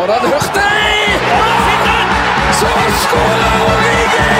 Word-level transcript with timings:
foran 0.00 0.20
Hurtig! 0.20 1.20
Så 2.60 2.66
skårer 3.02 3.54
Origi! 3.70 4.32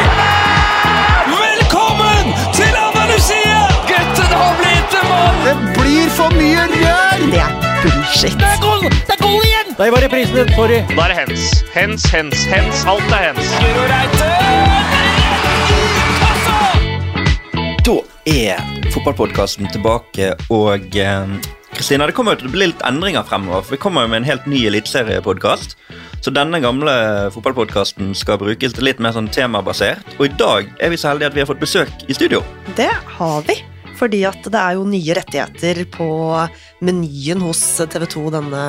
Velkommen 1.27 2.25
til 2.57 2.79
Andalusia! 2.87 3.59
Gutten 3.91 4.33
har 4.41 4.55
blitt 4.61 4.97
en 5.01 5.09
mann! 5.11 5.43
Det 5.45 5.57
blir 5.77 6.09
for 6.17 6.33
mye 6.39 6.65
rør! 6.73 7.27
Det 7.35 7.43
er 7.45 7.53
bullshit. 7.83 8.39
Det 8.41 8.49
er 8.55 8.63
goal! 8.65 8.89
Det 8.89 9.17
er 9.17 9.21
goal 9.27 9.45
igjen! 9.51 9.77
Der 9.77 9.93
var 9.97 10.07
reprisen, 10.07 10.55
sorry. 10.57 10.81
Da 10.95 11.05
er 11.05 11.13
det 11.13 11.21
hens. 11.21 11.47
Hens, 11.77 12.09
hens, 12.15 12.49
hens. 12.55 12.85
Alt 12.95 13.13
er 13.19 13.29
hens. 13.29 13.55
Giro 13.61 13.87
Reite! 13.93 14.33
Da 17.85 18.01
er 18.33 18.91
fotballpodkasten 18.95 19.69
tilbake, 19.77 20.35
og 20.49 20.97
eh, 20.97 21.41
Kristina, 21.81 22.05
det 22.05 22.13
kommer 22.13 22.35
jo 22.35 22.43
til 22.43 22.51
å 22.51 22.53
bli 22.53 22.67
litt 22.69 22.83
endringer 22.85 23.25
fremover. 23.25 23.63
for 23.65 23.73
Vi 23.73 23.81
kommer 23.81 24.05
jo 24.05 24.11
med 24.13 24.19
en 24.21 24.27
helt 24.29 24.45
ny 24.45 24.67
eliteseriepodkast. 24.69 25.79
Så 26.21 26.29
denne 26.29 26.61
gamle 26.61 26.93
fotballpodkasten 27.33 28.11
skal 28.13 28.37
brukes 28.43 28.75
til 28.77 28.85
litt 28.85 29.01
mer 29.01 29.15
sånn 29.17 29.31
temabasert. 29.33 30.05
Og 30.19 30.27
i 30.27 30.35
dag 30.37 30.69
er 30.77 30.93
vi 30.93 30.99
så 31.01 31.09
heldige 31.09 31.31
at 31.31 31.39
vi 31.39 31.41
har 31.41 31.49
fått 31.49 31.63
besøk 31.63 32.05
i 32.05 32.17
studio. 32.19 32.43
Det 32.77 32.91
har 33.17 33.41
vi. 33.49 33.57
Fordi 33.97 34.21
at 34.29 34.45
det 34.45 34.61
er 34.61 34.77
jo 34.77 34.85
nye 34.93 35.17
rettigheter 35.17 35.81
på 35.97 36.11
menyen 36.85 37.41
hos 37.47 37.63
TV 37.81 38.05
2 38.13 38.27
denne, 38.37 38.65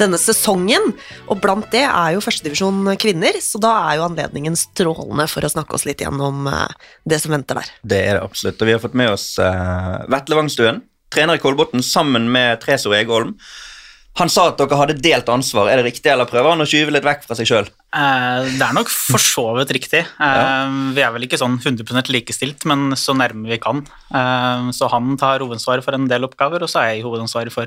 denne 0.00 0.20
sesongen. 0.20 0.94
Og 1.28 1.44
blant 1.44 1.68
det 1.76 1.84
er 1.84 2.14
jo 2.16 2.24
førstedivisjon 2.24 2.88
kvinner, 3.04 3.36
så 3.44 3.60
da 3.60 3.74
er 3.90 3.98
jo 4.00 4.06
anledningen 4.08 4.56
strålende 4.56 5.28
for 5.28 5.44
å 5.44 5.52
snakke 5.52 5.76
oss 5.76 5.84
litt 5.84 6.00
gjennom 6.00 6.48
eh, 6.48 6.88
det 7.04 7.20
som 7.20 7.36
venter 7.36 7.60
der. 7.60 7.72
Det 7.84 8.00
er 8.00 8.16
det 8.16 8.24
absolutt. 8.24 8.64
Og 8.64 8.72
vi 8.72 8.78
har 8.78 8.84
fått 8.88 8.96
med 8.96 9.12
oss 9.12 9.34
uh, 9.36 10.08
Vetle 10.08 10.40
Wangstuen, 10.40 10.86
trener 11.14 11.38
i 11.38 11.42
Kolbotn, 11.42 11.82
sammen 11.82 12.30
med 12.32 12.60
Tresor 12.62 12.94
Egholm. 12.94 13.34
Han 14.18 14.30
sa 14.32 14.48
at 14.50 14.58
dere 14.60 14.78
hadde 14.78 14.98
delt 15.02 15.30
ansvar. 15.32 15.70
Er 15.70 15.80
det 15.80 15.90
riktig, 15.90 16.10
eller 16.12 16.28
prøver 16.30 16.54
han 16.54 16.62
å 16.62 16.68
skyve 16.68 16.94
litt 16.94 17.06
vekk 17.06 17.26
fra 17.26 17.38
seg 17.38 17.50
sjøl? 17.50 17.70
Eh, 17.92 18.44
Det 18.54 18.62
er 18.62 18.72
nok 18.76 18.88
for 18.88 19.18
så 19.18 19.42
vidt 19.58 19.72
riktig. 19.74 20.04
Eh, 20.22 20.68
Vi 20.94 21.02
er 21.02 21.10
vel 21.10 21.24
ikke 21.26 21.38
sånn 21.40 21.56
100% 21.58 22.08
likestilt, 22.14 22.64
men 22.70 22.92
så 22.94 23.14
nærme 23.18 23.48
vi 23.50 23.58
kan. 23.58 23.82
Eh, 24.14 24.70
Så 24.70 24.88
han 24.90 25.16
tar 25.16 25.40
hovedansvaret 25.40 25.82
for 25.82 25.94
en 25.94 26.06
del 26.06 26.22
oppgaver, 26.24 26.62
og 26.62 26.68
så 26.70 26.80
er 26.84 26.94
jeg 26.94 27.02
hovedansvaret 27.04 27.50
for 27.52 27.66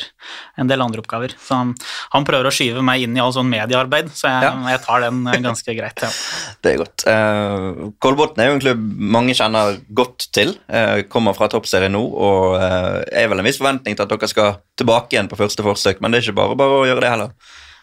en 0.57 0.67
del 0.67 0.81
andre 0.81 1.01
oppgaver. 1.01 1.35
Så 1.37 1.55
han- 1.55 1.75
han 2.13 2.23
prøver 2.25 2.45
å 2.47 2.51
skyve 2.55 2.81
meg 2.83 3.01
inn 3.03 3.17
i 3.17 3.19
all 3.19 3.33
sånn 3.33 3.49
mediearbeid, 3.49 4.09
så 4.15 4.29
jeg, 4.31 4.43
Ja. 4.43 4.69
jeg 4.69 4.81
tar 4.85 5.01
den 5.01 5.23
ganske 5.43 5.75
greit. 5.75 5.99
Ja. 6.01 6.09
Det 6.63 6.73
er 6.73 6.77
godt. 6.77 7.03
Uh, 7.05 7.91
Kolbotn 7.99 8.39
er 8.39 8.47
jo 8.47 8.53
en 8.53 8.59
klubb 8.61 8.97
mange 8.97 9.33
kjenner 9.35 9.81
godt 9.93 10.31
til. 10.31 10.57
eh, 10.69 11.01
kommer 11.03 11.35
fra 11.35 11.47
toppserien 11.49 11.91
nå, 11.91 11.99
og 12.13 12.55
uh, 12.55 13.03
er 13.11 13.27
vel 13.27 13.39
en 13.39 13.45
viss 13.45 13.57
forventning 13.59 13.95
til 13.95 14.03
at 14.03 14.09
dere 14.09 14.27
skal 14.29 14.57
tilbake 14.77 15.11
igjen 15.11 15.27
på 15.27 15.35
første 15.37 15.61
forsøk, 15.63 15.99
men 15.99 16.11
det 16.11 16.23
er 16.23 16.31
ikke 16.31 16.35
bare 16.35 16.55
bare 16.55 16.69
å 16.79 16.85
gjøre 16.87 17.01
det 17.01 17.09
heller. 17.09 17.31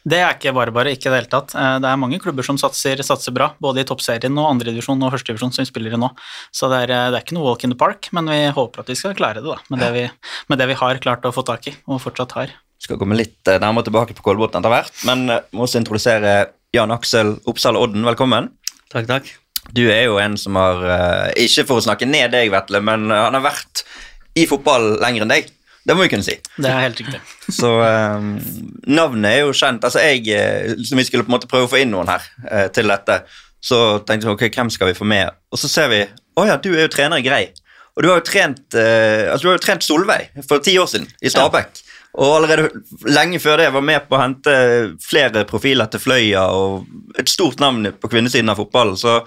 Det 0.08 0.16
er 0.16 0.32
ikke 0.32 0.54
bare 0.56 0.72
bare, 0.72 0.92
ikke 0.96 1.10
i 1.10 1.12
det 1.12 1.18
hele 1.18 1.28
tatt. 1.32 1.52
Eh, 1.54 1.78
Det 1.82 1.88
er 1.90 1.98
mange 2.00 2.18
klubber 2.22 2.44
som 2.46 2.56
satser, 2.56 2.96
satser 3.04 3.34
bra, 3.36 3.50
både 3.60 3.82
i 3.82 3.84
toppserien 3.88 4.38
og 4.40 4.48
andredivisjon 4.54 5.02
og 5.04 5.12
førstedivisjon 5.12 5.52
som 5.52 5.62
vi 5.64 5.68
spiller 5.68 5.92
i 5.92 6.00
nå. 6.00 6.08
Så 6.56 6.70
det 6.72 6.78
er, 6.88 6.92
eh, 6.94 7.10
det 7.12 7.18
er 7.18 7.24
ikke 7.26 7.36
noe 7.36 7.44
walk 7.50 7.64
in 7.64 7.70
the 7.74 7.76
park, 7.76 8.08
men 8.16 8.24
vi 8.32 8.38
håper 8.56 8.80
at 8.80 8.86
vi 8.88 8.96
skal 8.96 9.14
klare 9.14 9.42
det, 9.42 9.44
da, 9.44 9.58
med 9.68 9.80
det 9.84 9.90
vi, 9.92 10.10
med 10.48 10.58
det 10.58 10.68
vi 10.68 10.78
har 10.80 10.98
klart 11.04 11.22
å 11.28 11.32
få 11.34 11.44
tak 11.44 11.68
i, 11.68 11.74
og 11.86 12.00
fortsatt 12.00 12.32
har. 12.32 12.48
skal 12.80 12.96
komme 12.96 13.16
litt 13.18 13.46
eh, 13.46 13.58
nærmere 13.60 13.84
tilbake 13.84 14.16
på 14.16 14.22
Kolbotn 14.24 14.56
etter 14.56 14.72
hvert, 14.72 15.04
men 15.04 15.26
må 15.52 15.66
også 15.66 15.82
introdusere 15.82 16.48
Jan 16.72 16.90
Aksel 16.90 17.36
Oppsal 17.46 17.76
Odden. 17.76 18.02
Velkommen. 18.08 18.48
Takk, 18.90 19.06
takk. 19.06 19.28
Du 19.76 19.82
er 19.90 20.06
jo 20.06 20.16
en 20.18 20.38
som 20.40 20.56
har, 20.56 20.80
ikke 21.36 21.66
for 21.68 21.76
å 21.76 21.84
snakke 21.84 22.08
ned 22.08 22.32
deg, 22.32 22.48
Vetle, 22.50 22.80
men 22.80 23.10
han 23.12 23.34
har 23.36 23.42
vært 23.44 23.84
i 24.34 24.46
fotball 24.48 24.96
lenger 25.02 25.26
enn 25.26 25.28
deg. 25.34 25.50
Det 25.86 25.96
må 25.96 26.04
vi 26.04 26.10
kunne 26.12 26.26
si. 26.26 26.36
Det 26.60 26.68
er 26.68 26.82
helt 26.84 26.98
riktig. 27.00 27.20
Så 27.56 27.70
um, 27.80 28.34
navnet 28.90 29.30
er 29.30 29.38
jo 29.46 29.54
kjent. 29.56 29.84
Altså 29.86 30.02
jeg, 30.04 30.26
eh, 30.34 30.74
som 30.84 31.00
vi 31.00 31.06
skulle 31.08 31.24
på 31.24 31.32
en 31.32 31.36
måte 31.38 31.48
prøve 31.50 31.68
å 31.68 31.72
få 31.72 31.80
inn 31.80 31.92
noen 31.94 32.10
her 32.10 32.26
eh, 32.50 32.66
til 32.74 32.90
dette, 32.92 33.22
så 33.64 33.80
tenkte 34.04 34.28
vi 34.28 34.34
ok, 34.34 34.44
hvem 34.54 34.72
skal 34.72 34.90
vi 34.90 34.98
få 34.98 35.08
med? 35.08 35.32
Og 35.52 35.60
så 35.60 35.70
ser 35.72 35.88
vi 35.92 36.02
å 36.36 36.46
ja, 36.48 36.58
du 36.60 36.70
er 36.74 36.84
jo 36.84 36.92
trener 36.92 37.20
i 37.20 37.24
Grei. 37.24 37.44
Og 37.96 38.04
du 38.04 38.10
har 38.10 38.20
jo 38.20 38.26
trent, 38.28 38.62
eh, 38.78 39.26
altså 39.30 39.46
du 39.46 39.50
har 39.50 39.58
jo 39.58 39.64
trent 39.64 39.84
Solveig 39.84 40.44
for 40.48 40.62
ti 40.64 40.76
år 40.80 40.88
siden 40.90 41.08
i 41.20 41.32
Stabæk. 41.32 41.82
Og 42.20 42.36
allerede 42.40 42.70
lenge 43.06 43.38
før 43.42 43.60
det 43.60 43.68
var 43.74 43.84
med 43.86 44.08
på 44.08 44.16
å 44.16 44.22
hente 44.22 44.54
flere 45.04 45.44
profiler 45.48 45.90
til 45.90 46.02
Fløya 46.02 46.46
og 46.56 46.88
et 47.20 47.30
stort 47.30 47.60
navn 47.62 47.86
på 48.00 48.10
kvinnesiden 48.10 48.50
av 48.50 48.58
fotballen, 48.58 48.98
så 48.98 49.20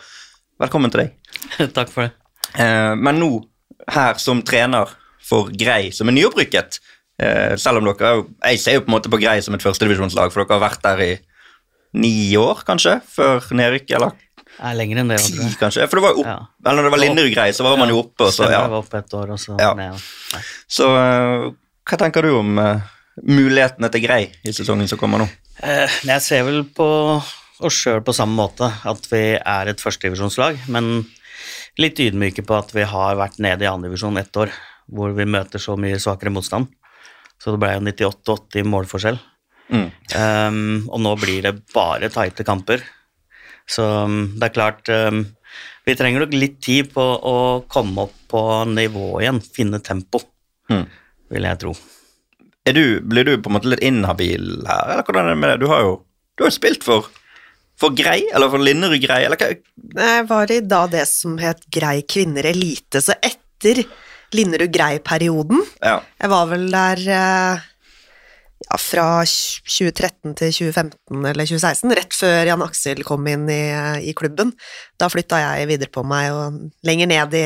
velkommen 0.60 0.92
til 0.92 1.06
deg. 1.06 1.14
takk 1.78 1.94
for 1.94 2.08
det. 2.08 2.12
Eh, 2.60 2.94
men 3.00 3.22
nå 3.22 3.32
her 3.94 4.20
som 4.22 4.42
trener 4.46 4.92
for 5.24 5.50
Grei, 5.56 5.92
som 5.96 6.10
er 6.12 6.18
nyopprykket, 6.18 6.80
eh, 7.20 7.56
selv 7.62 7.80
om 7.82 7.88
dere 7.90 8.12
er 8.12 8.52
Jeg 8.52 8.60
ser 8.60 8.74
jo 8.78 8.82
på 8.86 8.92
en 8.92 8.98
måte 8.98 9.12
på 9.14 9.22
Grei 9.22 9.40
som 9.42 9.56
et 9.56 9.64
førstedivisjonslag, 9.64 10.32
for 10.34 10.44
dere 10.44 10.60
har 10.60 10.70
vært 10.70 10.84
der 10.84 11.04
i 11.06 11.14
ni 11.94 12.36
år, 12.36 12.64
kanskje, 12.66 13.00
før 13.06 13.42
nedrykk, 13.54 13.92
eller 13.96 14.12
er 14.64 14.76
lenger 14.78 15.00
enn 15.02 15.10
det, 15.10 15.20
ti, 15.26 15.38
kanskje. 15.60 15.86
For 15.90 15.98
det 16.00 16.04
var 16.06 16.14
jo 16.14 16.24
opp, 16.24 16.30
Ja. 16.30 16.40
eller 16.66 16.82
når 16.82 16.84
det 16.90 16.92
var 16.94 17.02
Linderud 17.02 17.34
Grei, 17.34 17.50
så 17.54 17.64
var 17.66 17.78
man 17.78 17.90
jo 17.90 18.00
oppe, 18.04 18.28
og 18.28 18.34
så 18.34 18.50
ja. 18.52 18.68
Var 18.68 18.80
oppe 18.82 18.98
et 19.02 19.14
år, 19.14 19.32
og 19.34 19.40
så 19.40 19.58
Ja. 19.60 19.74
ned. 19.74 20.02
Så 20.68 20.90
uh, 20.90 21.52
hva 21.86 21.98
tenker 21.98 22.22
du 22.22 22.36
om 22.38 22.58
uh, 22.60 22.82
mulighetene 23.22 23.90
til 23.92 24.02
Grei 24.06 24.32
i 24.46 24.54
sesongen 24.54 24.88
som 24.90 24.98
kommer 25.02 25.24
nå? 25.24 25.30
Eh, 25.62 25.88
Jeg 26.06 26.22
ser 26.22 26.44
vel 26.44 26.64
på 26.66 26.86
oss 27.64 27.74
sjøl 27.74 28.02
på 28.04 28.14
samme 28.14 28.36
måte, 28.36 28.70
at 28.86 29.06
vi 29.12 29.38
er 29.38 29.68
et 29.70 29.82
førstedivisjonslag, 29.82 30.58
men 30.68 31.06
litt 31.80 31.98
ydmyke 32.02 32.46
på 32.46 32.58
at 32.58 32.72
vi 32.74 32.84
har 32.84 33.16
vært 33.16 33.40
nede 33.40 33.66
i 33.66 33.70
andredivisjon 33.70 34.18
ett 34.22 34.34
år, 34.38 34.50
hvor 34.92 35.14
vi 35.16 35.26
møter 35.30 35.62
så 35.62 35.76
mye 35.80 36.00
svakere 36.02 36.34
motstand. 36.34 36.68
Så 37.42 37.54
det 37.54 37.60
ble 37.62 37.72
jo 37.76 37.84
98-80 37.88 38.68
målforskjell. 38.72 39.20
Mm. 39.74 39.88
Um, 40.16 40.58
og 40.92 41.00
nå 41.04 41.14
blir 41.22 41.46
det 41.46 41.54
bare 41.74 42.10
tighte 42.14 42.46
kamper. 42.48 42.84
Så 43.70 43.86
um, 44.06 44.34
det 44.38 44.50
er 44.50 44.54
klart 44.58 44.90
um, 44.92 45.22
Vi 45.88 45.96
trenger 45.96 46.24
nok 46.26 46.34
litt 46.36 46.58
tid 46.64 46.90
på 46.94 47.04
å 47.04 47.36
komme 47.72 48.06
opp 48.08 48.16
på 48.32 48.42
nivå 48.72 49.22
igjen, 49.24 49.42
finne 49.44 49.80
tempo, 49.84 50.22
Mm. 50.72 50.86
vil 51.30 51.44
jeg 51.44 51.60
tro. 51.60 51.74
Er 52.66 52.72
du, 52.78 52.86
blir 53.04 53.26
du 53.28 53.34
på 53.44 53.50
en 53.52 53.58
måte 53.58 53.68
litt 53.68 53.82
inhabil 53.84 54.62
her, 54.64 54.94
eller 54.94 55.04
hvordan 55.04 55.26
er 55.28 55.34
det 55.36 55.40
med 55.42 55.50
det? 55.52 55.58
Du 55.60 55.68
har 55.68 55.82
jo, 55.84 55.98
du 56.40 56.46
har 56.46 56.54
spilt 56.56 56.86
for, 56.88 57.10
for 57.76 57.92
Grei, 57.92 58.22
eller 58.32 58.48
for 58.54 58.64
Linderud 58.64 59.04
Grei, 59.04 59.26
eller 59.28 59.36
hva? 59.42 59.50
Jeg 60.00 60.24
var 60.30 60.54
i 60.56 60.62
da 60.64 60.86
det 60.88 61.04
som 61.12 61.36
het 61.44 61.66
Grei 61.68 61.98
kvinner 62.08 62.48
elite, 62.48 63.02
så 63.04 63.18
etter 63.20 63.84
Linderud 64.38 64.74
Grei-perioden 64.74 65.62
Ja. 65.84 66.00
Jeg 66.22 66.32
var 66.32 66.50
vel 66.50 66.68
der 66.74 67.04
eh, 67.04 67.70
ja, 68.64 68.80
fra 68.80 69.08
2013 69.26 70.36
til 70.40 70.54
2015 70.56 71.26
eller 71.32 71.48
2016, 71.50 71.94
rett 71.98 72.16
før 72.16 72.48
Jan 72.48 72.64
Aksel 72.66 73.04
kom 73.08 73.28
inn 73.28 73.46
i, 73.52 73.64
i 74.08 74.14
klubben. 74.18 74.54
Da 75.00 75.10
flytta 75.12 75.42
jeg 75.42 75.70
videre 75.74 75.92
på 75.94 76.06
meg 76.08 76.32
og 76.34 76.62
lenger 76.88 77.12
ned 77.12 77.38
i 77.38 77.46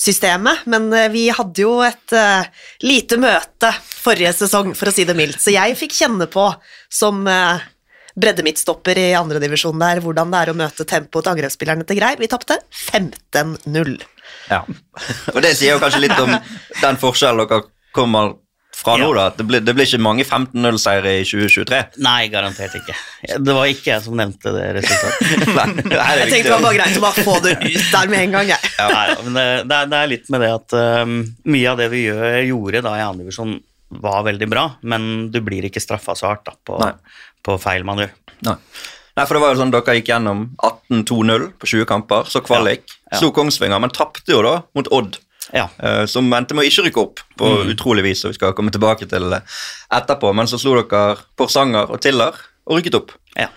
systemet, 0.00 0.66
men 0.70 0.90
eh, 0.96 1.10
vi 1.12 1.26
hadde 1.34 1.64
jo 1.64 1.78
et 1.84 2.16
uh, 2.16 2.46
lite 2.84 3.18
møte 3.20 3.72
forrige 3.80 4.32
sesong, 4.42 4.72
for 4.76 4.90
å 4.90 4.94
si 4.94 5.04
det 5.08 5.16
mildt, 5.18 5.40
så 5.42 5.52
jeg 5.54 5.76
fikk 5.80 5.98
kjenne 6.02 6.28
på 6.30 6.46
som 6.92 7.20
uh, 7.28 7.60
breddemidtstopper 8.20 8.98
i 8.98 9.10
andredivisjon 9.18 9.80
der, 9.80 10.00
hvordan 10.04 10.32
det 10.32 10.40
er 10.40 10.52
å 10.52 10.56
møte 10.58 10.88
tempoet 10.88 11.26
til 11.26 11.34
angrepsspillerne 11.34 11.86
til 11.88 12.00
Grei. 12.00 12.14
Vi 12.20 12.30
tapte 12.30 12.58
15-0. 12.74 13.98
Ja. 14.50 14.62
Og 15.34 15.42
det 15.44 15.54
sier 15.56 15.76
jo 15.76 15.82
kanskje 15.82 16.04
litt 16.06 16.18
om 16.20 16.32
den 16.80 17.00
forskjellen 17.00 17.46
dere 17.46 17.64
kommer 17.96 18.36
fra 18.80 18.96
nå, 18.96 19.10
da. 19.14 19.26
Det 19.36 19.44
blir, 19.44 19.62
det 19.64 19.74
blir 19.76 19.88
ikke 19.88 20.00
mange 20.02 20.24
15-0-seire 20.24 21.14
i 21.20 21.24
2023. 21.28 21.80
Nei, 22.04 22.18
garantert 22.32 22.76
ikke. 22.78 22.94
Det 23.28 23.56
var 23.56 23.70
ikke 23.70 23.90
jeg 23.92 24.04
som 24.06 24.16
nevnte 24.18 24.52
det 24.54 24.68
resultatet. 24.78 25.48
Nei, 25.58 25.66
det 25.80 25.98
Jeg 25.98 26.30
tenkte 26.30 26.44
det 26.46 26.54
var 26.54 26.64
bare 26.64 26.78
greit 26.78 27.00
å 27.00 27.02
bare 27.04 27.24
få 27.26 27.34
det 27.44 27.56
ut 27.60 27.90
der 27.90 28.12
med 28.12 28.22
en 28.22 28.36
gang, 28.38 28.52
jeg. 28.54 28.70
Nei, 28.94 29.08
men 29.26 29.40
det, 29.40 29.48
det, 29.72 29.98
er 29.98 30.12
litt 30.14 30.30
med 30.32 30.44
det 30.46 30.52
at 30.54 30.78
um, 31.02 31.18
mye 31.56 31.74
av 31.74 31.82
det 31.82 31.90
vi 31.92 32.06
gjør, 32.06 32.38
gjorde 32.52 32.84
da 32.86 32.94
i 32.96 33.04
andredivisjon, 33.08 33.58
var 34.00 34.22
veldig 34.22 34.46
bra, 34.46 34.64
men 34.86 35.10
du 35.34 35.40
blir 35.42 35.66
ikke 35.66 35.82
straffa 35.82 36.14
så 36.14 36.30
hardt 36.30 36.46
da, 36.46 36.54
på, 36.54 36.78
på 37.42 37.58
feil 37.60 37.84
man 37.86 38.04
gjør. 38.04 38.16
Nei. 38.46 38.56
Nei, 39.16 39.24
for 39.26 39.34
det 39.36 39.40
var 39.42 39.54
jo 39.54 39.60
sånn 39.60 39.72
Dere 39.74 39.94
gikk 39.98 40.08
gjennom 40.12 40.44
18-2-0 40.62 41.48
på 41.60 41.66
20 41.66 41.86
kamper, 41.90 42.28
så 42.30 42.40
kvalik. 42.46 42.84
Ja, 42.86 43.00
ja. 43.12 43.18
Slo 43.18 43.32
Kongsvinger, 43.34 43.80
men 43.82 43.90
tapte 43.90 44.30
jo 44.32 44.42
da 44.46 44.62
mot 44.76 44.88
Odd, 44.92 45.18
Ja. 45.52 45.64
Uh, 45.82 46.04
som 46.06 46.28
endte 46.36 46.54
med 46.54 46.62
å 46.62 46.68
ikke 46.68 46.84
rykke 46.86 47.00
opp 47.02 47.20
på 47.36 47.48
Mm. 47.64 47.70
utrolig 47.74 48.04
vis, 48.04 48.24
og 48.24 48.30
vi 48.30 48.34
skal 48.38 48.52
komme 48.54 48.70
tilbake 48.70 49.08
til 49.08 49.30
det 49.30 49.42
etterpå. 49.90 50.30
Men 50.34 50.46
så 50.46 50.58
slo 50.62 50.76
dere 50.82 51.16
Porsanger 51.36 51.90
og 51.90 52.00
Tiller 52.00 52.32
og 52.66 52.78
rykket 52.78 52.94
opp. 52.94 53.10
ja. 53.36 53.48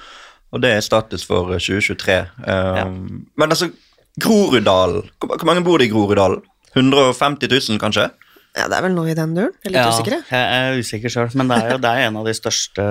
Og 0.53 0.61
det 0.61 0.69
er 0.69 0.81
status 0.81 1.23
for 1.25 1.51
eh, 1.53 1.57
2023. 1.57 2.17
Uh, 2.47 2.75
Ja. 2.77 2.85
Men 2.85 3.49
altså, 3.49 3.71
Groruddalen 4.19 5.07
hvor, 5.19 5.37
hvor 5.37 5.45
mange 5.49 5.63
bor 5.65 5.77
det 5.81 5.87
i 5.87 5.91
Groruddalen? 5.93 6.41
150 6.75 7.47
000, 7.69 7.79
kanskje? 7.81 8.09
Ja, 8.55 8.67
det 8.69 8.77
er 8.77 8.83
vel 8.85 8.93
noe 8.93 9.09
i 9.09 9.15
den 9.17 9.33
duren. 9.33 9.51
Jeg 9.63 9.71
er 9.71 9.73
litt 9.73 9.81
ja, 9.81 9.89
usikker, 9.89 10.13
jeg. 10.13 10.25
jeg 10.29 10.67
er 10.69 10.79
usikker 10.79 11.09
sjøl, 11.13 11.31
men 11.37 11.47
det 11.49 11.57
er 11.57 11.71
jo 11.73 11.77
det 11.81 11.89
er 11.89 12.07
en 12.07 12.17
av 12.21 12.25
de 12.29 12.33
største 12.37 12.85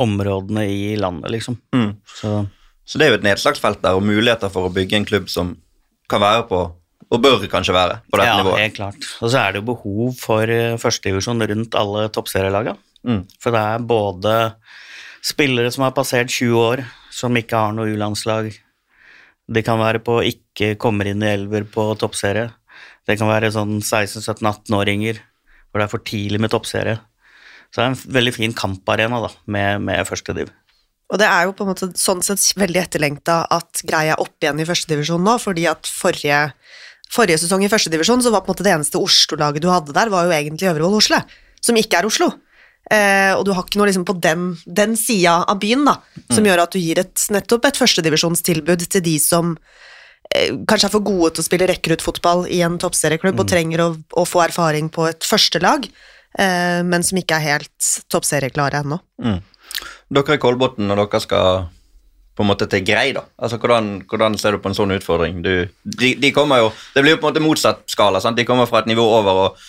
områdene 0.00 0.66
i 0.70 0.96
landet, 1.00 1.30
liksom. 1.36 1.60
Mm. 1.74 1.94
Så 2.06 2.46
Så 2.84 2.98
det 2.98 3.06
er 3.06 3.12
jo 3.12 3.18
et 3.20 3.26
nedslagsfelt 3.28 3.82
der, 3.84 3.94
og 3.94 4.02
muligheter 4.02 4.50
for 4.50 4.66
å 4.66 4.74
bygge 4.74 4.96
en 4.98 5.06
klubb 5.06 5.28
som 5.30 5.54
kan 6.10 6.22
være 6.22 6.46
på, 6.48 6.60
og 7.10 7.22
bør 7.22 7.44
kanskje 7.50 7.74
være, 7.74 8.00
på 8.10 8.18
dette 8.18 8.28
ja, 8.28 8.38
nivået. 8.42 8.62
helt 8.64 8.76
klart. 8.76 9.10
Og 9.22 9.30
så 9.30 9.38
er 9.38 9.52
det 9.52 9.60
jo 9.60 9.68
behov 9.68 10.16
for 10.18 10.50
eh, 10.50 10.78
førstedivisjon 10.78 11.46
rundt 11.52 11.76
alle 11.78 12.08
toppserielagene. 12.14 12.78
Mm. 13.06 13.22
For 13.40 13.54
det 13.54 13.62
er 13.62 13.86
både 13.92 14.34
spillere 15.22 15.70
som 15.70 15.86
har 15.86 15.94
passert 15.96 16.32
20 16.32 16.58
år, 16.58 16.82
som 17.14 17.36
ikke 17.36 17.62
har 17.62 17.74
noe 17.76 17.90
U-landslag. 17.94 18.50
De 19.50 19.62
kan 19.66 19.80
være 19.80 20.02
på 20.06 20.20
ikke 20.26 20.74
kommer 20.80 21.10
inn 21.10 21.22
i 21.24 21.32
elver 21.32 21.66
på 21.70 21.90
toppserie. 21.98 22.50
Det 23.06 23.18
kan 23.18 23.30
være 23.30 23.52
sånn 23.54 23.78
16-17-18-åringer 23.80 25.22
hvor 25.70 25.80
det 25.80 25.86
er 25.86 25.92
for 25.92 26.06
tidlig 26.06 26.40
med 26.42 26.52
toppserie. 26.52 26.98
Så 27.70 27.80
det 27.80 27.84
er 27.84 27.92
en 27.92 28.14
veldig 28.18 28.34
fin 28.34 28.54
kamparena 28.56 29.20
da, 29.22 29.30
med, 29.46 29.84
med 29.86 30.02
førstediv. 30.08 30.50
Og 31.10 31.18
det 31.18 31.26
er 31.26 31.46
jo 31.46 31.54
på 31.58 31.64
en 31.64 31.72
måte 31.72 31.90
sånn 31.98 32.22
sett 32.22 32.42
veldig 32.58 32.84
etterlengta 32.84 33.42
at 33.50 33.82
Grei 33.86 34.06
er 34.12 34.22
oppe 34.22 34.46
igjen 34.46 34.62
i 34.62 34.66
førstedivisjon 34.68 35.24
nå, 35.26 35.36
fordi 35.42 35.66
at 35.70 35.90
forrige, 35.90 36.42
forrige 37.10 37.40
sesong 37.42 37.64
i 37.66 37.70
førstedivisjon 37.70 38.22
så 38.22 38.32
var 38.34 38.44
på 38.44 38.50
en 38.50 38.54
måte 38.54 38.66
det 38.66 38.76
eneste 38.76 39.00
Oslo-laget 39.02 39.64
du 39.64 39.70
hadde 39.72 39.96
der, 39.96 40.12
var 40.12 40.28
jo 40.28 40.36
egentlig 40.36 40.70
Øvrevoll 40.70 41.00
Oslo, 41.00 41.18
som 41.62 41.78
ikke 41.78 41.98
er 41.98 42.06
Oslo. 42.10 42.30
Eh, 42.90 43.32
og 43.36 43.44
du 43.46 43.52
har 43.54 43.66
ikke 43.66 43.78
noe 43.78 43.90
liksom 43.90 44.06
på 44.08 44.16
den, 44.22 44.52
den 44.66 44.96
sida 44.98 45.40
av 45.50 45.58
byen 45.62 45.84
da, 45.86 45.98
som 46.32 46.46
gjør 46.46 46.64
at 46.64 46.74
du 46.74 46.80
gir 46.80 46.98
et, 47.02 47.26
nettopp 47.34 47.68
et 47.68 47.78
førstedivisjonstilbud 47.78 48.86
til 48.90 49.04
de 49.06 49.16
som 49.22 49.52
eh, 50.34 50.54
kanskje 50.66 50.88
er 50.88 50.94
for 50.94 51.06
gode 51.06 51.34
til 51.34 51.44
å 51.44 51.46
spille 51.46 51.68
rekruttfotball 51.70 52.46
i 52.50 52.62
en 52.66 52.78
toppserieklubb 52.82 53.42
og 53.42 53.50
trenger 53.50 53.84
å, 53.84 53.90
å 53.94 54.26
få 54.26 54.42
erfaring 54.46 54.90
på 54.94 55.10
et 55.10 55.26
førstelag, 55.26 55.90
men 56.38 57.02
som 57.02 57.18
ikke 57.18 57.36
er 57.40 57.46
helt 57.56 57.90
toppserieklare 58.12 58.84
ennå. 58.84 59.00
Dere 60.10 60.36
i 60.36 60.42
Kolbotn, 60.42 60.86
når 60.86 61.04
dere 61.04 61.20
skal 61.24 61.64
på 62.40 62.44
en 62.44 62.48
måte 62.48 62.68
til 62.70 62.84
Grei, 62.86 63.10
da. 63.12 63.26
Altså, 63.42 63.58
hvordan, 63.60 63.88
hvordan 64.08 64.38
ser 64.40 64.54
du 64.54 64.62
på 64.62 64.70
en 64.70 64.76
sånn 64.78 64.94
utfordring? 64.94 65.42
Du, 65.44 65.52
de, 65.84 66.14
de 66.16 66.30
kommer 66.32 66.62
jo 66.62 66.70
Det 66.94 67.02
blir 67.04 67.16
jo 67.16 67.20
på 67.20 67.28
en 67.28 67.34
måte 67.34 67.42
motsatt 67.44 67.82
skala. 67.90 68.22
sant? 68.22 68.38
De 68.38 68.46
kommer 68.48 68.70
fra 68.70 68.80
et 68.80 68.88
nivå 68.88 69.04
over 69.04 69.42
og 69.42 69.66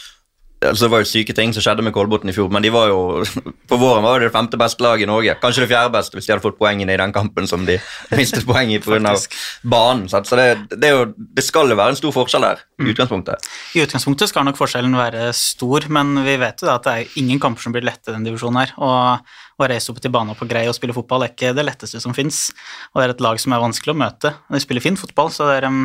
altså 0.61 0.85
Det 0.85 0.91
var 0.93 1.01
jo 1.03 1.09
syke 1.09 1.33
ting 1.37 1.53
som 1.55 1.63
skjedde 1.65 1.83
med 1.85 1.93
Kolbotn 1.95 2.29
i 2.29 2.35
fjor, 2.35 2.49
men 2.53 2.63
de 2.63 2.71
var 2.73 2.91
jo 2.91 3.23
på 3.71 3.79
våren 3.81 4.05
var 4.05 4.19
det 4.19 4.29
det 4.29 4.35
femte 4.35 4.59
beste 4.61 4.83
laget 4.85 5.07
i 5.07 5.09
Norge. 5.09 5.35
Kanskje 5.41 5.65
det 5.65 5.71
fjerde 5.71 5.93
beste 5.95 6.17
hvis 6.17 6.27
de 6.29 6.35
hadde 6.35 6.45
fått 6.45 6.59
poengene 6.59 6.93
i 6.93 6.99
den 7.01 7.13
kampen 7.15 7.49
som 7.49 7.65
de 7.67 7.79
mistet 8.19 8.45
poeng 8.47 8.73
i 8.73 8.79
pga. 8.81 9.15
banen. 9.63 10.07
Så 10.11 10.21
det, 10.37 10.47
det, 10.75 10.93
jo, 10.93 11.05
det 11.17 11.45
skal 11.45 11.71
jo 11.71 11.79
være 11.79 11.95
en 11.95 12.01
stor 12.01 12.15
forskjell 12.15 12.45
her, 12.45 12.65
i 12.81 12.91
utgangspunktet. 12.93 13.51
I 13.75 13.85
utgangspunktet 13.85 14.31
skal 14.31 14.45
nok 14.47 14.59
forskjellen 14.59 14.97
være 14.97 15.31
stor, 15.37 15.87
men 15.89 16.13
vi 16.25 16.37
vet 16.41 16.61
jo 16.61 16.69
da 16.69 16.77
at 16.79 16.87
det 16.87 16.97
er 16.97 17.21
ingen 17.21 17.41
kamper 17.41 17.65
som 17.65 17.75
blir 17.75 17.85
lette 17.87 18.09
i 18.09 18.13
denne 18.13 18.29
divisjonen 18.29 18.61
her. 18.61 18.75
Og 18.81 19.61
å 19.61 19.69
reise 19.69 19.93
opp 19.93 20.01
til 20.01 20.13
banen 20.13 20.37
på 20.37 20.47
Grei 20.49 20.65
og 20.69 20.77
spille 20.77 20.95
fotball 20.95 21.25
er 21.25 21.33
ikke 21.33 21.53
det 21.57 21.65
letteste 21.67 22.01
som 22.03 22.15
fins. 22.17 22.49
Og 22.93 23.01
det 23.01 23.07
er 23.07 23.15
et 23.15 23.23
lag 23.23 23.41
som 23.41 23.53
er 23.53 23.61
vanskelig 23.63 23.93
å 23.93 24.01
møte. 24.01 24.33
De 24.49 24.61
spiller 24.61 24.83
fin 24.83 24.97
fotball, 24.99 25.29
så 25.33 25.49
det 25.49 25.59
er 25.59 25.69
um, 25.69 25.83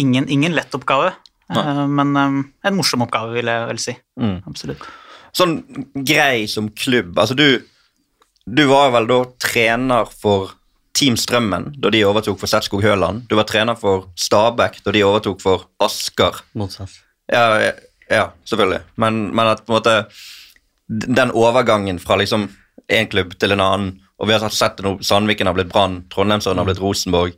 ingen, 0.00 0.28
ingen 0.32 0.56
lett 0.56 0.74
oppgave. 0.76 1.12
Uh, 1.56 1.84
men 1.90 2.16
um, 2.16 2.40
en 2.64 2.76
morsom 2.76 3.04
oppgave, 3.04 3.34
vil 3.36 3.50
jeg 3.50 3.68
vel 3.70 3.80
si. 3.82 3.96
Absolutt. 4.48 4.84
Sånn 5.36 5.62
Grei 6.04 6.44
som 6.50 6.68
klubb, 6.76 7.14
altså 7.16 7.36
du 7.38 7.62
Du 8.44 8.66
var 8.68 8.90
vel 8.92 9.06
da 9.08 9.22
trener 9.40 10.08
for 10.10 10.50
Team 10.98 11.16
Strømmen 11.16 11.70
da 11.80 11.92
de 11.94 12.02
overtok 12.04 12.40
for 12.40 12.50
Setskog 12.50 12.82
Høland. 12.84 13.24
Du 13.30 13.36
var 13.38 13.46
trener 13.48 13.78
for 13.78 14.10
Stabæk 14.18 14.80
da 14.84 14.92
de 14.92 15.04
overtok 15.06 15.40
for 15.40 15.68
Asker. 15.82 16.42
Motsatt. 16.58 16.98
Ja, 17.32 17.44
ja, 17.62 17.70
ja 18.10 18.24
selvfølgelig. 18.44 18.82
Men, 19.00 19.22
men 19.30 19.52
at 19.54 19.62
på 19.64 19.72
en 19.72 19.78
måte 19.78 19.94
den 20.88 21.32
overgangen 21.38 22.02
fra 22.02 22.18
liksom 22.20 22.50
én 22.92 23.08
klubb 23.08 23.38
til 23.40 23.54
en 23.54 23.62
annen 23.64 23.92
Og 24.20 24.28
vi 24.28 24.36
har 24.36 24.52
sett 24.54 24.76
det 24.78 24.84
nå, 24.86 24.98
Sandviken 25.02 25.48
har 25.48 25.56
blitt 25.56 25.70
Brann, 25.72 26.04
Trondheimsøren 26.12 26.60
har 26.60 26.66
blitt 26.68 26.78
Rosenborg. 26.78 27.32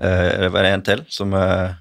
Uh, 0.00 0.44
det 0.44 0.52
var 0.54 0.64
en 0.64 0.84
til 0.86 1.02
som 1.12 1.34
eh, 1.36 1.74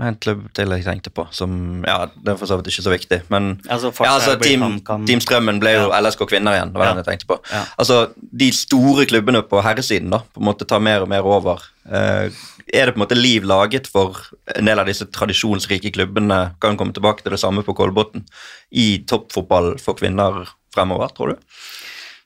En 0.00 0.16
klubb 0.16 0.46
til 0.56 0.70
jeg 0.72 0.84
tenkte 0.86 1.10
på 1.12 1.26
som 1.36 1.82
Ja, 1.84 2.06
det 2.08 2.32
er 2.32 2.38
for 2.40 2.48
så 2.48 2.56
vidt 2.56 2.70
ikke 2.72 2.84
så 2.86 2.92
viktig, 2.94 3.18
men 3.28 3.50
Altså, 3.68 3.90
ja, 4.00 4.14
altså, 4.14 4.36
team, 4.40 4.78
kan... 4.86 5.04
team 5.06 5.20
Strømmen 5.20 5.58
ble 5.60 5.74
jo 5.76 5.90
Ja. 5.90 6.00
LSK 6.00 6.24
Kvinner 6.30 6.56
igjen. 6.56 6.72
Det 6.72 6.80
var 6.80 6.86
Ja. 6.88 6.94
den 6.94 7.04
jeg 7.04 7.08
tenkte 7.10 7.28
på. 7.28 7.38
Ja. 7.52 7.64
Altså, 7.78 7.98
De 8.36 8.48
store 8.56 9.04
klubbene 9.06 9.42
på 9.42 9.60
herresiden 9.62 10.10
da, 10.10 10.18
på 10.32 10.40
en 10.40 10.48
måte 10.48 10.66
tar 10.66 10.80
mer 10.80 11.02
og 11.04 11.08
mer 11.12 11.20
over. 11.28 11.60
Eh, 11.90 12.30
er 12.72 12.86
det 12.86 12.94
på 12.94 13.00
en 13.00 13.04
måte 13.06 13.18
liv 13.18 13.42
laget 13.44 13.86
for 13.90 14.16
en 14.56 14.64
del 14.64 14.78
av 14.78 14.86
disse 14.86 15.04
tradisjonsrike 15.10 15.92
klubbene? 15.92 16.54
Kan 16.60 16.76
komme 16.78 16.92
tilbake 16.94 17.22
til 17.22 17.32
det 17.32 17.40
samme 17.40 17.62
på 17.66 17.74
Kolbotn 17.76 18.24
i 18.72 19.04
toppfotball 19.04 19.76
for 19.82 19.94
kvinner 19.94 20.46
fremover, 20.72 21.08
tror 21.12 21.34
du? 21.34 21.36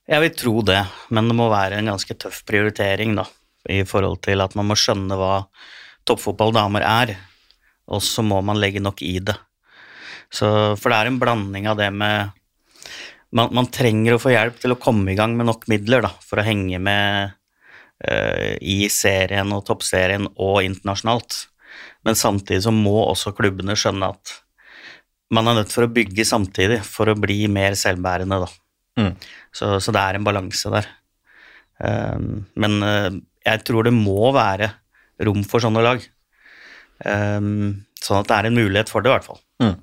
Jeg 0.06 0.20
vil 0.20 0.34
tro 0.36 0.60
det, 0.62 0.82
men 1.10 1.28
det 1.28 1.34
må 1.38 1.48
være 1.50 1.78
en 1.80 1.86
ganske 1.86 2.14
tøff 2.20 2.42
prioritering, 2.44 3.14
da, 3.16 3.24
i 3.72 3.82
forhold 3.88 4.20
til 4.20 4.42
at 4.44 4.54
man 4.54 4.66
må 4.68 4.74
skjønne 4.76 5.16
hva 5.16 5.46
toppfotballdamer 6.04 6.84
er, 6.84 7.16
og 7.90 8.02
så 8.04 8.24
må 8.24 8.40
man 8.44 8.60
legge 8.60 8.82
nok 8.82 9.02
i 9.04 9.18
det. 9.24 9.36
Så, 10.32 10.48
for 10.80 10.90
det 10.90 10.98
er 10.98 11.10
en 11.10 11.20
blanding 11.20 11.68
av 11.70 11.78
det 11.78 11.90
med 11.94 12.32
man, 13.34 13.50
man 13.54 13.70
trenger 13.72 14.16
å 14.16 14.22
få 14.22 14.32
hjelp 14.34 14.60
til 14.62 14.74
å 14.74 14.80
komme 14.80 15.12
i 15.12 15.18
gang 15.18 15.34
med 15.36 15.48
nok 15.48 15.66
midler 15.70 16.04
da, 16.06 16.12
for 16.22 16.40
å 16.40 16.46
henge 16.46 16.78
med 16.82 17.34
uh, 18.06 18.54
i 18.62 18.86
serien 18.92 19.50
og 19.54 19.64
toppserien 19.68 20.28
og 20.34 20.62
internasjonalt. 20.66 21.44
Men 22.06 22.18
samtidig 22.18 22.62
så 22.66 22.72
må 22.74 22.96
også 23.02 23.34
klubbene 23.36 23.76
skjønne 23.78 24.12
at 24.14 24.38
man 25.34 25.50
er 25.50 25.58
nødt 25.58 25.72
for 25.74 25.86
å 25.86 25.90
bygge 25.90 26.26
samtidig 26.28 26.82
for 26.86 27.10
å 27.10 27.18
bli 27.18 27.48
mer 27.50 27.74
selvbærende, 27.78 28.44
da. 28.44 28.50
Mm. 29.00 29.14
Så, 29.50 29.72
så 29.82 29.94
det 29.94 30.02
er 30.02 30.18
en 30.18 30.26
balanse 30.26 30.70
der. 30.70 30.90
Uh, 31.82 32.44
men 32.54 32.78
uh, 32.86 33.10
jeg 33.44 33.66
tror 33.66 33.88
det 33.88 33.96
må 33.96 34.30
være 34.36 34.70
rom 35.26 35.42
for 35.48 35.64
sånne 35.64 35.82
lag. 35.82 36.02
Um, 37.02 37.82
sånn 37.98 38.20
at 38.20 38.30
det 38.30 38.36
er 38.36 38.48
en 38.48 38.58
mulighet 38.58 38.92
for 38.92 39.04
det, 39.04 39.10
i 39.10 39.16
hvert 39.16 39.26
fall. 39.26 39.40
Mm. 39.62 39.74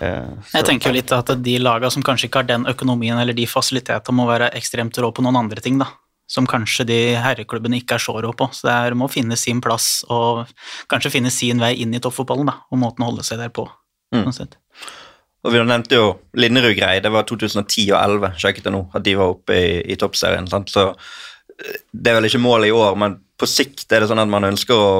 Uh, 0.00 0.52
Jeg 0.54 0.68
tenker 0.68 0.90
jo 0.90 0.96
litt 0.96 1.12
at 1.12 1.34
de 1.44 1.56
laga 1.60 1.90
som 1.92 2.04
kanskje 2.06 2.28
ikke 2.28 2.42
har 2.42 2.48
den 2.48 2.68
økonomien 2.70 3.18
eller 3.18 3.36
de 3.36 3.48
fasilitetene, 3.50 4.16
må 4.16 4.28
være 4.30 4.52
ekstremt 4.58 4.96
rå 5.02 5.12
på 5.12 5.24
noen 5.24 5.42
andre 5.44 5.64
ting, 5.64 5.80
da. 5.82 5.90
Som 6.30 6.46
kanskje 6.48 6.86
de 6.88 6.98
herreklubbene 7.20 7.82
ikke 7.82 7.98
er 7.98 8.04
så 8.06 8.14
rå 8.24 8.30
på. 8.36 8.48
Så 8.56 8.68
det 8.68 8.74
er, 8.74 8.96
må 8.96 9.10
finne 9.12 9.36
sin 9.36 9.60
plass 9.64 10.00
og 10.08 10.46
kanskje 10.88 11.12
finne 11.18 11.32
sin 11.34 11.60
vei 11.60 11.74
inn 11.82 11.92
i 11.92 12.00
toppfotballen, 12.00 12.48
da. 12.48 12.60
Og 12.72 12.80
måten 12.80 13.04
å 13.04 13.10
holde 13.10 13.26
seg 13.26 13.42
der 13.42 13.52
på. 13.52 13.66
Mm. 14.14 14.30
sånn. 14.32 14.54
Og 15.42 15.52
Vi 15.52 15.58
nevnte 15.66 15.98
jo 15.98 16.08
Linderud-greie. 16.38 17.02
Det 17.02 17.10
var 17.10 17.26
2010 17.26 17.90
og 17.90 17.98
2011, 17.98 18.38
sjekket 18.38 18.68
jeg 18.68 18.74
nå, 18.76 18.82
at 18.94 19.04
de 19.04 19.16
var 19.18 19.34
oppe 19.34 19.58
i, 19.58 19.70
i 19.90 19.98
toppserien. 19.98 20.46
Sant? 20.50 20.70
Så 20.70 20.88
eh, 20.92 21.82
det 21.92 22.12
er 22.12 22.20
vel 22.20 22.30
ikke 22.30 22.42
målet 22.42 22.70
i 22.70 22.76
år, 22.76 22.96
men 23.00 23.18
på 23.36 23.48
sikt 23.50 23.90
er 23.90 24.04
det 24.04 24.10
sånn 24.12 24.22
at 24.22 24.30
man 24.30 24.46
ønsker 24.52 24.78
å 24.78 24.92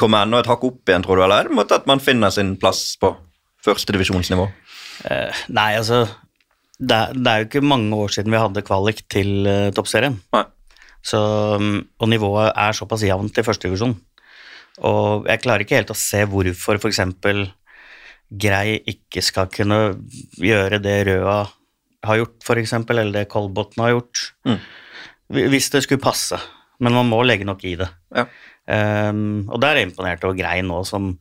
komme 0.00 0.22
enda 0.24 0.40
et 0.40 0.48
hakk 0.50 0.64
opp 0.66 0.90
igjen, 0.90 1.04
tror 1.04 1.20
du? 1.20 1.24
Eller 1.26 1.44
er 1.44 1.50
det 1.50 1.58
måte 1.58 1.76
at 1.76 1.86
man 1.90 2.02
finner 2.02 2.32
sin 2.34 2.54
plass 2.60 2.94
på 3.00 3.12
førstedivisjonsnivå? 3.64 4.48
Eh, 5.10 5.44
nei, 5.56 5.70
altså 5.78 6.04
det 6.80 6.96
er, 6.96 7.16
det 7.16 7.28
er 7.30 7.42
jo 7.42 7.48
ikke 7.48 7.64
mange 7.64 7.96
år 7.96 8.12
siden 8.14 8.32
vi 8.32 8.40
hadde 8.40 8.64
kvalik 8.64 9.02
til 9.12 9.44
uh, 9.44 9.68
toppserien. 9.76 10.16
Så, 11.04 11.20
um, 11.60 11.80
og 12.00 12.08
nivået 12.12 12.50
er 12.50 12.76
såpass 12.76 13.04
jevnt 13.04 13.40
i 13.40 13.44
førstedivisjon. 13.44 13.94
Og 14.88 15.28
jeg 15.28 15.42
klarer 15.44 15.64
ikke 15.64 15.76
helt 15.76 15.92
å 15.92 15.98
se 15.98 16.22
hvorfor 16.28 16.80
f.eks. 16.80 17.02
Grei 18.30 18.78
ikke 18.88 19.22
skal 19.24 19.50
kunne 19.52 19.80
gjøre 20.38 20.78
det 20.80 21.00
Røa 21.08 21.40
har 22.06 22.20
gjort, 22.20 22.38
f.eks., 22.46 22.76
eller 22.78 23.12
det 23.12 23.28
Kolbotn 23.32 23.82
har 23.84 23.96
gjort. 23.96 24.22
Mm. 24.48 24.60
Hvis 25.52 25.68
det 25.74 25.84
skulle 25.84 26.02
passe. 26.02 26.38
Men 26.80 26.96
man 26.96 27.10
må 27.10 27.20
legge 27.26 27.44
nok 27.44 27.64
i 27.68 27.74
det. 27.76 27.90
Ja. 28.16 28.24
Um, 28.70 29.48
og 29.50 29.58
der 29.62 29.74
er 29.74 29.82
jeg 29.82 29.90
imponert 29.90 30.24
over 30.26 30.36
Grei 30.38 30.60
nå, 30.62 30.82
som 30.86 31.14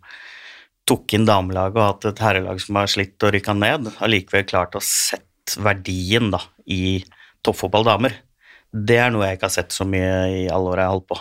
tok 0.89 1.15
inn 1.17 1.25
damelaget 1.25 1.77
og 1.77 1.85
hatt 1.85 2.07
et 2.09 2.21
herrelag 2.23 2.61
som 2.61 2.77
har 2.79 2.89
slitt 2.89 3.25
og 3.25 3.33
rykka 3.33 3.55
ned, 3.57 3.89
har 3.99 4.11
likevel 4.11 4.45
klart 4.49 4.77
å 4.77 4.83
sette 4.83 5.57
verdien 5.65 6.29
da, 6.33 6.41
i 6.69 6.99
toppfotball 7.45 7.87
damer. 7.87 8.15
Det 8.69 8.99
er 9.01 9.13
noe 9.13 9.25
jeg 9.25 9.39
ikke 9.39 9.49
har 9.49 9.55
sett 9.55 9.73
så 9.73 9.87
mye 9.89 10.13
i 10.29 10.47
alle 10.53 10.73
åra 10.73 10.85
jeg 10.85 10.91
har 10.91 10.97
holdt 10.97 11.09
på. 11.09 11.19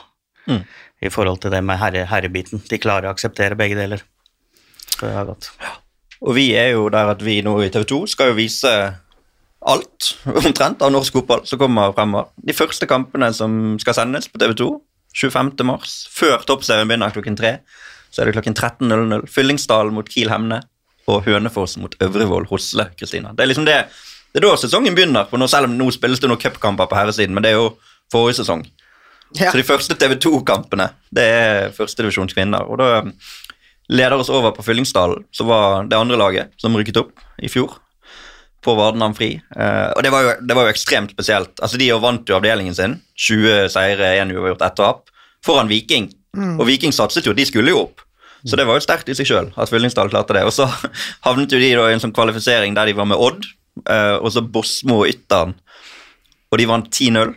Mm. 0.49 0.63
I 1.09 1.13
forhold 1.13 1.41
til 1.43 1.53
det 1.55 1.61
med 1.65 1.81
herre, 1.81 2.05
herrebiten. 2.11 2.63
De 2.69 2.81
klarer 2.81 3.09
å 3.09 3.15
akseptere 3.15 3.57
begge 3.57 3.79
deler. 3.79 4.03
Så 4.97 5.07
det 5.07 5.15
har 5.15 5.29
gått. 5.29 5.53
Og 6.25 6.35
vi 6.37 6.51
er 6.59 6.73
jo 6.75 6.89
der 6.93 7.13
at 7.15 7.21
vi 7.25 7.39
nå 7.47 7.55
i 7.63 7.71
TV 7.73 7.87
2 7.89 8.01
skal 8.11 8.33
jo 8.33 8.39
vise 8.41 8.73
alt, 9.69 10.11
omtrent, 10.43 10.83
av 10.83 10.93
norsk 10.93 11.21
fotball 11.21 11.45
som 11.49 11.61
kommer 11.61 11.95
fremover. 11.97 12.33
De 12.37 12.57
første 12.57 12.89
kampene 12.91 13.31
som 13.37 13.77
skal 13.83 13.97
sendes 13.97 14.29
på 14.31 14.41
TV 14.43 14.55
2, 14.59 14.69
25. 15.17 15.55
mars, 15.67 16.01
før 16.13 16.43
toppserien 16.49 16.89
begynner 16.89 17.15
klokken 17.15 17.39
tre, 17.39 17.59
så 18.11 18.23
er 18.23 18.29
det 18.29 18.37
klokken 18.37 18.57
13.00. 18.57 19.29
Fyllingsdalen 19.31 19.95
mot 19.97 20.09
Kiel 20.09 20.33
Hemne 20.33 20.63
og 21.09 21.25
Hønefoss 21.25 21.79
mot 21.81 21.95
Øvrevoll 22.05 22.49
Hosle, 22.51 22.91
Kristina. 22.99 23.33
Det 23.37 23.45
er 23.45 23.53
liksom 23.53 23.69
det 23.69 23.81
det 24.29 24.43
er 24.43 24.45
da 24.45 24.59
sesongen 24.61 24.97
begynner, 24.97 25.25
for 25.31 25.41
nå, 25.41 25.49
selv 25.49 25.71
om 25.71 25.77
nå 25.79 25.89
spilles 25.95 26.21
det 26.21 26.29
noen 26.29 26.41
cupkamper 26.41 26.89
på 26.91 26.99
herresiden, 26.99 27.33
men 27.35 27.45
det 27.45 27.55
er 27.55 27.63
jo 27.63 27.71
forrige 28.13 28.43
sesong. 28.43 28.67
Ja. 29.37 29.51
Så 29.51 29.57
de 29.57 29.65
første 29.65 29.97
TV 29.97 30.17
2-kampene, 30.21 30.91
det 31.15 31.25
er 31.25 31.73
førstedivisjons 31.77 32.37
kvinner. 32.37 32.69
Og 32.69 32.81
da 32.81 33.03
leder 33.89 34.21
oss 34.21 34.31
over 34.33 34.53
på 34.57 34.65
Fyllingsdalen, 34.67 35.25
som 35.33 35.49
var 35.49 35.89
det 35.89 35.97
andre 35.97 36.21
laget 36.21 36.53
som 36.61 36.77
rykket 36.77 37.01
opp 37.01 37.25
i 37.41 37.51
fjor. 37.53 37.79
På 38.65 38.75
Vardenham 38.75 39.15
Fri. 39.15 39.35
Eh, 39.57 39.91
og 39.95 40.03
det 40.03 40.11
var, 40.11 40.25
jo, 40.27 40.33
det 40.49 40.57
var 40.57 40.67
jo 40.67 40.73
ekstremt 40.75 41.13
spesielt. 41.15 41.53
Altså, 41.63 41.79
De 41.79 41.89
vant 42.03 42.29
jo 42.29 42.37
avdelingen 42.37 42.75
sin. 42.75 42.97
20 43.29 43.69
seire, 43.75 44.13
1 44.23 44.33
uavgjort, 44.35 44.63
ett 44.67 44.77
tap. 44.77 45.05
Foran 45.47 45.71
Viking. 45.71 46.11
Og 46.59 46.67
Viking 46.69 46.93
satset 46.95 47.27
jo, 47.27 47.33
de 47.35 47.47
skulle 47.47 47.71
jo 47.73 47.85
opp. 47.87 48.03
Så 48.47 48.55
det 48.59 48.67
var 48.69 48.79
jo 48.79 48.85
sterkt 48.85 49.09
i 49.11 49.15
seg 49.19 49.27
sjøl 49.27 49.49
at 49.59 49.71
Fyllingsdal 49.71 50.11
klarte 50.13 50.35
det. 50.37 50.45
Og 50.47 50.53
så 50.55 50.67
havnet 51.27 51.51
jo 51.55 51.59
de 51.59 51.71
da 51.75 51.89
i 51.91 51.95
en 51.97 52.03
sånn 52.03 52.15
kvalifisering 52.15 52.75
der 52.77 52.87
de 52.91 52.95
var 52.99 53.09
med 53.11 53.19
Odd, 53.19 53.47
eh, 53.89 54.17
og 54.19 54.31
så 54.35 54.43
Bosmo 54.43 55.01
og 55.03 55.09
Ytteren. 55.11 55.57
og 56.53 56.59
de 56.59 56.67
vant 56.71 56.87
10-0 56.87 57.35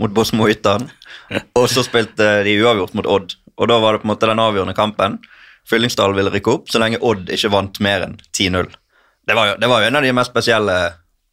mot 0.00 0.12
Bosmo 0.12 0.44
og 0.44 0.52
Ytteren. 0.52 0.88
Og 1.56 1.68
så 1.72 1.82
spilte 1.86 2.42
de 2.44 2.58
uavgjort 2.60 2.94
mot 2.98 3.06
Odd, 3.08 3.36
og 3.56 3.68
da 3.70 3.78
var 3.80 3.96
det 3.96 4.02
på 4.02 4.08
en 4.08 4.12
måte 4.12 4.28
den 4.28 4.42
avgjørende 4.42 4.76
kampen. 4.76 5.18
Fyllingsdal 5.68 6.12
ville 6.14 6.30
rykke 6.34 6.52
opp 6.52 6.68
så 6.68 6.78
lenge 6.82 7.00
Odd 7.00 7.30
ikke 7.32 7.50
vant 7.54 7.80
mer 7.80 8.04
enn 8.04 8.18
10-0. 8.36 8.68
Det, 9.26 9.34
var 9.36 9.46
jo- 9.52 9.56
det 9.60 9.68
var 9.70 9.80
jo 9.82 9.86
en 9.88 9.96
av 9.96 10.02
de 10.02 10.12
mest 10.12 10.30
spesielle 10.32 10.74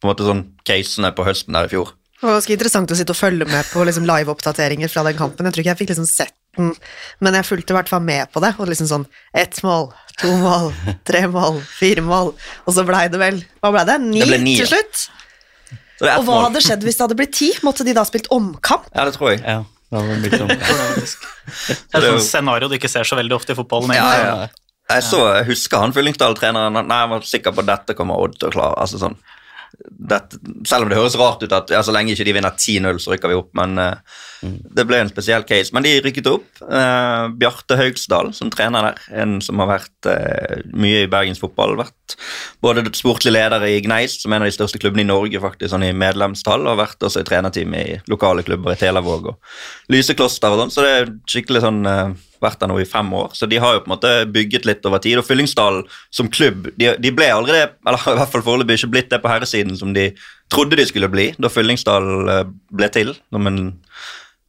på 0.00 0.08
en 0.08 0.12
måte 0.14 0.26
sånn 0.26 0.44
casene 0.66 1.12
på 1.14 1.24
høsten 1.26 1.52
der 1.54 1.68
i 1.68 1.72
fjor. 1.72 1.92
Det 2.22 2.28
var 2.28 2.36
ganske 2.38 2.54
interessant 2.54 2.90
å 2.94 2.96
sitte 2.96 3.10
og 3.10 3.18
følge 3.18 3.46
med 3.50 3.64
på 3.72 3.82
liksom 3.84 4.04
live-oppdateringer 4.06 4.88
fra 4.90 5.02
den 5.08 5.16
kampen. 5.18 5.44
Jeg 5.46 5.52
tror 5.56 5.62
ikke 5.64 5.72
jeg 5.72 5.78
fikk 5.82 5.90
liksom 5.90 6.06
sett 6.06 6.34
den, 6.56 6.74
men 7.20 7.34
jeg 7.34 7.44
fulgte 7.48 7.74
i 7.74 7.76
hvert 7.76 7.88
fall 7.90 8.00
med 8.06 8.30
på 8.32 8.40
det. 8.44 8.52
Og 8.62 8.68
liksom 8.70 8.86
sånn 8.86 9.06
ett 9.34 9.58
mål, 9.66 9.88
to 10.22 10.30
mål, 10.38 10.68
tre 11.08 11.24
mål, 11.26 11.58
fire 11.66 12.04
mål, 12.06 12.30
og 12.66 12.74
så 12.76 12.84
blei 12.86 13.08
det 13.10 13.18
vel 13.18 13.42
Hva 13.62 13.72
blei 13.74 13.84
det? 13.90 13.98
Ni, 14.06 14.20
Det 14.22 14.28
ble 14.30 14.38
ni, 14.44 14.54
til 14.60 14.70
slutt? 14.70 15.08
Og 16.02 16.24
hva 16.26 16.38
hadde 16.46 16.62
skjedd 16.62 16.82
hvis 16.86 16.96
det 16.98 17.04
hadde 17.06 17.18
blitt 17.18 17.34
ti? 17.34 17.50
Måtte 17.66 17.84
de 17.86 17.92
da 17.94 18.02
spilt 18.06 18.26
omkamp? 18.34 18.86
Ja, 18.94 19.04
det 19.06 19.14
tror 19.18 19.30
jeg. 19.34 19.42
Ja. 19.46 19.62
Det 19.92 19.98
er 21.92 21.98
et 21.98 22.06
sånt 22.08 22.24
scenario 22.24 22.68
du 22.70 22.74
ikke 22.78 22.88
ser 22.90 23.04
så 23.04 23.18
veldig 23.18 23.34
ofte 23.36 23.52
i 23.52 23.58
fotballen. 23.58 23.92
Ja, 23.94 24.06
ja, 24.16 24.24
ja. 24.46 24.48
Jeg 24.90 25.04
så, 25.06 25.20
jeg 25.38 25.46
husker 25.48 25.80
han 25.80 25.94
Fyllingsdal-treneren 25.94 26.82
Nei, 26.82 26.98
jeg 27.04 27.12
var 27.14 27.28
sikker 27.28 27.54
på 27.54 27.62
at 27.62 27.70
dette 27.70 27.96
kommer 27.98 28.20
Odd 28.20 28.34
til 28.38 28.50
å 28.50 28.54
klare. 28.56 28.80
Altså 28.82 28.98
sånn, 29.00 29.16
dette, 29.88 30.38
selv 30.68 30.84
om 30.84 30.90
det 30.90 30.98
høres 30.98 31.16
rart 31.18 31.42
ut 31.42 31.54
at 31.54 31.70
ja, 31.72 31.80
så 31.84 31.94
lenge 31.94 32.12
ikke 32.12 32.26
de 32.26 32.34
vinner 32.36 32.54
10-0, 32.54 32.98
så 33.00 33.12
rykker 33.12 33.30
vi 33.30 33.38
opp, 33.38 33.50
men 33.56 33.78
eh, 33.80 34.18
det 34.76 34.84
ble 34.88 35.00
en 35.02 35.10
spesiell 35.10 35.46
case. 35.48 35.72
Men 35.74 35.86
de 35.86 35.94
rykket 36.02 36.28
opp. 36.30 36.48
Uh, 36.62 37.30
Bjarte 37.38 37.78
Haugsdal 37.78 38.32
som 38.36 38.50
trener 38.52 38.90
der, 38.90 39.06
en 39.22 39.36
som 39.44 39.62
har 39.62 39.70
vært 39.70 40.10
uh, 40.10 40.58
mye 40.74 41.04
i 41.04 41.10
Bergens 41.10 41.40
fotball. 41.42 41.76
Vært 41.80 42.16
både 42.64 42.84
sportlig 42.98 43.34
leder 43.34 43.64
i 43.68 43.78
Gneist, 43.84 44.24
som 44.24 44.34
er 44.34 44.40
en 44.40 44.46
av 44.46 44.50
de 44.50 44.56
største 44.56 44.82
klubbene 44.82 45.06
i 45.06 45.10
Norge 45.10 45.42
faktisk, 45.42 45.72
sånn 45.72 45.86
i 45.86 45.94
medlemstall, 45.96 46.66
og 46.68 46.80
vært 46.82 47.08
også 47.08 47.22
i 47.22 47.28
trenerteam 47.28 47.78
i 47.78 47.86
lokale 48.10 48.44
klubber 48.46 48.74
i 48.74 48.80
Telavåg 48.82 49.32
og 49.32 49.94
Lysekloster 49.94 50.52
og 50.52 50.64
sånn, 50.64 50.74
så 50.74 50.84
det 50.84 50.92
er 50.98 51.16
skikkelig 51.30 51.64
sånn 51.64 51.82
vært 52.44 52.60
der 52.62 52.70
nå 52.70 52.78
i 52.82 52.88
fem 52.88 53.08
år, 53.16 53.32
så 53.38 53.48
de 53.50 53.60
har 53.62 53.76
jo 53.76 53.82
på 53.84 53.90
en 53.90 53.94
måte 53.94 54.12
bygget 54.34 54.66
litt 54.68 54.88
over 54.88 55.02
tid. 55.02 55.18
Og 55.20 55.26
Fyllingsdalen 55.26 55.84
som 56.14 56.30
klubb, 56.32 56.70
de, 56.80 56.92
de 57.02 57.14
ble 57.14 57.30
aldri 57.32 57.56
det, 57.58 57.68
eller 57.86 58.08
i 58.12 58.18
hvert 58.20 58.34
fall 58.34 58.46
foreløpig 58.46 58.80
ikke 58.80 58.92
blitt 58.96 59.12
det 59.12 59.22
på 59.22 59.30
herresiden 59.32 59.78
som 59.78 59.94
de 59.96 60.10
trodde 60.52 60.78
de 60.78 60.86
skulle 60.88 61.10
bli 61.12 61.30
da 61.40 61.50
Fyllingsdal 61.52 62.10
eh, 62.34 62.44
ble 62.74 62.90
til. 62.94 63.14
Som 63.32 63.48
en 63.50 63.62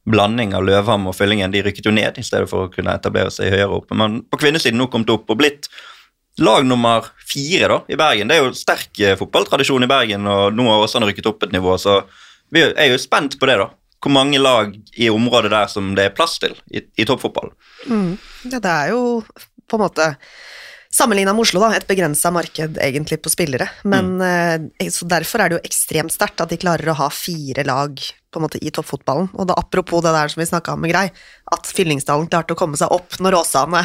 blanding 0.04 0.52
av 0.56 0.64
Løvham 0.66 1.08
og 1.08 1.16
Fyllingen. 1.16 1.52
De 1.52 1.62
rykket 1.64 1.88
jo 1.88 1.94
ned 1.94 2.18
i 2.20 2.24
stedet 2.26 2.48
for 2.50 2.66
å 2.66 2.72
kunne 2.72 2.94
etablere 2.96 3.32
seg 3.32 3.54
høyere 3.54 3.72
oppe. 3.78 3.96
Men 3.96 4.20
på 4.28 4.40
kvinnesiden 4.42 4.80
nå 4.80 4.90
kommet 4.92 5.12
opp 5.14 5.30
og 5.32 5.40
blitt 5.40 5.70
lag 6.42 6.66
nummer 6.66 7.06
fire 7.30 7.70
da, 7.70 7.78
i 7.88 7.98
Bergen. 7.98 8.28
Det 8.28 8.36
er 8.36 8.42
jo 8.42 8.58
sterk 8.58 9.00
eh, 9.00 9.16
fotballtradisjon 9.18 9.86
i 9.86 9.90
Bergen, 9.90 10.26
og 10.28 10.56
nå 10.56 10.66
har 10.68 10.84
Åsane 10.84 11.08
rykket 11.08 11.30
opp 11.30 11.46
et 11.46 11.54
nivå, 11.54 11.76
så 11.78 12.02
vi 12.52 12.64
er 12.66 12.90
jo 12.90 13.00
spent 13.00 13.38
på 13.38 13.48
det, 13.48 13.56
da. 13.62 13.70
Hvor 14.04 14.12
mange 14.12 14.40
lag 14.40 14.74
i 15.00 15.08
området 15.08 15.52
der 15.54 15.70
som 15.72 15.94
det 15.96 16.10
er 16.10 16.16
plass 16.16 16.36
til 16.42 16.52
i, 16.68 16.84
i 17.00 17.06
toppfotball. 17.08 17.54
Ja, 17.88 18.58
det 18.60 18.72
er 18.72 18.92
jo 18.92 19.22
på 19.64 19.78
en 19.78 19.86
måte 19.86 20.10
Sammenligna 20.94 21.32
med 21.34 21.42
Oslo, 21.42 21.58
da, 21.58 21.72
et 21.74 21.88
begrensa 21.88 22.30
marked 22.30 22.76
egentlig 22.78 23.16
på 23.24 23.30
spillere. 23.32 23.66
Men 23.82 24.12
mm. 24.20 24.68
så 24.94 25.08
Derfor 25.10 25.42
er 25.42 25.50
det 25.50 25.56
jo 25.56 25.64
ekstremt 25.66 26.14
sterkt 26.14 26.44
at 26.44 26.52
de 26.52 26.58
klarer 26.62 26.92
å 26.92 26.94
ha 27.00 27.08
fire 27.10 27.64
lag 27.66 27.98
på 27.98 28.38
en 28.38 28.44
måte 28.44 28.60
i 28.62 28.70
toppfotballen. 28.70 29.32
Og 29.34 29.48
da 29.50 29.56
apropos 29.58 30.04
det 30.04 30.12
der 30.14 30.30
som 30.30 30.38
vi 30.38 30.46
snakka 30.46 30.76
om 30.76 30.84
med 30.84 30.92
Grei, 30.92 31.08
at 31.50 31.72
Fyllingsdalen 31.74 32.30
klarte 32.30 32.54
å 32.54 32.60
komme 32.60 32.78
seg 32.78 32.94
opp 32.94 33.18
når 33.18 33.40
Åsane 33.40 33.82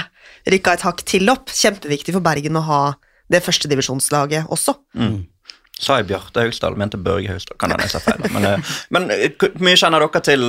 rykka 0.54 0.78
et 0.78 0.86
hakk 0.86 1.02
til 1.10 1.34
opp. 1.34 1.50
Kjempeviktig 1.50 2.14
for 2.14 2.26
Bergen 2.30 2.62
å 2.62 2.66
ha 2.70 2.82
det 3.30 3.42
førstedivisjonslaget 3.46 4.54
også. 4.54 4.78
Sa 5.79 5.95
jeg 6.00 6.09
Bjarte 6.09 6.43
Haugsdal, 6.43 6.75
mente 6.75 7.00
Børge 7.00 7.31
Haugsdal. 7.31 7.55
Kan 7.62 7.71
hende 7.71 7.86
jeg 7.88 7.93
sa 7.93 8.01
feil. 8.03 8.25
Men, 8.36 8.45
eh, 8.50 8.71
men 8.91 9.05
eh, 9.15 9.29
hvor 9.39 9.53
mye 9.63 9.79
kjenner 9.79 10.03
dere 10.03 10.21
til 10.27 10.43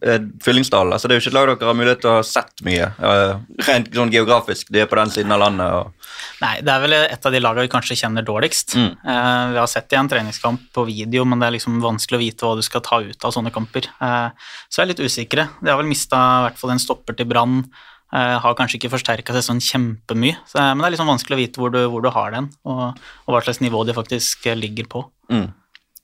eh, 0.00 0.22
Fyllingsdal? 0.40 0.94
Altså, 0.96 1.08
det 1.08 1.16
er 1.16 1.20
jo 1.20 1.24
ikke 1.26 1.32
et 1.34 1.36
lag 1.36 1.50
dere 1.52 1.68
har 1.68 1.76
mulighet 1.76 2.00
til 2.00 2.12
å 2.12 2.14
ha 2.16 2.22
sett 2.24 2.64
mye. 2.64 2.86
eh, 2.96 3.34
rent 3.68 3.90
sånn 3.98 4.12
geografisk, 4.14 4.72
de 4.72 4.80
er 4.80 4.88
på 4.88 4.96
den 4.96 5.12
siden 5.12 5.36
av 5.36 5.42
landet. 5.44 5.76
Og, 5.76 5.92
Nei, 6.40 6.54
det 6.64 6.72
er 6.72 6.80
vel 6.86 6.96
et 6.96 7.28
av 7.28 7.34
de 7.34 7.42
lagene 7.44 7.66
vi 7.66 7.72
kanskje 7.74 7.98
kjenner 8.00 8.24
dårligst. 8.24 8.74
Mm. 8.80 8.88
Eh, 9.04 9.44
vi 9.52 9.60
har 9.60 9.70
sett 9.70 9.92
i 9.92 10.00
en 10.00 10.08
treningskamp 10.08 10.70
på 10.72 10.86
video, 10.88 11.26
men 11.28 11.42
det 11.42 11.50
er 11.50 11.56
liksom 11.58 11.76
vanskelig 11.84 12.16
å 12.16 12.24
vite 12.24 12.48
hva 12.48 12.56
du 12.56 12.64
skal 12.64 12.84
ta 12.86 13.02
ut 13.04 13.28
av 13.28 13.36
sånne 13.36 13.52
kamper. 13.52 13.90
Eh, 14.00 14.48
så 14.72 14.80
jeg 14.80 14.86
er 14.88 14.92
litt 14.94 15.04
usikre. 15.04 15.48
De 15.60 15.72
har 15.72 15.80
vel 15.80 15.90
mista 15.92 16.16
i 16.16 16.42
hvert 16.48 16.60
fall 16.60 16.72
en 16.74 16.82
stopper 16.82 17.20
til 17.20 17.28
Brann. 17.28 17.60
Eh, 18.10 18.36
har 18.42 18.56
kanskje 18.58 18.80
ikke 18.80 18.90
forsterka 18.90 19.34
seg 19.36 19.44
sånn 19.46 19.60
kjempemye, 19.62 20.40
så, 20.50 20.58
eh, 20.58 20.72
men 20.72 20.82
det 20.82 20.88
er 20.88 20.94
liksom 20.96 21.10
vanskelig 21.12 21.36
å 21.36 21.38
vite 21.38 21.62
hvor 21.62 21.70
du, 21.70 21.78
hvor 21.92 22.02
du 22.02 22.08
har 22.10 22.32
den, 22.34 22.48
og, 22.66 22.98
og 22.98 23.30
hva 23.30 23.42
slags 23.46 23.60
nivå 23.62 23.84
de 23.86 23.94
faktisk 23.94 24.48
eh, 24.50 24.58
ligger 24.58 24.90
på. 24.90 25.04
mm. 25.30 25.48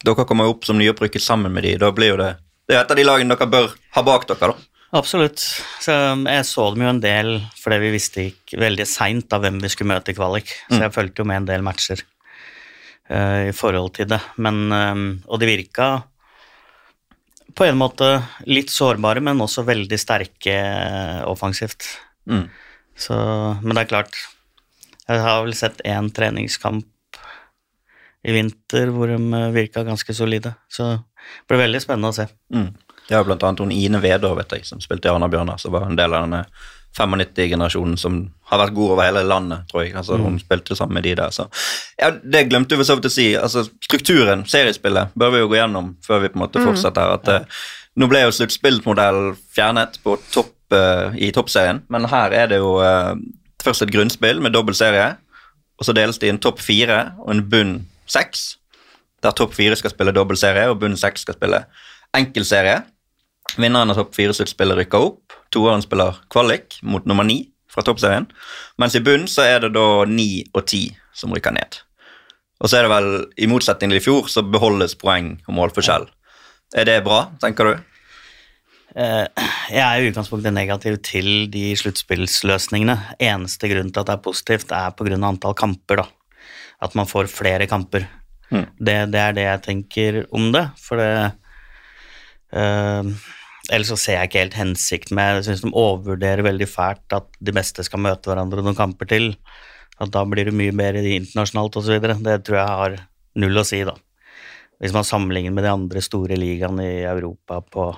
Dere 0.07 0.27
kommer 0.29 0.47
jo 0.47 0.53
opp 0.53 0.67
som 0.69 0.77
nyopprykket 0.79 1.25
sammen 1.25 1.51
med 1.51 1.65
de, 1.67 1.73
da 1.81 1.89
blir 1.91 2.13
jo 2.13 2.19
det 2.21 2.37
Det 2.69 2.77
er 2.77 2.83
et 2.85 2.91
av 2.93 2.99
de 2.99 3.07
lagene 3.07 3.35
dere 3.35 3.49
bør 3.51 3.73
ha 3.97 4.03
bak 4.07 4.27
dere, 4.29 4.53
da. 4.53 4.71
Absolutt. 4.95 5.43
Så 5.83 5.95
um, 6.13 6.27
jeg 6.31 6.45
så 6.47 6.67
dem 6.71 6.85
jo 6.85 6.91
en 6.93 7.01
del 7.03 7.31
fordi 7.59 7.79
vi 7.83 7.93
visste 7.95 8.27
ikke 8.29 8.61
veldig 8.61 8.87
seint 8.87 9.33
hvem 9.33 9.59
vi 9.63 9.71
skulle 9.73 9.91
møte 9.97 10.13
i 10.13 10.17
kvalik. 10.17 10.53
Så 10.71 10.79
jeg 10.85 10.95
fulgte 10.95 11.25
jo 11.25 11.29
med 11.31 11.41
en 11.41 11.49
del 11.49 11.65
matcher 11.67 12.05
uh, 13.11 13.49
i 13.49 13.55
forhold 13.57 13.97
til 13.99 14.11
det. 14.13 14.21
Men, 14.39 14.61
um, 14.71 15.07
og 15.27 15.43
det 15.43 15.51
virka 15.51 15.89
på 17.57 17.65
en 17.65 17.79
måte 17.81 18.09
litt 18.49 18.73
sårbare, 18.73 19.23
men 19.25 19.41
også 19.41 19.65
veldig 19.67 19.99
sterke 20.01 20.57
eh, 20.57 21.23
offensivt. 21.29 21.89
Mm. 22.29 22.47
Så, 22.97 23.17
men 23.63 23.77
det 23.77 23.85
er 23.85 23.91
klart 23.91 24.17
Jeg 25.07 25.21
har 25.21 25.43
vel 25.45 25.55
sett 25.55 25.83
én 25.87 26.09
treningskamp 26.11 27.19
i 28.27 28.33
vinter 28.35 28.91
hvor 28.91 29.13
de 29.13 29.43
virka 29.55 29.85
ganske 29.87 30.15
solide. 30.17 30.57
Så 30.69 30.89
det 30.97 31.53
blir 31.53 31.63
veldig 31.63 31.83
spennende 31.85 32.11
å 32.11 32.17
se. 32.17 32.27
Mm. 32.55 32.73
Jo 33.07 33.21
blant 33.23 33.45
annet 33.47 33.63
hun 33.63 33.75
Ine 33.75 34.01
Vedå, 34.03 34.33
vet 34.35 34.57
jeg, 34.57 34.67
som 34.67 34.83
spilte 34.83 35.07
i 35.07 35.13
Arna-Bjørnar, 35.13 35.61
som 35.63 35.75
var 35.75 35.87
en 35.87 35.99
del 35.99 36.15
av 36.17 36.27
denne 36.27 36.43
95-generasjonen 37.05 37.99
som 38.01 38.19
har 38.49 38.61
vært 38.63 38.75
god 38.77 38.93
over 38.95 39.05
hele 39.05 39.25
landet, 39.27 39.67
tror 39.71 39.85
jeg. 39.85 39.95
Altså, 39.99 40.17
Hun 40.17 40.39
spilte 40.41 40.77
sammen 40.79 40.97
med 40.97 41.05
de 41.05 41.15
der. 41.19 41.31
Så. 41.35 41.49
Ja, 42.01 42.11
det 42.11 42.47
glemte 42.49 42.75
vi 42.75 42.81
for 42.81 42.89
så 42.89 42.97
vidt 42.97 43.11
å 43.11 43.13
si. 43.13 43.27
Altså, 43.37 43.67
strukturen, 43.85 44.47
seriespillet, 44.49 45.13
bør 45.19 45.35
vi 45.35 45.43
jo 45.43 45.51
gå 45.51 45.59
gjennom 45.59 45.97
før 46.07 46.23
vi 46.25 46.31
på 46.33 46.39
en 46.39 46.45
måte 46.47 46.63
fortsetter. 46.65 47.17
At, 47.19 47.29
eh, 47.29 47.67
nå 47.97 48.09
ble 48.09 48.23
jo 48.25 48.35
sluttspillmodellen 48.37 49.37
fjernet 49.57 50.01
på 50.05 50.17
topp, 50.33 50.55
uh, 50.75 51.15
i 51.17 51.31
toppserien, 51.33 51.83
men 51.89 52.09
her 52.11 52.35
er 52.35 52.51
det 52.51 52.59
jo 52.59 52.77
uh, 52.83 53.15
først 53.63 53.87
et 53.87 53.93
grunnspill 53.95 54.43
med 54.43 54.53
dobbel 54.53 54.77
serie, 54.77 55.15
og 55.77 55.87
så 55.87 55.95
deles 55.97 56.19
det 56.21 56.29
i 56.29 56.33
en 56.35 56.41
topp 56.43 56.61
fire 56.61 56.99
og 57.23 57.31
en 57.33 57.45
bunn 57.51 57.75
seks, 58.11 58.57
der 59.25 59.35
topp 59.37 59.55
fire 59.57 59.77
skal 59.79 59.93
spille 59.93 60.15
dobbel 60.15 60.39
serie 60.39 60.69
og 60.71 60.81
bunn 60.83 60.97
seks 60.99 61.25
skal 61.25 61.39
spille 61.39 61.63
enkeltserie. 62.17 62.83
Vinneren 63.57 63.93
av 63.93 63.99
topp 64.01 64.15
fire-sluttspillet 64.17 64.81
rykker 64.83 65.09
opp. 65.09 65.26
Toeren 65.55 65.85
spiller 65.85 66.19
kvalik 66.33 66.79
mot 66.83 67.07
nummer 67.09 67.27
ni 67.27 67.45
fra 67.71 67.85
toppserien. 67.87 68.27
Mens 68.81 68.97
i 68.97 69.03
bunn 69.05 69.27
så 69.31 69.45
er 69.47 69.67
det 69.67 69.75
da 69.77 70.05
ni 70.09 70.45
og 70.55 70.67
ti 70.71 70.89
som 71.17 71.35
rykker 71.35 71.55
ned. 71.57 71.81
Og 72.63 72.71
så 72.71 72.79
er 72.79 72.87
det 72.87 72.93
vel, 72.95 73.11
i 73.37 73.49
motsetning 73.51 73.93
til 73.93 74.01
i 74.01 74.05
fjor, 74.05 74.31
så 74.33 74.45
beholdes 74.45 74.97
poeng 74.97 75.35
og 75.45 75.57
målforskjell. 75.59 76.07
Er 76.77 76.89
det 76.89 77.03
bra, 77.05 77.27
tenker 77.43 77.69
du? 77.69 77.85
Eh, 78.97 79.27
Jeg 79.71 79.83
er 79.83 80.01
i 80.01 80.09
utgangspunktet 80.09 80.55
negativ 80.57 80.97
til 81.05 81.51
de 81.53 81.69
sluttspillsløsningene. 81.77 82.97
Eneste 83.21 83.69
grunn 83.69 83.93
til 83.93 84.01
at 84.03 84.09
det 84.09 84.15
er 84.17 84.25
positivt, 84.25 84.73
er 84.73 84.95
pga. 84.97 85.19
antall 85.21 85.55
kamper. 85.55 85.97
da. 86.01 86.07
At 86.81 86.95
man 86.95 87.07
får 87.07 87.29
flere 87.29 87.67
kamper. 87.69 88.09
Mm. 88.51 88.67
Det, 88.79 88.97
det 89.13 89.21
er 89.21 89.33
det 89.37 89.45
jeg 89.45 89.63
tenker 89.63 90.21
om 90.33 90.49
det. 90.55 90.65
For 90.81 90.97
det 90.97 91.11
eh, 92.57 93.13
Ellers 93.73 93.89
så 93.91 93.97
ser 93.99 94.19
jeg 94.21 94.29
ikke 94.31 94.43
helt 94.45 94.55
hensikt 94.61 95.11
med 95.17 95.41
Jeg 95.41 95.47
syns 95.49 95.63
de 95.65 95.71
overvurderer 95.75 96.45
veldig 96.47 96.69
fælt 96.71 97.17
at 97.17 97.27
de 97.43 97.55
beste 97.57 97.83
skal 97.87 98.03
møte 98.05 98.31
hverandre 98.31 98.63
noen 98.63 98.77
kamper 98.79 99.09
til. 99.11 99.33
At 99.99 100.13
da 100.15 100.23
blir 100.29 100.45
det 100.47 100.55
mye 100.55 100.75
bedre 100.77 101.03
internasjonalt 101.03 101.79
osv. 101.81 101.97
Det 102.01 102.37
tror 102.47 102.59
jeg 102.61 102.81
har 102.81 102.97
null 103.37 103.59
å 103.59 103.65
si, 103.67 103.81
da. 103.85 103.95
Hvis 104.81 104.93
man 104.93 105.07
sammenligner 105.09 105.55
med 105.57 105.65
de 105.65 105.73
andre 105.73 106.03
store 106.05 106.37
ligaene 106.37 106.85
i 106.85 107.05
Europa 107.09 107.63
på 107.65 107.89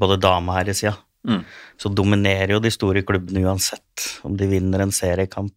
både 0.00 0.20
dame- 0.20 0.50
og 0.52 0.58
herresida, 0.60 0.96
Mm. 1.24 1.40
så 1.80 1.88
dominerer 1.88 2.50
jo 2.52 2.58
de 2.60 2.68
store 2.70 3.00
klubbene 3.02 3.40
uansett. 3.46 4.20
Om 4.28 4.36
de 4.36 4.44
vinner 4.46 4.82
en 4.84 4.90
seriekamp 4.92 5.54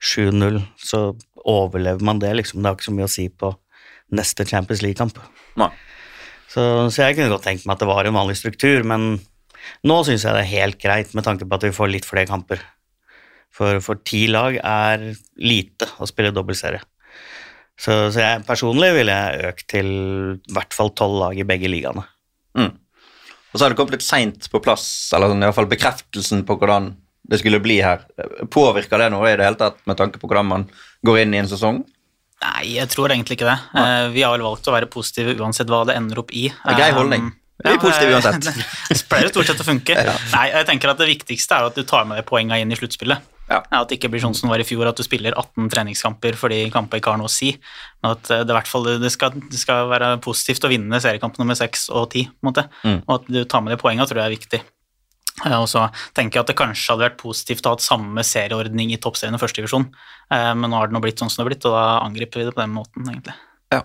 7-0, 0.00 0.62
så 0.80 1.12
overlever 1.44 2.00
man 2.00 2.18
det, 2.18 2.30
liksom. 2.38 2.62
Det 2.62 2.70
har 2.70 2.76
ikke 2.78 2.86
så 2.88 2.94
mye 2.96 3.04
å 3.08 3.12
si 3.12 3.28
på 3.28 3.50
neste 4.16 4.46
Champions 4.48 4.80
League-kamp. 4.80 5.18
Nei. 5.60 5.68
Så, 6.48 6.62
så 6.88 7.04
jeg 7.04 7.18
kunne 7.18 7.32
godt 7.34 7.44
tenkt 7.44 7.66
meg 7.68 7.76
at 7.76 7.84
det 7.84 7.90
var 7.90 8.08
en 8.08 8.16
vanlig 8.16 8.38
struktur, 8.40 8.84
men 8.88 9.18
nå 9.84 9.96
syns 10.06 10.24
jeg 10.24 10.34
det 10.34 10.44
er 10.46 10.54
helt 10.54 10.78
greit 10.80 11.14
med 11.16 11.26
tanke 11.26 11.44
på 11.44 11.58
at 11.58 11.66
vi 11.68 11.74
får 11.76 11.90
litt 11.92 12.08
flere 12.08 12.28
kamper. 12.30 12.62
For, 13.54 13.80
for 13.84 14.00
ti 14.06 14.26
lag 14.30 14.56
er 14.60 15.10
lite 15.40 15.88
å 15.98 16.08
spille 16.08 16.32
dobbeltserie. 16.34 16.80
Så, 17.78 17.94
så 18.14 18.22
jeg 18.22 18.44
personlig 18.46 18.90
ville 18.96 19.14
jeg 19.14 19.50
økt 19.52 19.66
til 19.70 19.90
i 20.34 20.54
hvert 20.54 20.74
fall 20.74 20.90
tolv 20.98 21.20
lag 21.20 21.38
i 21.38 21.46
begge 21.46 21.70
ligaene. 21.70 22.04
Mm. 22.58 22.72
Og 23.48 23.54
så 23.54 23.64
har 23.64 23.72
det 23.72 23.78
kommet 23.78 23.96
litt 23.96 24.06
seint 24.06 24.48
på 24.50 24.60
plass, 24.62 24.86
eller 25.16 25.30
sånn, 25.30 25.44
i 25.44 25.48
hvert 25.48 25.56
fall 25.56 25.70
bekreftelsen 25.70 26.42
på 26.48 26.58
hvordan 26.58 26.90
det 27.28 27.38
skulle 27.40 27.60
bli 27.62 27.78
her. 27.84 28.02
Påvirker 28.52 29.00
det 29.00 29.10
noe 29.12 29.28
i 29.30 29.36
det 29.36 29.46
hele 29.46 29.60
tatt 29.60 29.80
med 29.88 29.98
tanke 30.00 30.20
på 30.20 30.28
hvordan 30.28 30.48
man 30.48 30.66
går 31.06 31.22
inn 31.22 31.36
i 31.36 31.40
en 31.42 31.50
sesong? 31.50 31.82
Nei, 32.44 32.76
jeg 32.76 32.90
tror 32.92 33.10
egentlig 33.10 33.38
ikke 33.38 33.48
det. 33.48 33.58
Ja. 33.74 33.86
vi 34.14 34.22
har 34.22 34.34
vel 34.36 34.44
valgt 34.46 34.68
å 34.70 34.74
være 34.74 34.86
positive 34.90 35.34
uansett 35.42 35.70
hva 35.70 35.82
det 35.88 35.96
ender 35.98 36.20
opp 36.22 36.30
i. 36.30 36.46
Det 36.52 36.74
er 36.74 36.78
grei 36.78 36.92
holdning. 36.94 37.32
Um, 37.32 37.64
Vi 37.64 37.72
er 37.72 37.80
positive 37.82 38.14
uansett. 38.14 38.46
Det 38.92 39.00
pleier 39.10 39.32
stort 39.32 39.50
sett 39.50 39.64
å 39.64 39.66
funke. 39.66 39.96
Nei, 40.36 40.44
jeg 40.52 40.68
tenker 40.68 40.92
at 40.92 41.00
Det 41.02 41.08
viktigste 41.10 41.58
er 41.58 41.66
at 41.66 41.74
du 41.74 41.82
tar 41.82 42.06
med 42.06 42.20
deg 42.20 42.28
poengene 42.28 42.60
inn 42.62 42.70
i 42.70 42.78
sluttspillet. 42.78 43.26
Ja. 43.48 43.62
At 43.72 43.88
det 43.88 43.96
ikke 43.96 44.10
blir 44.12 44.20
sånn 44.22 44.36
som 44.36 44.48
det 44.48 44.52
var 44.52 44.62
i 44.62 44.68
fjor, 44.68 44.86
at 44.90 44.98
du 44.98 45.04
spiller 45.06 45.32
18 45.32 45.70
treningskamper 45.72 46.36
fordi 46.36 46.60
kamper 46.72 47.00
ikke 47.00 47.14
har 47.14 47.20
noe 47.20 47.30
å 47.30 47.32
si. 47.32 47.54
Men 48.02 48.14
at 48.14 48.30
eh, 48.30 48.44
det, 48.44 48.52
i 48.52 48.58
hvert 48.58 48.70
fall, 48.70 48.88
det, 49.02 49.12
skal, 49.14 49.38
det 49.40 49.60
skal 49.60 49.88
være 49.90 50.14
positivt 50.24 50.66
å 50.68 50.72
vinne 50.72 51.00
seriekamp 51.02 51.38
nummer 51.40 51.56
6 51.58 51.88
og 51.96 52.10
10. 52.12 52.34
På 52.44 52.52
en. 52.52 52.74
Mm. 52.84 52.98
Og 53.06 53.14
at 53.16 53.30
du 53.32 53.40
tar 53.48 53.64
med 53.64 53.74
deg 53.74 53.80
poengene, 53.82 54.06
tror 54.08 54.22
jeg 54.22 54.30
er 54.30 54.36
viktig. 54.36 54.60
Eh, 55.44 55.58
Og 55.60 55.68
så 55.70 55.86
tenker 56.16 56.38
jeg 56.38 56.44
at 56.46 56.50
det 56.52 56.58
kanskje 56.58 56.94
hadde 56.94 57.06
vært 57.06 57.20
positivt 57.20 57.66
å 57.66 57.72
ha 57.72 57.76
hatt 57.78 57.84
samme 57.86 58.24
serieordning 58.26 58.92
i 58.94 58.98
toppserien 59.02 59.36
og 59.36 59.42
førstedivisjon, 59.42 59.88
eh, 60.32 60.52
men 60.54 60.70
nå 60.70 60.80
har 60.80 60.88
det 60.88 60.96
nå 60.96 61.02
blitt 61.04 61.20
sånn 61.20 61.30
som 61.30 61.42
det 61.42 61.46
har 61.46 61.52
blitt, 61.52 61.68
og 61.68 61.76
da 61.76 61.86
angriper 62.06 62.40
vi 62.42 62.48
det 62.48 62.56
på 62.56 62.64
den 62.64 62.74
måten, 62.74 63.06
egentlig. 63.08 63.36
Ja. 63.74 63.84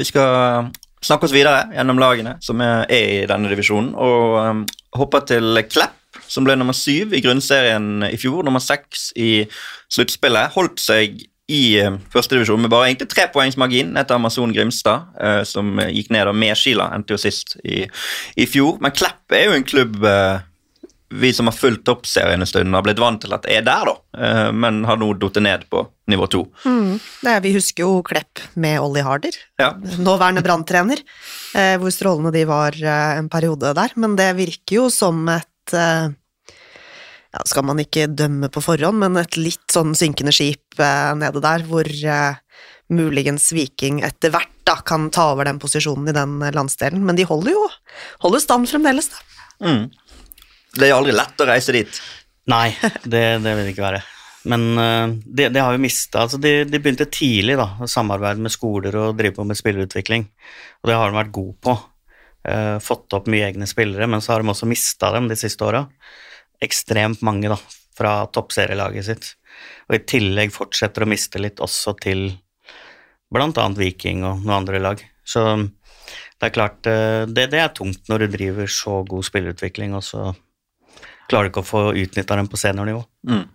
Vi 0.00 0.04
skal 0.08 0.70
snakke 1.00 1.24
oss 1.24 1.32
videre 1.32 1.70
gjennom 1.72 1.98
lagene 2.00 2.36
som 2.44 2.60
er 2.60 2.84
i 2.92 3.26
denne 3.28 3.48
divisjonen, 3.52 3.94
og 3.96 4.66
hoppe 4.96 5.22
til 5.28 5.62
Klepp, 5.70 5.96
som 6.26 6.44
ble 6.44 6.56
nummer 6.58 6.74
syv 6.74 7.14
i 7.14 7.20
grunnserien 7.22 8.04
i 8.08 8.16
fjor, 8.18 8.42
nummer 8.44 8.60
seks 8.60 9.10
i 9.16 9.46
sluttspillet. 9.92 10.52
Holdt 10.56 10.82
seg 10.82 11.20
i 11.50 11.62
førstedivisjon 12.12 12.60
med 12.62 12.70
bare 12.70 12.88
egentlig 12.90 13.08
tre 13.10 13.28
poengs 13.32 13.56
margin 13.58 13.96
etter 13.98 14.14
Amazon 14.18 14.52
Grimstad, 14.54 15.08
som 15.46 15.78
gikk 15.90 16.10
ned 16.14 16.30
med 16.34 16.58
Skila, 16.58 16.90
endte 16.94 17.14
jo 17.14 17.18
sist 17.18 17.56
i, 17.64 17.84
i 18.38 18.46
fjor. 18.46 18.78
Men 18.82 18.94
Klepp 18.94 19.34
er 19.34 19.48
jo 19.48 19.56
en 19.56 19.66
klubb 19.66 19.98
vi 21.10 21.32
som 21.34 21.48
har 21.50 21.56
fulgt 21.56 21.88
opp 21.90 22.04
serien 22.06 22.40
en 22.40 22.46
stund, 22.46 22.74
har 22.74 22.84
blitt 22.86 23.00
vant 23.02 23.20
til 23.22 23.32
at 23.34 23.46
er 23.50 23.64
der, 23.66 23.88
da, 23.88 23.94
uh, 24.20 24.50
men 24.54 24.84
har 24.86 25.00
nå 25.00 25.08
datt 25.18 25.40
ned 25.42 25.64
på 25.72 25.82
nivå 26.10 26.28
to. 26.30 26.44
Det 26.64 27.30
er, 27.32 27.40
vi 27.44 27.54
husker 27.54 27.84
jo 27.86 28.00
Klepp 28.06 28.42
med 28.58 28.80
Ollie 28.82 29.02
Harder, 29.06 29.34
Ja. 29.58 29.72
nåværende 29.98 30.42
branntrener, 30.42 30.98
eh, 31.54 31.76
hvor 31.78 31.92
strålende 31.94 32.32
de 32.34 32.44
var 32.50 32.74
eh, 32.74 33.18
en 33.18 33.28
periode 33.30 33.74
der, 33.78 33.92
men 33.96 34.16
det 34.18 34.32
virker 34.38 34.80
jo 34.80 34.88
som 34.90 35.22
et 35.30 35.74
eh, 35.76 36.10
ja, 37.30 37.42
skal 37.46 37.66
man 37.68 37.78
ikke 37.82 38.08
dømme 38.10 38.50
på 38.50 38.62
forhånd, 38.64 38.98
men 38.98 39.18
et 39.20 39.38
litt 39.38 39.66
sånn 39.70 39.94
synkende 39.98 40.34
skip 40.34 40.80
eh, 40.82 41.12
nede 41.18 41.42
der, 41.44 41.62
hvor 41.68 41.86
eh, 41.86 42.40
muligens 42.90 43.52
Viking 43.54 44.02
etter 44.06 44.34
hvert 44.34 44.50
da 44.66 44.80
kan 44.86 45.08
ta 45.14 45.30
over 45.32 45.46
den 45.46 45.58
posisjonen 45.62 46.10
i 46.10 46.16
den 46.16 46.40
eh, 46.42 46.54
landsdelen, 46.56 47.04
men 47.06 47.18
de 47.18 47.26
holder 47.28 47.54
jo 47.54 47.66
holder 48.26 48.42
stand 48.42 48.70
fremdeles, 48.70 49.10
da. 49.14 49.26
Mm. 49.60 49.82
Det 50.76 50.86
er 50.86 50.92
jo 50.92 51.00
aldri 51.00 51.14
lett 51.16 51.42
å 51.42 51.48
reise 51.48 51.74
dit. 51.74 52.00
Nei, 52.50 52.70
det, 53.04 53.24
det 53.42 53.54
vil 53.54 53.66
det 53.66 53.74
ikke 53.74 53.86
være. 53.86 54.02
Men 54.48 54.66
uh, 54.78 55.08
det, 55.24 55.50
det 55.54 55.60
har 55.60 55.72
vi 55.72 55.84
mista. 55.84 56.24
Altså 56.24 56.40
de, 56.40 56.64
de 56.64 56.80
begynte 56.80 57.08
tidlig 57.12 57.58
da, 57.60 57.68
å 57.80 57.88
samarbeide 57.90 58.42
med 58.42 58.54
skoler 58.54 58.96
og 58.96 59.18
drive 59.18 59.36
på 59.36 59.46
med 59.48 59.58
spillerutvikling, 59.58 60.28
og 60.80 60.90
det 60.90 60.96
har 60.96 61.10
de 61.10 61.18
vært 61.20 61.34
gode 61.36 61.56
på. 61.66 61.76
Uh, 62.48 62.78
fått 62.80 63.12
opp 63.16 63.28
mye 63.28 63.50
egne 63.50 63.68
spillere, 63.68 64.08
men 64.08 64.24
så 64.24 64.34
har 64.34 64.44
de 64.44 64.52
også 64.52 64.68
mista 64.70 65.12
dem 65.12 65.28
de 65.28 65.36
siste 65.38 65.66
åra. 65.66 65.84
Ekstremt 66.64 67.24
mange 67.26 67.52
da, 67.52 67.58
fra 67.96 68.14
toppserielaget 68.32 69.10
sitt. 69.10 69.34
Og 69.90 69.98
i 69.98 70.04
tillegg 70.08 70.54
fortsetter 70.54 71.04
å 71.04 71.10
miste 71.10 71.42
litt 71.42 71.60
også 71.60 71.98
til 72.00 72.30
annet 73.36 73.78
Viking 73.78 74.24
og 74.24 74.40
noen 74.40 74.62
andre 74.62 74.80
lag. 74.80 75.02
Så 75.22 75.42
det 75.60 76.48
er 76.48 76.54
klart, 76.54 76.80
uh, 76.88 77.28
det, 77.28 77.50
det 77.52 77.60
er 77.60 77.74
tungt 77.76 78.08
når 78.08 78.24
du 78.24 78.38
driver 78.38 78.72
så 78.72 79.02
god 79.04 79.28
spillerutvikling, 79.28 79.92
og 79.98 80.06
så 80.06 80.30
klarer 81.30 81.50
ikke 81.50 81.62
å 81.62 81.70
få 81.70 81.86
utnytta 81.94 82.36
dem 82.38 82.50
på 82.50 82.58
seniornivå. 82.60 83.04
Mm. 83.30 83.46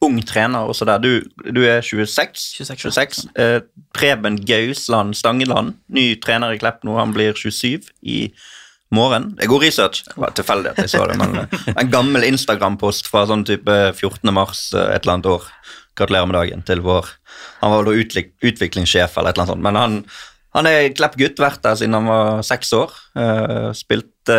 Ung 0.00 0.16
trener 0.24 0.70
også 0.70 0.86
der. 0.88 1.02
Du, 1.02 1.26
du 1.52 1.60
er 1.68 1.82
26? 1.84 2.46
26, 2.62 3.26
Eh, 3.36 3.58
Preben 3.92 4.38
Gausland 4.48 5.16
Stangeland, 5.18 5.74
ny 5.92 6.14
trener 6.22 6.54
i 6.54 6.60
Klepp 6.62 6.86
nå, 6.88 6.94
han 6.96 7.12
blir 7.12 7.36
27 7.36 7.90
i 8.08 8.22
morgen. 8.94 9.34
Det 9.36 9.44
er 9.44 9.52
god 9.52 9.66
research. 9.66 10.02
Det 10.08 10.16
var 10.16 10.32
tilfeldig 10.38 10.72
at 10.72 10.80
jeg 10.84 10.94
så 10.94 11.04
det, 11.10 11.18
men 11.20 11.42
eh, 11.42 11.58
en 11.76 11.92
gammel 11.92 12.24
Instagram-post 12.30 13.10
fra 13.12 13.26
sånn 13.28 13.44
type 13.48 13.76
14. 13.92 14.32
mars 14.34 14.70
eh, 14.72 14.94
et 14.96 15.04
eller 15.04 15.18
annet 15.18 15.30
år. 15.34 15.46
Gratulerer 16.00 16.30
med 16.30 16.38
dagen 16.38 16.62
til 16.64 16.80
vår 16.80 17.08
Han 17.60 17.72
var 17.74 17.82
vel 17.82 17.90
da 17.90 18.24
utviklingssjef 18.48 19.18
eller 19.18 19.34
et 19.34 19.36
eller 19.36 19.44
annet 19.44 19.52
sånt, 19.52 19.64
men 19.66 19.76
han, 19.76 19.96
han 20.56 20.66
er 20.66 20.88
Klepp-gutt, 20.98 21.38
vært 21.38 21.62
der 21.62 21.76
siden 21.78 21.94
han 21.94 22.08
var 22.10 22.40
seks 22.46 22.72
år. 22.74 22.94
Eh, 23.14 23.68
spilte, 23.78 24.38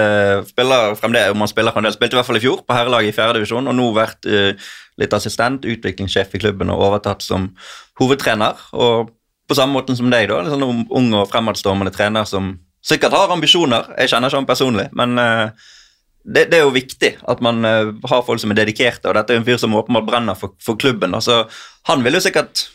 spiller 0.49 0.97
fremdeles, 0.99 1.31
om 1.31 1.43
han 1.45 1.51
spiller 1.51 1.75
fremdeles, 1.75 1.95
spilte 1.95 2.17
i 2.17 2.19
hvert 2.19 2.27
fall 2.27 2.39
i 2.39 2.43
fjor 2.43 2.63
på 2.67 2.75
herrelaget 2.75 3.13
i 3.13 3.15
fjerdedivisjon, 3.15 3.69
og 3.71 3.77
nå 3.77 3.87
vært 3.95 4.27
eh, 4.27 4.71
litt 4.99 5.15
assistent, 5.15 5.67
utviklingssjef 5.67 6.35
i 6.35 6.41
klubben 6.43 6.73
og 6.73 6.83
overtatt 6.89 7.23
som 7.23 7.53
hovedtrener. 8.01 8.59
Og 8.75 9.13
på 9.47 9.57
samme 9.57 9.77
måten 9.77 9.95
som 9.99 10.11
deg, 10.11 10.27
da, 10.31 10.41
en 10.43 10.51
sånn 10.51 10.67
ung- 10.67 11.15
og 11.15 11.29
fremadstormende 11.31 11.95
trener 11.95 12.27
som 12.27 12.57
sikkert 12.83 13.15
har 13.15 13.31
ambisjoner. 13.31 13.93
Jeg 14.01 14.11
kjenner 14.11 14.31
ikke 14.31 14.41
han 14.41 14.51
personlig, 14.51 14.87
men 14.97 15.15
eh, 15.21 15.71
det, 16.27 16.49
det 16.51 16.59
er 16.59 16.65
jo 16.65 16.75
viktig 16.75 17.15
at 17.31 17.39
man 17.45 17.63
eh, 17.65 17.95
har 18.11 18.27
folk 18.27 18.43
som 18.43 18.51
er 18.51 18.61
dedikerte, 18.61 19.07
og 19.07 19.15
dette 19.15 19.31
er 19.35 19.39
en 19.39 19.47
fyr 19.47 19.59
som 19.61 19.79
åpenbart 19.79 20.11
brenner 20.11 20.37
for, 20.37 20.59
for 20.59 20.75
klubben. 20.75 21.15
Altså, 21.15 21.45
han 21.87 22.03
vil 22.03 22.19
jo 22.19 22.25
sikkert 22.27 22.67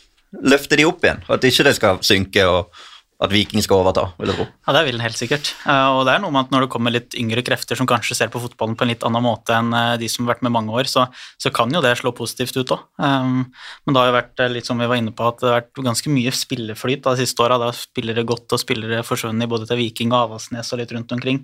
løfte 0.43 0.77
de 0.79 0.89
opp 0.89 1.05
igjen, 1.05 1.21
at 1.31 1.45
ikke 1.45 1.69
det 1.69 1.77
skal 1.77 2.01
synke 2.05 2.49
og 2.49 2.73
at 3.17 3.31
Viking 3.33 3.63
skal 3.65 3.81
overta, 3.81 4.03
vil 4.19 4.29
jeg 4.29 4.37
tro. 4.37 4.45
Ja, 4.67 4.73
det 4.75 4.81
vil 4.85 4.97
den 4.99 5.01
helt 5.01 5.17
sikkert. 5.17 5.49
Eh, 5.65 5.87
Og 5.89 6.03
det 6.05 6.13
er 6.13 6.21
noe 6.21 6.33
med 6.33 6.45
at 6.45 6.51
når 6.53 6.65
det 6.65 6.71
kommer 6.73 6.93
litt 6.93 7.15
yngre 7.17 7.41
krefter 7.45 7.79
som 7.79 7.89
kanskje 7.89 8.17
ser 8.19 8.29
på 8.33 8.41
fotballen 8.43 8.75
på 8.77 8.85
en 8.85 8.91
litt 8.91 9.05
annen 9.07 9.25
måte 9.25 9.55
enn 9.57 9.73
eh, 9.73 9.95
de 9.97 10.09
som 10.11 10.25
har 10.25 10.35
vært 10.35 10.43
med 10.45 10.53
mange 10.53 10.75
år, 10.75 10.89
så, 10.91 11.07
så 11.41 11.49
kan 11.53 11.73
jo 11.73 11.81
det 11.81 11.95
slå 11.97 12.13
positivt 12.17 12.59
ut 12.59 12.75
òg. 12.75 12.83
men 13.01 13.95
det 13.95 13.97
har 13.97 14.11
jo 14.11 14.17
vært 14.19 14.43
eh, 14.45 14.51
litt 14.53 14.69
som 14.69 14.77
vi 14.77 14.89
var 14.89 15.01
inne 15.01 15.15
på, 15.17 15.25
at 15.25 15.41
det 15.41 15.49
har 15.49 15.57
vært 15.63 15.81
ganske 15.89 16.13
mye 16.13 16.33
spilleflyt 16.35 17.09
de 17.09 17.15
siste 17.23 17.41
åra. 17.41 17.57
Da 17.61 17.71
spiller 17.73 17.97
spillere 17.97 18.27
gått 18.29 18.53
og 18.53 18.61
spillere 18.61 19.01
forsvunnet 19.03 19.49
både 19.49 19.65
til 19.65 19.81
Viking 19.81 20.13
og 20.13 20.27
Avaldsnes 20.27 20.69
og 20.73 20.83
litt 20.83 20.93
rundt 20.93 21.11
omkring. 21.15 21.41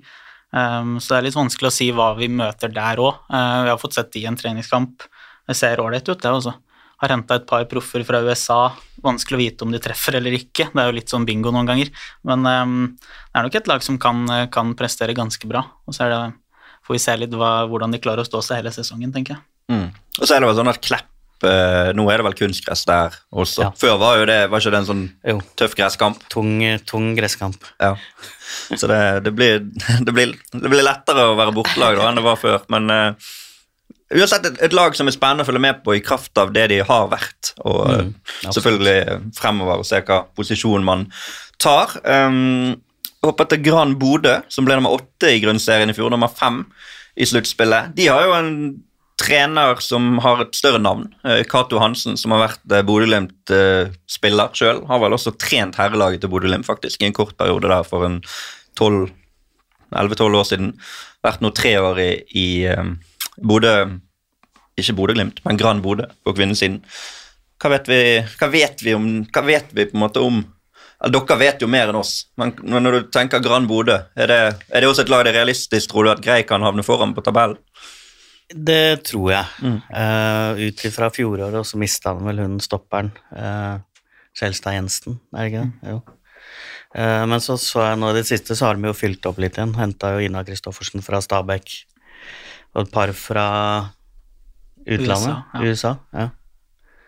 Så 0.54 1.08
det 1.10 1.16
er 1.18 1.26
litt 1.26 1.36
vanskelig 1.36 1.72
å 1.72 1.74
si 1.74 1.88
hva 1.96 2.12
vi 2.14 2.28
møter 2.30 2.70
der 2.70 3.00
òg. 3.02 3.24
vi 3.26 3.72
har 3.72 3.80
fått 3.82 3.96
sett 3.98 4.12
de 4.14 4.22
i 4.22 4.28
en 4.30 4.38
treningskamp. 4.38 5.02
Det 5.50 5.56
ser 5.58 5.82
ålreit 5.82 6.06
ut, 6.08 6.22
det 6.22 6.30
også. 6.30 6.54
Har 7.04 7.12
henta 7.12 7.36
et 7.36 7.48
par 7.50 7.66
proffer 7.68 8.06
fra 8.08 8.22
USA. 8.24 8.62
Vanskelig 9.04 9.36
å 9.36 9.42
vite 9.42 9.66
om 9.68 9.74
de 9.74 9.82
treffer 9.84 10.16
eller 10.22 10.38
ikke. 10.38 10.70
Det 10.72 10.80
er 10.80 10.88
jo 10.88 10.96
litt 10.96 11.12
sånn 11.12 11.28
bingo 11.28 11.52
noen 11.52 11.68
ganger. 11.68 11.92
Men 12.30 12.48
um, 12.48 12.78
det 12.96 13.42
er 13.42 13.48
nok 13.50 13.58
et 13.60 13.68
lag 13.68 13.84
som 13.84 14.00
kan, 14.00 14.24
kan 14.54 14.72
prestere 14.80 15.18
ganske 15.18 15.50
bra. 15.50 15.66
Og 15.84 15.98
så 15.98 16.06
er 16.06 16.14
det, 16.14 16.22
får 16.88 16.96
vi 16.96 17.02
se 17.04 17.18
litt 17.20 17.36
hva, 17.36 17.56
hvordan 17.68 17.92
de 17.92 18.00
klarer 18.04 18.24
å 18.24 18.30
stå 18.30 18.40
seg 18.46 18.62
hele 18.62 18.72
sesongen, 18.72 19.12
tenker 19.12 19.36
jeg. 19.36 19.44
Mm. 19.74 19.90
Og 20.20 20.24
så 20.24 20.36
er 20.36 20.44
det 20.44 20.48
vel 20.50 20.58
sånn 20.60 20.72
at 20.72 20.82
Klepp 20.84 21.46
eh, 21.48 21.92
Nå 21.96 22.04
er 22.12 22.20
det 22.20 22.28
vel 22.28 22.40
kunstgress 22.40 22.84
der 22.88 23.16
også. 23.32 23.68
Ja. 23.68 23.70
Før 23.80 24.00
var 24.02 24.18
jo 24.20 24.26
det 24.28 24.40
Var 24.52 24.64
ikke 24.64 24.74
det 24.74 24.82
en 24.82 24.90
sånn 24.90 25.04
Jo, 25.32 25.38
tøff 25.60 25.76
gresskamp? 25.80 26.26
tung, 26.34 26.58
tung 26.90 27.14
gresskamp. 27.18 27.64
Ja. 27.80 27.94
Så 28.76 28.90
det, 28.92 29.00
det, 29.28 29.32
blir, 29.36 29.64
det, 30.06 30.12
blir, 30.12 30.36
det 30.52 30.72
blir 30.72 30.86
lettere 30.86 31.30
å 31.32 31.38
være 31.40 31.56
bortelag 31.56 32.00
da 32.00 32.10
enn 32.10 32.20
det 32.20 32.26
var 32.28 32.40
før. 32.42 32.62
Men 32.74 32.92
eh, 32.94 33.32
uansett 34.14 34.46
et, 34.48 34.62
et 34.68 34.76
lag 34.76 34.96
som 34.98 35.10
er 35.10 35.16
spennende 35.16 35.46
å 35.46 35.48
følge 35.48 35.64
med 35.64 35.82
på 35.86 35.96
i 35.98 36.04
kraft 36.06 36.38
av 36.42 36.54
det 36.56 36.68
de 36.74 36.80
har 36.86 37.10
vært. 37.12 37.54
Og 37.66 37.82
eh, 37.90 38.02
Mm, 38.04 38.14
selvfølgelig 38.52 39.20
fremover 39.38 39.82
og 39.82 39.88
se 39.88 40.02
hva 40.06 40.24
posisjon 40.38 40.86
man 40.86 41.08
tar. 41.62 41.96
Um, 42.04 42.76
hopper 43.24 43.48
til 43.50 43.64
Gran 43.64 43.96
Bodø, 44.00 44.40
som 44.52 44.68
ble 44.68 44.78
nummer 44.78 44.98
åtte 44.98 45.32
i 45.32 45.40
grunnserien 45.44 45.92
i 45.92 45.96
fjor, 45.96 46.12
nummer 46.12 46.32
fem 46.32 46.64
i 47.16 47.28
sluttspillet. 47.30 47.94
De 47.96 48.10
har 48.12 48.26
jo 48.28 48.36
en 48.36 48.52
trener 49.22 49.80
som 49.84 50.18
har 50.24 50.42
et 50.44 50.58
større 50.58 50.82
navn, 50.82 51.08
eh, 51.24 51.44
Cato 51.48 51.80
Hansen, 51.80 52.18
som 52.20 52.34
har 52.36 52.48
vært 52.48 52.74
eh, 52.74 52.84
Bodø-Glimt-spiller 52.86 54.56
sjøl. 54.58 54.84
Har 54.90 55.02
vel 55.04 55.16
også 55.16 55.36
trent 55.40 55.78
herrelaget 55.80 56.24
til 56.24 56.34
Bodø-Glimt 56.34 56.68
faktisk 56.68 57.04
i 57.04 57.10
en 57.10 57.16
kort 57.16 57.38
periode 57.40 57.70
der 57.72 57.88
for 57.88 58.08
en 58.10 58.22
12 58.80 59.12
11-12 59.94 60.38
år 60.40 60.48
siden. 60.50 60.70
Vært 61.24 61.44
nå 61.44 61.52
tre 61.54 61.76
år 61.78 62.00
i, 62.02 62.12
i 62.34 62.48
um, 62.74 62.96
Bodø 63.38 64.00
Ikke 64.78 64.96
Bodø-Glimt, 64.98 65.44
men 65.46 65.58
Gran 65.58 65.82
Bodø 65.82 66.08
på 66.26 66.34
kvinnesiden. 66.34 66.82
Hva 67.62 67.72
vet 67.76 67.88
vi, 67.88 68.02
hva 68.40 68.50
vet 68.52 68.84
vi 68.84 68.96
om 68.98 69.08
Hva 69.30 69.46
vet 69.46 69.72
vi 69.72 69.88
på 69.88 69.98
en 69.98 70.06
måte 70.06 70.24
om 70.24 70.44
eller, 71.04 71.20
Dere 71.20 71.40
vet 71.40 71.64
jo 71.64 71.68
mer 71.68 71.90
enn 71.92 72.00
oss, 72.00 72.30
men 72.40 72.54
når 72.64 72.96
du 72.96 73.08
tenker 73.12 73.42
Gran 73.44 73.66
Bodø, 73.68 73.98
er 74.16 74.30
det, 74.30 74.40
er 74.72 74.84
det 74.84 74.88
også 74.88 75.04
et 75.04 75.12
lag 75.12 75.26
det 75.26 75.34
er 75.34 75.42
realistisk, 75.42 75.90
tror 75.92 76.08
du, 76.08 76.12
at 76.14 76.22
Grei 76.24 76.46
kan 76.48 76.64
havne 76.64 76.86
foran 76.88 77.12
på 77.16 77.24
tabellen? 77.26 77.60
Det 78.54 79.04
tror 79.10 79.32
jeg. 79.34 79.50
Mm. 79.66 79.80
Uh, 79.90 80.62
ut 80.70 80.84
ifra 80.88 81.10
fjoråret, 81.12 81.68
så 81.68 81.80
mista 81.82 82.14
han 82.14 82.28
vel 82.28 82.44
hun 82.44 82.60
stopperen. 82.64 83.12
Uh, 83.36 83.82
Skjelstad 84.38 84.78
Jensen, 84.78 85.20
er 85.34 85.44
det 85.44 85.52
ikke 85.52 85.64
det? 85.66 85.92
Jo. 85.92 86.00
Uh, 86.94 87.24
men 87.30 87.42
så 87.44 87.58
så 87.60 87.84
jeg 87.88 88.00
nå 88.00 88.12
i 88.14 88.18
det 88.20 88.28
siste, 88.30 88.56
så 88.56 88.70
har 88.70 88.78
de 88.78 88.88
jo 88.88 88.96
fylt 88.98 89.26
opp 89.28 89.42
litt 89.42 89.58
igjen. 89.58 89.76
Henta 89.76 90.14
jo 90.16 90.24
Ina 90.24 90.46
Kristoffersen 90.48 91.04
fra 91.06 91.20
Stabæk. 91.26 91.76
Og 92.74 92.82
et 92.88 92.92
par 92.94 93.12
fra 93.14 93.46
utlandet. 94.84 95.08
USA, 95.08 95.36
ja. 95.54 95.62
USA, 95.62 95.92
ja. 96.14 96.30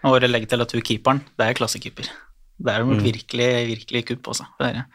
Og 0.05 0.21
legg 0.21 0.45
til 0.47 0.61
at 0.61 0.71
hun 0.75 0.83
keeperen, 0.85 1.21
det 1.39 1.47
er 1.47 1.57
klassekeeper. 1.57 2.09
Det 2.61 2.71
er 2.73 2.83
Mm. 2.85 2.99
virkelig, 3.03 3.49
virkelig 3.67 4.05
kupp, 4.07 4.27
altså. 4.27 4.45
Det 4.59 4.75
er- 4.75 4.85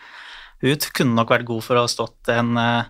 Hun 0.62 0.76
kunne 0.94 1.14
nok 1.14 1.28
vært 1.28 1.44
god 1.46 1.62
for 1.64 1.74
å 1.76 1.80
ha 1.80 1.86
stått 1.88 2.28
en 2.28 2.56
uh, 2.58 2.84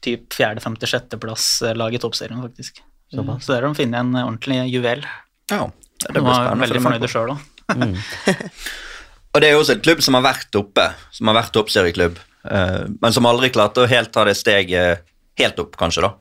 typ 0.00 0.30
fjerde, 0.32 0.62
femte, 0.62 0.86
sjetteplass-lag 0.86 1.92
i 1.94 1.98
toppserien, 1.98 2.40
faktisk. 2.40 2.78
Såpass. 3.12 3.42
Så 3.44 3.52
der 3.52 3.62
har 3.62 3.74
de 3.74 3.82
funnet 3.84 3.98
en 3.98 4.12
ordentlig 4.14 4.70
juvel. 4.72 5.04
Ja, 5.50 5.66
det 5.98 6.14
De 6.14 6.20
blir 6.20 6.32
spennende. 6.32 6.50
Hun 6.50 6.60
å 6.62 6.66
veldig 6.66 6.82
fornøyd 6.82 7.08
sjøl 7.10 7.32
òg. 7.34 7.40
Og 9.34 9.40
det 9.42 9.48
er 9.48 9.52
jo 9.52 9.60
også 9.60 9.74
en 9.74 9.80
klubb 9.84 10.00
som 10.02 10.14
har 10.14 10.22
vært 10.22 10.54
oppe, 10.58 10.94
som 11.12 11.26
har 11.28 11.34
vært 11.42 11.52
toppserieklubb, 11.52 12.16
uh, 12.50 12.84
men 13.02 13.12
som 13.12 13.26
aldri 13.28 13.50
klarte 13.50 13.82
å 13.84 13.88
helt 13.90 14.12
ta 14.14 14.24
det 14.24 14.36
steget 14.38 15.02
helt 15.36 15.58
opp, 15.58 15.76
kanskje, 15.76 16.06
da. 16.06 16.14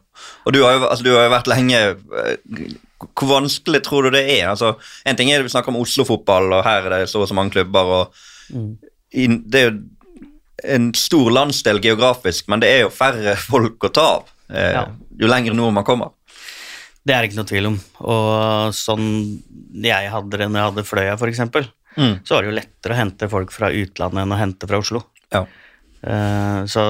Og 0.45 0.54
du 0.56 0.62
har 0.63 0.75
jo, 0.78 0.84
altså, 0.88 1.04
du 1.06 1.12
har 1.15 1.25
jo 1.28 1.34
vært 1.34 1.49
lenge 1.51 1.80
eh, 1.82 2.75
Hvor 3.15 3.28
vanskelig 3.34 3.82
tror 3.86 4.08
du 4.08 4.12
det 4.15 4.23
er? 4.39 4.47
Altså, 4.54 4.75
en 5.06 5.15
ting 5.19 5.30
er 5.32 5.41
det 5.41 5.47
vi 5.49 5.54
snakker 5.54 5.73
om 5.73 5.82
Oslo-fotball, 5.82 6.51
og 6.60 6.63
her 6.65 6.86
er 6.88 6.95
det 6.95 7.10
så 7.12 7.21
og 7.23 7.28
så 7.30 7.36
mange 7.38 7.51
klubber, 7.58 7.91
og 7.99 8.13
i, 9.15 9.28
det 9.28 9.62
er 9.62 9.71
jo 9.71 9.78
en 10.75 10.91
stor 10.97 11.28
landsdel 11.36 11.82
geografisk, 11.84 12.47
men 12.49 12.62
det 12.63 12.69
er 12.71 12.84
jo 12.86 12.93
færre 12.93 13.36
folk 13.51 13.84
å 13.89 13.91
ta 13.93 14.06
av 14.15 14.30
eh, 14.49 14.71
Ja. 14.78 14.86
jo 15.19 15.28
lenger 15.30 15.54
nord 15.58 15.73
man 15.75 15.86
kommer. 15.88 16.13
Det 17.06 17.13
er 17.13 17.28
ikke 17.28 17.38
noe 17.38 17.45
tvil 17.51 17.67
om. 17.69 17.75
Og 18.10 18.71
sånn 18.73 19.10
jeg 19.86 20.08
hadde 20.10 20.39
det 20.41 20.47
når 20.49 20.58
jeg 20.62 20.69
hadde 20.71 20.86
Fløya, 20.89 21.17
f.eks., 21.19 21.43
Mm. 21.95 22.17
så 22.28 22.34
var 22.36 22.41
det 22.43 22.49
jo 22.49 22.56
lettere 22.58 22.91
å 22.91 22.97
hente 22.99 23.28
folk 23.32 23.54
fra 23.56 23.69
utlandet 23.71 24.19
enn 24.25 24.34
å 24.36 24.39
hente 24.39 24.67
fra 24.67 24.82
Oslo. 24.82 24.99
Ja. 25.32 25.45
Eh, 26.04 26.65
Så, 26.67 26.82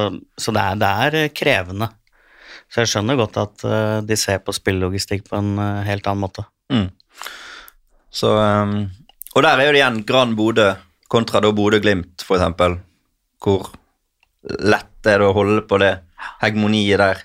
så 0.41 0.53
det, 0.55 0.63
er, 0.63 0.79
det 0.81 0.87
er 0.89 1.27
krevende. 1.29 1.91
Så 2.75 2.83
jeg 2.83 2.91
skjønner 2.91 3.15
godt 3.15 3.37
at 3.39 3.61
eh, 3.63 3.97
de 4.03 4.15
ser 4.19 4.41
på 4.43 4.51
spillelogistikk 4.51 5.29
på 5.29 5.37
en 5.39 5.53
eh, 5.63 5.85
helt 5.87 6.07
annen 6.11 6.25
måte. 6.25 6.43
Mm. 6.67 6.89
Så, 8.11 8.33
um, 8.35 8.73
og 9.31 9.45
der 9.45 9.61
er 9.61 9.69
jo 9.69 9.75
det 9.77 9.79
igjen 9.79 10.01
Gran 10.09 10.33
Bodø 10.35 10.73
kontra 11.07 11.39
da 11.39 11.53
Bodø-Glimt, 11.55 12.25
for 12.27 12.35
eksempel. 12.35 12.75
Hvor 13.39 13.69
lett 14.43 15.07
er 15.07 15.23
det 15.23 15.29
å 15.29 15.37
holde 15.37 15.63
på 15.69 15.79
det 15.79 15.93
hegemoniet 16.41 16.99
der? 16.99 17.23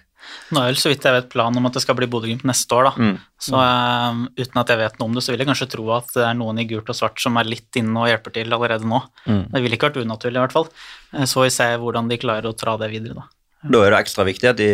Nå 0.54 0.60
er 0.62 0.68
vel 0.70 0.78
så 0.78 0.92
vidt 0.92 1.02
jeg 1.02 1.16
vet 1.16 1.28
planen 1.32 1.58
om 1.58 1.66
at 1.66 1.74
det 1.74 1.82
skal 1.82 1.98
bli 1.98 2.06
Bodø-Glimt 2.12 2.46
neste 2.46 2.78
år, 2.78 2.92
da. 2.92 3.08
Mm. 3.10 3.18
Så 3.42 3.58
um, 3.58 4.22
uten 4.38 4.62
at 4.62 4.70
jeg 4.70 4.82
vet 4.84 5.02
noe 5.02 5.10
om 5.10 5.18
det, 5.18 5.26
så 5.26 5.34
vil 5.34 5.42
jeg 5.42 5.50
kanskje 5.50 5.70
tro 5.74 5.88
at 5.96 6.14
det 6.14 6.24
er 6.28 6.38
noen 6.38 6.62
i 6.62 6.68
gult 6.70 6.94
og 6.94 7.00
svart 7.00 7.18
som 7.26 7.42
er 7.42 7.50
litt 7.50 7.80
inne 7.82 8.06
og 8.06 8.06
hjelper 8.12 8.38
til 8.38 8.54
allerede 8.54 8.86
nå. 8.86 9.02
Mm. 9.26 9.44
Det 9.50 9.64
ville 9.66 9.80
ikke 9.80 9.90
vært 9.90 10.00
unaturlig, 10.06 10.38
i 10.38 10.44
hvert 10.46 10.56
fall. 10.60 10.70
Eh, 11.16 11.26
Så 11.26 11.42
vi 11.42 11.50
ser 11.58 11.74
hvordan 11.82 12.06
de 12.12 12.22
klarer 12.22 12.46
å 12.46 12.54
tra 12.54 12.78
det 12.78 12.92
videre, 12.94 13.18
da. 13.18 13.26
Da 13.66 13.82
er 13.82 13.96
det 13.96 14.02
ekstra 14.06 14.30
viktig 14.30 14.54
at 14.54 14.62
de 14.62 14.70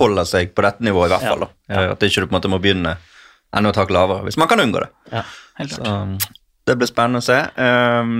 holder 0.00 0.26
seg 0.28 0.54
på 0.56 0.64
dette 0.66 0.84
nivået, 0.86 1.10
i 1.10 1.14
hvert 1.14 1.28
fall. 1.28 1.46
Da. 1.46 1.86
At 1.94 2.02
ikke 2.06 2.24
du 2.24 2.26
på 2.28 2.32
en 2.34 2.38
måte 2.40 2.50
må 2.52 2.58
begynne 2.62 2.96
enda 3.56 3.72
et 3.72 3.80
hakk 3.80 3.90
lavere, 3.94 4.22
hvis 4.26 4.38
man 4.40 4.48
kan 4.50 4.60
unngå 4.62 4.80
det. 4.84 4.90
Ja. 5.12 5.24
Helt 5.58 5.72
Så, 5.74 5.80
klart. 5.82 5.88
um, 6.06 6.40
det 6.70 6.76
blir 6.78 6.88
spennende 6.90 7.20
å 7.22 7.26
se. 7.26 7.38
Um, 7.58 8.12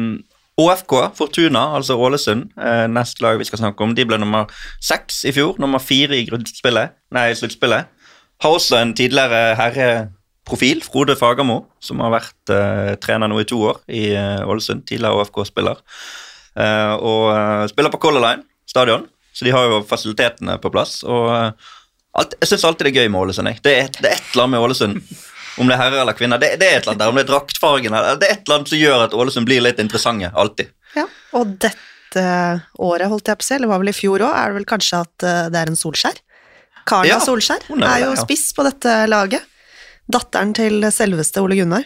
ÅFK, 0.61 0.93
Fortuna, 1.17 1.63
altså 1.79 1.95
Ålesund, 1.97 2.51
eh, 2.61 2.87
neste 2.91 3.23
lag 3.25 3.39
vi 3.41 3.47
skal 3.49 3.63
snakke 3.63 3.81
om, 3.87 3.95
de 3.97 4.05
ble 4.05 4.19
nummer 4.21 4.51
seks 4.85 5.23
i 5.25 5.33
fjor. 5.33 5.55
Nummer 5.63 5.81
fire 5.81 6.19
i 6.19 6.27
grunnspillet, 6.29 6.93
nei, 7.17 7.31
i 7.31 7.39
sluttspillet. 7.39 7.89
Har 8.45 8.57
også 8.59 8.77
en 8.83 8.93
tidligere 8.99 9.55
herreprofil, 9.57 10.83
Frode 10.85 11.17
Fagermo, 11.17 11.63
som 11.81 12.03
har 12.05 12.13
vært 12.19 12.53
eh, 12.53 12.93
trener 13.01 13.31
nå 13.31 13.41
i 13.41 13.47
to 13.49 13.63
år 13.71 13.81
i 13.89 14.11
eh, 14.13 14.43
Ålesund. 14.45 14.85
Tidligere 14.91 15.23
OFK-spiller. 15.23 15.81
Eh, 16.61 16.95
og 16.99 17.31
eh, 17.33 17.65
spiller 17.73 17.95
på 17.95 18.03
Color 18.03 18.25
Line 18.27 18.45
stadion, 18.69 19.07
så 19.33 19.47
de 19.47 19.53
har 19.55 19.69
jo 19.71 19.81
fasilitetene 19.89 20.57
på 20.63 20.73
plass. 20.75 21.01
og 21.05 21.29
eh, 21.35 21.75
alt, 22.19 22.35
Jeg 22.41 22.53
syns 22.53 22.65
alltid 22.69 22.89
det 22.89 22.93
er 22.95 23.03
gøy 23.05 23.11
med 23.13 23.21
Ålesund. 23.25 23.53
Det, 23.63 23.75
er, 23.83 23.91
det 24.01 24.09
er 24.11 24.17
et 24.19 24.33
eller 24.33 24.47
annet 24.47 24.57
med 24.57 24.65
Ålesund, 24.67 25.03
om 25.61 25.69
det 25.71 25.77
er 25.77 25.83
herrer 25.85 26.03
eller 26.03 26.19
kvinner. 26.19 26.43
Det, 26.43 26.55
det 26.61 26.67
er 26.69 26.79
et 26.79 26.83
eller 26.83 26.95
annet 26.97 27.05
der, 27.05 27.13
Om 27.13 27.21
det 27.21 27.25
er 27.27 27.31
draktfargen 27.31 27.95
eller 27.95 28.19
Det 28.21 28.29
er 28.29 28.35
et 28.39 28.43
eller 28.47 28.59
annet 28.59 28.73
som 28.73 28.83
gjør 28.83 29.05
at 29.07 29.15
Ålesund 29.15 29.51
blir 29.51 29.63
litt 29.65 29.83
interessante. 29.83 30.33
Alltid. 30.35 30.73
Ja, 30.97 31.07
og 31.39 31.55
dette 31.63 32.25
året, 32.83 33.07
holdt 33.13 33.31
jeg 33.31 33.39
på 33.39 33.47
å 33.47 33.47
si, 33.47 33.55
eller 33.55 33.71
var 33.71 33.85
vel 33.85 33.93
i 33.93 33.95
fjor 33.95 34.27
òg, 34.27 34.35
er 34.35 34.51
det 34.51 34.59
vel 34.59 34.69
kanskje 34.73 35.05
at 35.07 35.27
eh, 35.29 35.47
det 35.55 35.63
er 35.63 35.71
en 35.71 35.79
Solskjær? 35.79 36.19
Karla 36.91 37.13
Ja, 37.13 37.21
Solskjær 37.23 37.69
er 37.77 37.87
er 37.87 38.05
jo 38.09 38.17
spiss 38.19 38.51
på 38.57 38.67
dette 38.67 38.97
laget. 39.07 39.47
Datteren 40.11 40.51
til 40.57 40.83
selveste 40.91 41.43
Ole 41.45 41.61
Gunnar. 41.61 41.85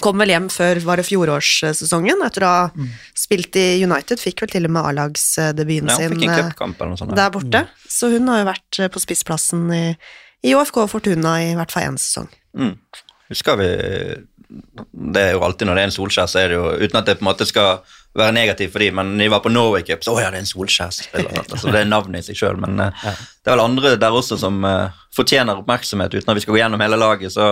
Kom 0.00 0.16
vel 0.22 0.30
hjem 0.32 0.46
før 0.48 0.78
var 0.86 0.96
det 0.96 1.04
fjorårssesongen, 1.04 2.22
etter 2.24 2.44
å 2.46 2.48
ha 2.48 2.70
Mm. 2.72 2.88
spilt 3.14 3.56
i 3.60 3.84
United. 3.84 4.18
Fikk 4.18 4.40
vel 4.40 4.48
til 4.48 4.64
og 4.64 4.70
med 4.72 4.82
A-lagsdebuten 4.88 5.90
Ja, 5.90 5.96
sin 5.96 6.22
eh, 6.22 7.14
der 7.14 7.30
borte. 7.30 7.66
Så 7.88 8.08
hun 8.10 8.28
har 8.28 8.38
jo 8.40 8.48
vært 8.48 8.78
eh, 8.80 8.88
på 8.88 9.02
spissplassen 9.02 9.70
i, 9.72 9.96
i 10.48 10.54
OFK 10.54 10.88
Fortuna 10.88 11.42
i 11.44 11.54
hvert 11.54 11.70
fall 11.70 11.90
én 11.90 11.98
sesong. 12.00 12.28
Mm. 12.56 12.78
Husker 13.28 13.56
vi 13.56 13.68
Det 14.92 15.20
er 15.20 15.32
jo 15.32 15.40
alltid 15.44 15.66
når 15.66 15.74
det 15.76 15.82
er 15.82 15.88
en 15.88 15.94
Solskjær, 15.94 16.26
så 16.28 16.40
er 16.42 16.48
det 16.52 16.56
jo 16.58 16.64
Uten 16.84 16.98
at 16.98 17.06
det 17.06 17.14
på 17.18 17.24
en 17.24 17.30
måte 17.30 17.46
skal 17.48 17.78
være 18.14 18.34
negativt 18.36 18.72
for 18.74 18.78
dem, 18.84 18.94
men 18.98 19.14
de 19.16 19.28
var 19.32 19.40
på 19.40 19.48
Norway 19.48 19.80
Cup, 19.88 20.02
så 20.04 20.12
å 20.12 20.20
ja, 20.20 20.28
det 20.28 20.36
er 20.36 20.42
en 20.42 20.50
Solskjær-spiller. 20.50 21.38
Altså, 21.52 21.70
det 21.72 21.80
er 21.80 21.88
navnet 21.88 22.20
i 22.20 22.26
seg 22.26 22.36
sjøl, 22.36 22.58
men 22.60 22.76
ja. 22.76 22.90
det 22.92 23.48
er 23.48 23.56
vel 23.56 23.62
andre 23.64 23.94
der 23.96 24.12
også 24.12 24.36
som 24.36 24.58
uh, 24.68 24.90
fortjener 25.16 25.62
oppmerksomhet, 25.62 26.12
uten 26.12 26.28
at 26.28 26.36
vi 26.36 26.42
skal 26.44 26.52
gå 26.52 26.60
gjennom 26.60 26.84
hele 26.84 26.98
laget. 27.00 27.32
Så 27.32 27.46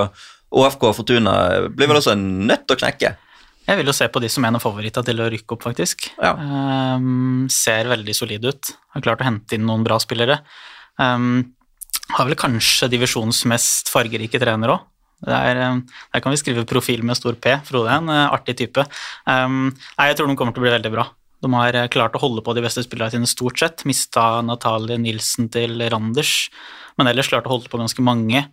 ÅFK 0.51 0.87
og 0.89 0.97
Fortuna 0.99 1.35
blir 1.71 1.91
vel 1.91 2.01
også 2.01 2.15
en 2.17 2.25
nødt 2.49 2.67
til 2.67 2.77
å 2.79 2.81
knekke. 2.81 3.15
Jeg 3.71 3.79
vil 3.79 3.91
jo 3.91 3.95
se 3.95 4.09
på 4.11 4.23
de 4.23 4.29
som 4.33 4.45
en 4.47 4.59
av 4.59 4.63
favorittene 4.65 5.07
til 5.07 5.23
å 5.23 5.29
rykke 5.31 5.55
opp, 5.55 5.63
faktisk. 5.69 6.09
Ja. 6.19 6.33
Um, 6.35 7.47
ser 7.53 7.91
veldig 7.91 8.15
solide 8.17 8.51
ut. 8.51 8.73
Har 8.97 9.05
klart 9.05 9.23
å 9.23 9.29
hente 9.29 9.55
inn 9.55 9.67
noen 9.69 9.85
bra 9.87 10.01
spillere. 10.03 10.41
Um, 10.99 11.53
har 12.17 12.27
vel 12.27 12.39
kanskje 12.39 12.89
divisjonens 12.91 13.45
mest 13.51 13.93
fargerike 13.93 14.41
trener 14.43 14.75
òg. 14.75 14.87
Der, 15.21 15.59
der 15.85 16.23
kan 16.25 16.33
vi 16.33 16.41
skrive 16.41 16.65
profil 16.65 17.05
med 17.05 17.19
stor 17.19 17.37
P. 17.37 17.53
Frode 17.69 17.91
er 17.93 18.01
en 18.01 18.09
eh, 18.09 18.33
artig 18.33 18.57
type. 18.57 18.87
Um, 19.29 19.69
nei, 19.99 20.07
jeg 20.09 20.17
tror 20.17 20.31
de 20.31 20.37
kommer 20.41 20.57
til 20.57 20.63
å 20.63 20.65
bli 20.65 20.73
veldig 20.73 20.93
bra. 20.95 21.05
De 21.45 21.51
har 21.53 21.77
eh, 21.77 21.91
klart 21.93 22.17
å 22.17 22.23
holde 22.23 22.45
på 22.45 22.55
de 22.57 22.65
beste 22.65 22.85
spillerne 22.87 23.13
sine 23.13 23.29
stort 23.29 23.61
sett. 23.61 23.85
Mista 23.89 24.41
Natalie 24.45 24.99
Nilsen 25.01 25.51
til 25.53 25.77
Randers, 25.93 26.49
men 26.99 27.13
ellers 27.13 27.29
klart 27.31 27.47
å 27.49 27.53
holde 27.53 27.69
på 27.71 27.81
ganske 27.81 28.05
mange. 28.05 28.47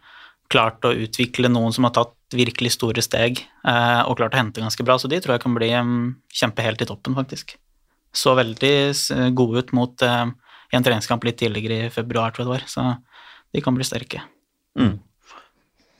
Klart 0.50 0.86
å 0.88 0.94
utvikle 0.96 1.50
noen 1.52 1.74
som 1.76 1.84
har 1.88 1.92
tatt 1.98 2.14
virkelig 2.36 2.74
store 2.78 3.02
steg, 3.04 3.40
eh, 3.68 4.02
og 4.08 4.18
klart 4.20 4.36
å 4.36 4.40
hente 4.40 4.64
ganske 4.64 4.84
bra. 4.88 4.96
Så 5.00 5.10
de 5.12 5.20
tror 5.24 5.36
jeg 5.36 5.44
kan 5.44 5.56
bli 5.56 5.70
em, 5.76 5.92
kjempe 6.34 6.64
helt 6.64 6.82
i 6.82 6.88
toppen, 6.88 7.16
faktisk. 7.16 7.56
Så 8.16 8.34
veldig 8.36 9.34
gode 9.36 9.60
ut 9.64 9.74
mot 9.76 10.02
eh, 10.08 10.26
i 10.72 10.76
en 10.80 10.84
treningskamp 10.84 11.24
litt 11.28 11.38
tidligere 11.40 11.88
i 11.88 11.92
februar, 11.94 12.32
tror 12.32 12.46
jeg 12.46 12.48
det 12.48 12.56
var. 12.56 12.66
Så 12.72 12.88
de 13.56 13.62
kan 13.64 13.76
bli 13.76 13.88
sterke. 13.88 14.24
Mm. 14.80 14.98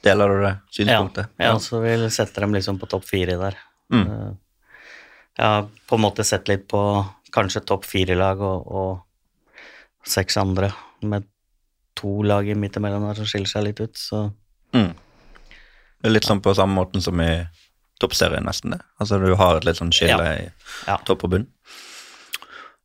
Deler 0.04 0.30
du 0.30 0.42
det 0.44 0.52
Ja, 0.54 0.60
synspunktet? 0.78 1.32
jeg 1.42 1.56
også 1.58 1.80
vil 1.84 2.04
sette 2.14 2.44
dem 2.44 2.54
liksom 2.56 2.78
på 2.80 2.88
topp 2.92 3.04
fire 3.08 3.38
der. 3.40 3.56
Mm. 3.92 4.04
Eh, 4.08 4.34
Jeg 5.38 5.46
har 5.46 5.68
på 5.88 5.96
en 5.96 6.02
måte 6.02 6.24
sett 6.26 6.48
litt 6.50 6.68
på 6.72 6.80
kanskje 7.36 7.62
topp 7.68 7.84
fire-lag 7.86 8.40
og, 8.42 8.68
og 8.68 10.08
seks 10.08 10.38
andre, 10.42 10.72
med 11.04 11.28
to 11.98 12.22
lag 12.28 12.48
midt 12.58 12.78
imellom 12.80 13.08
der 13.10 13.18
som 13.20 13.26
skiller 13.30 13.50
seg 13.52 13.64
litt 13.70 13.82
ut, 13.84 13.98
så 13.98 14.28
Mm. 14.74 14.94
Det 16.02 16.06
er 16.10 16.14
litt 16.14 16.26
sånn 16.28 16.42
på 16.44 16.54
samme 16.54 16.76
måten 16.78 17.02
som 17.02 17.20
i 17.24 17.48
toppserien, 18.00 18.44
nesten. 18.46 18.72
det. 18.76 18.82
Altså 19.02 19.18
Du 19.24 19.34
har 19.36 19.58
et 19.58 19.66
litt 19.66 19.78
sånn 19.80 19.90
skille 19.96 20.18
Ja. 20.22 20.34
i 20.44 20.52
Ja. 20.88 20.98
topp 21.06 21.24
og 21.24 21.32
bunn. 21.32 21.48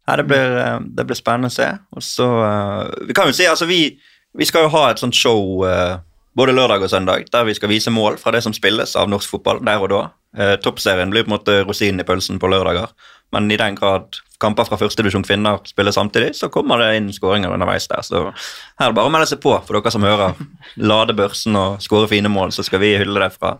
Nei, 0.08 0.16
det 0.16 0.26
blir, 0.26 0.56
eh, 0.58 0.78
det 0.96 1.06
blir 1.06 1.16
spennende 1.18 1.50
å 1.50 1.54
se. 1.54 1.68
Og 1.94 2.02
så 2.02 2.26
eh, 2.44 3.06
Vi 3.06 3.12
kan 3.14 3.26
jo 3.26 3.32
si, 3.36 3.44
altså 3.46 3.66
vi, 3.68 3.98
vi 4.34 4.44
skal 4.48 4.62
jo 4.66 4.72
ha 4.74 4.90
et 4.90 4.98
sånt 5.02 5.14
show 5.14 5.64
eh, 5.68 5.98
både 6.36 6.54
lørdag 6.56 6.82
og 6.82 6.90
søndag 6.90 7.28
der 7.30 7.44
vi 7.44 7.54
skal 7.54 7.68
vise 7.68 7.90
mål 7.92 8.16
fra 8.18 8.32
det 8.32 8.42
som 8.42 8.52
spilles 8.56 8.96
av 8.96 9.08
norsk 9.12 9.28
fotball 9.30 9.60
der 9.64 9.78
og 9.82 9.90
da. 9.90 10.02
Toppserien 10.64 11.10
blir 11.12 11.24
på 11.26 11.28
en 11.28 11.36
måte 11.38 11.58
rosinen 11.68 12.00
i 12.00 12.04
pølsen 12.08 12.38
på 12.40 12.48
lørdager, 12.48 12.88
men 13.32 13.50
i 13.50 13.56
den 13.60 13.74
grad 13.78 14.18
kamper 14.42 14.66
fra 14.66 14.76
førstedivisjon 14.80 15.22
kvinner 15.24 15.60
spiller 15.68 15.94
samtidig, 15.94 16.32
så 16.34 16.48
kommer 16.50 16.80
det 16.82 16.96
inn 16.98 17.12
skåringer 17.14 17.52
underveis 17.54 17.86
der. 17.88 18.02
Så 18.02 18.24
her 18.26 18.88
er 18.88 18.90
det 18.90 18.96
bare 18.98 19.06
å 19.10 19.12
melde 19.14 19.28
seg 19.30 19.38
på 19.44 19.52
for 19.64 19.78
dere 19.78 19.92
som 19.94 20.02
hører. 20.02 20.34
Lade 20.90 21.14
børsen 21.14 21.54
og 21.56 21.78
skåre 21.84 22.08
fine 22.10 22.28
mål, 22.32 22.50
så 22.52 22.64
skal 22.66 22.82
vi 22.82 22.96
hylle 22.98 23.22
det 23.22 23.30
fra 23.36 23.54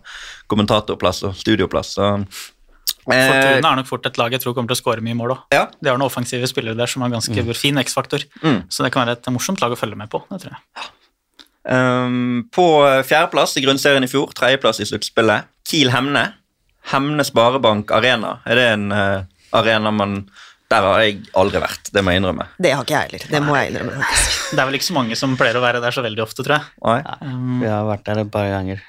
kommentatorplass 0.51 1.23
og 1.29 1.37
studioplass. 1.39 1.93
Så, 1.95 2.09
eh, 2.19 3.29
Fortuna 3.31 3.71
er 3.71 3.79
nok 3.79 3.87
fort 3.87 4.05
et 4.11 4.17
lag 4.19 4.31
jeg 4.35 4.43
tror 4.43 4.53
kommer 4.57 4.73
til 4.73 4.77
å 4.77 4.81
skåre 4.83 5.03
mye 5.03 5.15
mål 5.15 5.37
òg. 5.37 5.45
ja, 5.55 5.65
De 5.81 5.89
har 5.89 5.97
noen 5.97 6.09
offensive 6.11 6.47
spillere 6.51 6.75
der 6.77 6.87
som 6.91 7.01
har 7.03 7.09
ganske 7.15 7.55
fin 7.55 7.79
X-faktor, 7.79 8.23
Mm. 8.43 8.63
så 8.69 8.83
det 8.83 8.91
kan 8.91 9.07
være 9.07 9.17
et 9.17 9.31
morsomt 9.31 9.61
lag 9.63 9.71
å 9.71 9.79
følge 9.79 9.95
med 9.97 10.09
på. 10.11 10.21
det 10.29 10.41
tror 10.41 10.51
jeg. 10.51 10.91
Um, 11.63 12.43
på 12.51 12.65
fjerdeplass 13.07 13.55
i 13.55 13.61
grunnserien 13.63 14.03
i 14.03 14.07
fjor, 14.11 14.33
tredjeplass 14.35 14.81
i 14.83 14.87
sluttspillet, 14.89 15.45
Kiel 15.63 15.91
Hemne. 15.95 16.33
Hemne 16.91 17.23
Sparebank 17.23 17.91
Arena. 17.95 18.41
Er 18.45 18.55
det 18.59 18.65
en 18.73 18.91
eh, 18.91 19.21
arena 19.53 19.91
man 19.93 20.17
Der 20.73 20.81
har 20.81 21.01
jeg 21.03 21.19
aldri 21.37 21.59
vært, 21.61 21.91
det 21.93 22.01
må 22.01 22.09
jeg 22.13 22.21
innrømme. 22.23 22.47
Det 22.57 22.71
har 22.73 22.81
ikke 22.85 22.95
jeg 22.95 23.09
heller. 23.11 23.25
Det 23.29 23.41
må 23.45 23.55
jeg 23.59 23.69
innrømme. 23.73 23.99
faktisk. 23.99 24.39
Det 24.53 24.61
er 24.63 24.65
vel 24.69 24.77
ikke 24.79 24.87
så 24.87 24.95
mange 24.95 25.17
som 25.19 25.35
pleier 25.37 25.59
å 25.59 25.61
være 25.61 25.81
der 25.83 25.93
så 25.93 26.01
veldig 26.01 26.23
ofte, 26.23 26.41
tror 26.47 26.55
jeg. 26.55 26.65
Nei. 26.81 27.17
Um, 27.21 27.59
vi 27.61 27.67
har 27.69 27.83
vært 27.85 28.05
der 28.07 28.21
et 28.23 28.31
par 28.33 28.47
ganger. 28.49 28.81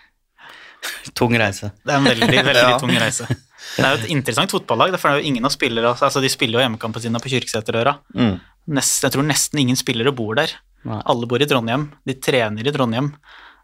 Tung 1.18 1.34
reise. 1.40 1.72
Det 1.84 1.92
er 1.92 1.98
en 2.00 2.08
veldig, 2.08 2.28
veldig 2.30 2.54
Ja. 2.70 2.78
tung 2.80 2.94
reise. 2.96 3.26
Det 3.74 3.84
er 3.84 3.94
jo 3.96 4.00
et 4.02 4.10
interessant 4.14 4.52
fotballag. 4.54 4.96
for 5.00 5.08
det 5.10 5.18
er 5.18 5.22
jo 5.24 5.28
ingen 5.32 5.44
av 5.48 5.52
spillere, 5.52 5.92
altså 5.96 6.20
De 6.24 6.28
spiller 6.32 6.58
jo 6.60 6.64
hjemmekampene 6.64 7.02
sine 7.04 7.20
på 7.20 7.32
Kyrksæterøra. 7.32 7.98
Mm. 8.16 8.34
Jeg 8.80 9.12
tror 9.12 9.26
nesten 9.28 9.60
ingen 9.60 9.76
spillere 9.76 10.12
bor 10.16 10.34
der. 10.38 10.52
Nei. 10.88 11.00
Alle 11.04 11.26
bor 11.28 11.40
i 11.42 11.48
Trondheim. 11.48 11.90
De 12.06 12.14
trener 12.16 12.64
i 12.68 12.72
Trondheim. 12.72 13.12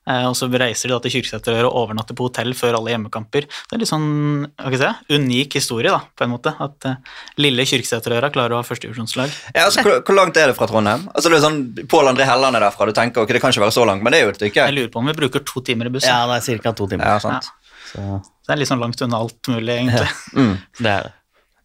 Eh, 0.09 0.27
og 0.27 0.35
så 0.39 0.49
reiser 0.49 0.89
de 0.89 0.95
da 0.95 1.01
til 1.05 1.13
Kyrksæterøra 1.19 1.69
og 1.69 1.77
overnatter 1.83 2.17
på 2.17 2.27
hotell 2.29 2.55
før 2.57 2.79
alle 2.79 2.95
hjemmekamper. 2.95 3.47
Det 3.47 3.77
er 3.77 3.83
litt 3.83 3.91
sånn 3.91 4.09
hva 4.57 4.73
jeg 4.73 4.81
si, 4.81 5.19
unik 5.19 5.59
historie, 5.61 5.93
da, 5.93 6.01
på 6.17 6.27
en 6.27 6.33
måte. 6.33 6.55
At 6.65 6.89
uh, 6.89 7.21
lille 7.41 7.67
Kyrksæterøra 7.69 8.33
klarer 8.35 8.57
å 8.57 8.63
ha 8.63 8.67
førstedivisjonslag. 8.67 9.33
Ja, 9.53 9.67
altså, 9.67 9.85
hvor, 9.87 10.01
hvor 10.07 10.19
langt 10.19 10.41
er 10.41 10.51
det 10.51 10.57
fra 10.59 10.71
Trondheim? 10.71 11.07
Altså, 11.13 11.33
det 11.33 11.39
er 11.39 11.47
sånn, 11.47 11.63
Pål 11.91 12.13
André 12.15 12.27
Helland 12.29 12.59
er 12.59 12.67
derfra. 12.67 12.89
Du 12.89 12.97
tenker 12.97 13.25
ok, 13.25 13.37
det 13.37 13.45
kan 13.45 13.55
ikke 13.55 13.67
være 13.67 13.77
så 13.77 13.87
langt, 13.89 14.05
men 14.07 14.17
det 14.17 14.23
er 14.23 14.29
jo 14.29 14.35
et 14.35 14.41
stykke. 14.41 14.67
Jeg 14.71 14.79
lurer 14.79 14.93
på 14.93 15.05
om 15.05 15.13
vi 15.13 15.17
bruker 15.21 15.45
to 15.47 15.65
timer 15.67 15.91
i 15.91 15.95
bussen. 15.95 16.11
Ja, 16.11 16.25
det 16.31 16.41
er 16.41 16.65
ca. 16.65 16.75
to 16.77 16.89
timer. 16.91 17.07
Ja, 17.07 17.23
sant. 17.23 17.53
Så 17.91 18.05
Det 18.47 18.55
er 18.55 18.61
litt 18.63 18.71
sånn 18.71 18.83
langt 18.83 19.01
unna 19.05 19.21
alt 19.21 19.51
mulig, 19.53 19.77
egentlig. 19.77 20.11
Mm. 20.35 20.55
det 20.81 20.93
er 20.93 21.09
det. 21.11 21.17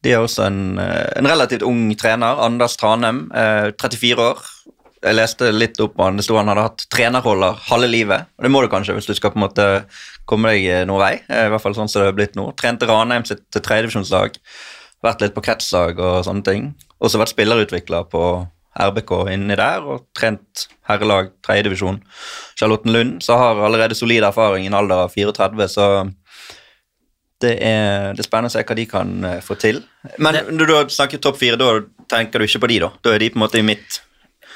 De 0.06 0.12
har 0.14 0.22
også 0.22 0.44
en, 0.46 0.78
eh, 0.78 1.08
en 1.18 1.26
relativt 1.26 1.64
ung 1.66 1.88
trener, 1.98 2.38
Anders 2.46 2.76
Tranheim, 2.78 3.32
eh, 3.34 3.72
34 3.74 4.22
år. 4.22 4.44
Jeg 5.06 5.18
leste 5.20 5.52
litt 5.54 5.78
opp 5.84 6.00
han, 6.02 6.18
det 6.18 6.26
sto 6.26 6.38
han 6.40 6.50
hadde 6.50 6.66
hatt 6.66 6.86
trenerroller 6.90 7.60
halve 7.68 7.90
livet. 7.92 8.32
Og 8.40 8.48
det 8.48 8.52
må 8.54 8.64
du 8.64 8.70
kanskje 8.72 8.96
hvis 8.98 9.10
du 9.10 9.14
skal 9.18 9.34
på 9.34 9.40
en 9.40 9.46
måte 9.46 9.68
komme 10.30 10.56
deg 10.56 10.66
eh, 10.66 10.88
noen 10.90 11.04
vei, 11.04 11.14
eh, 11.30 11.46
i 11.46 11.54
hvert 11.54 11.62
fall 11.62 11.78
sånn 11.78 11.92
som 11.92 12.02
det 12.02 12.10
har 12.10 12.18
blitt 12.18 12.38
nå. 12.40 12.48
Trente 12.58 12.90
Ranheim 12.90 13.28
sitt 13.30 13.46
tredjedivisjonslag, 13.54 14.40
vært 15.06 15.22
litt 15.22 15.36
på 15.38 15.46
kretslag 15.46 16.02
og 16.02 16.24
sånne 16.26 16.46
ting. 16.48 16.68
Også 16.98 17.22
vært 17.22 17.36
spillerutvikler 17.36 18.10
på 18.10 18.26
RBK 18.76 19.14
inni 19.32 19.56
der, 19.56 19.86
og 19.86 20.08
trent 20.18 20.66
herrelag 20.90 21.32
tredjedivisjon. 21.46 22.02
Charlottenlund 22.60 23.22
så 23.24 23.38
har 23.40 23.62
allerede 23.64 23.96
solid 23.96 24.26
erfaring 24.28 24.66
i 24.66 24.72
en 24.72 24.80
alder 24.82 25.06
av 25.06 25.14
34, 25.14 25.70
så 25.72 25.90
det 27.44 27.54
er, 27.60 28.16
det 28.16 28.24
er 28.24 28.28
spennende 28.28 28.50
å 28.50 28.56
se 28.56 28.64
hva 28.64 28.78
de 28.78 28.88
kan 28.90 29.14
eh, 29.28 29.40
få 29.44 29.58
til. 29.60 29.84
Men 30.18 30.40
når 30.56 30.66
du 30.66 30.76
har 30.76 30.92
snakket 30.92 31.24
topp 31.24 31.40
fire, 31.40 31.60
da 31.60 31.78
tenker 32.12 32.40
du 32.40 32.48
ikke 32.48 32.64
på 32.64 32.72
de, 32.72 32.82
da? 32.86 32.92
Da 33.04 33.14
er 33.14 33.22
de 33.22 33.32
på 33.32 33.40
en 33.40 33.46
måte 33.46 33.62
i 33.62 33.66
mitt 33.66 34.00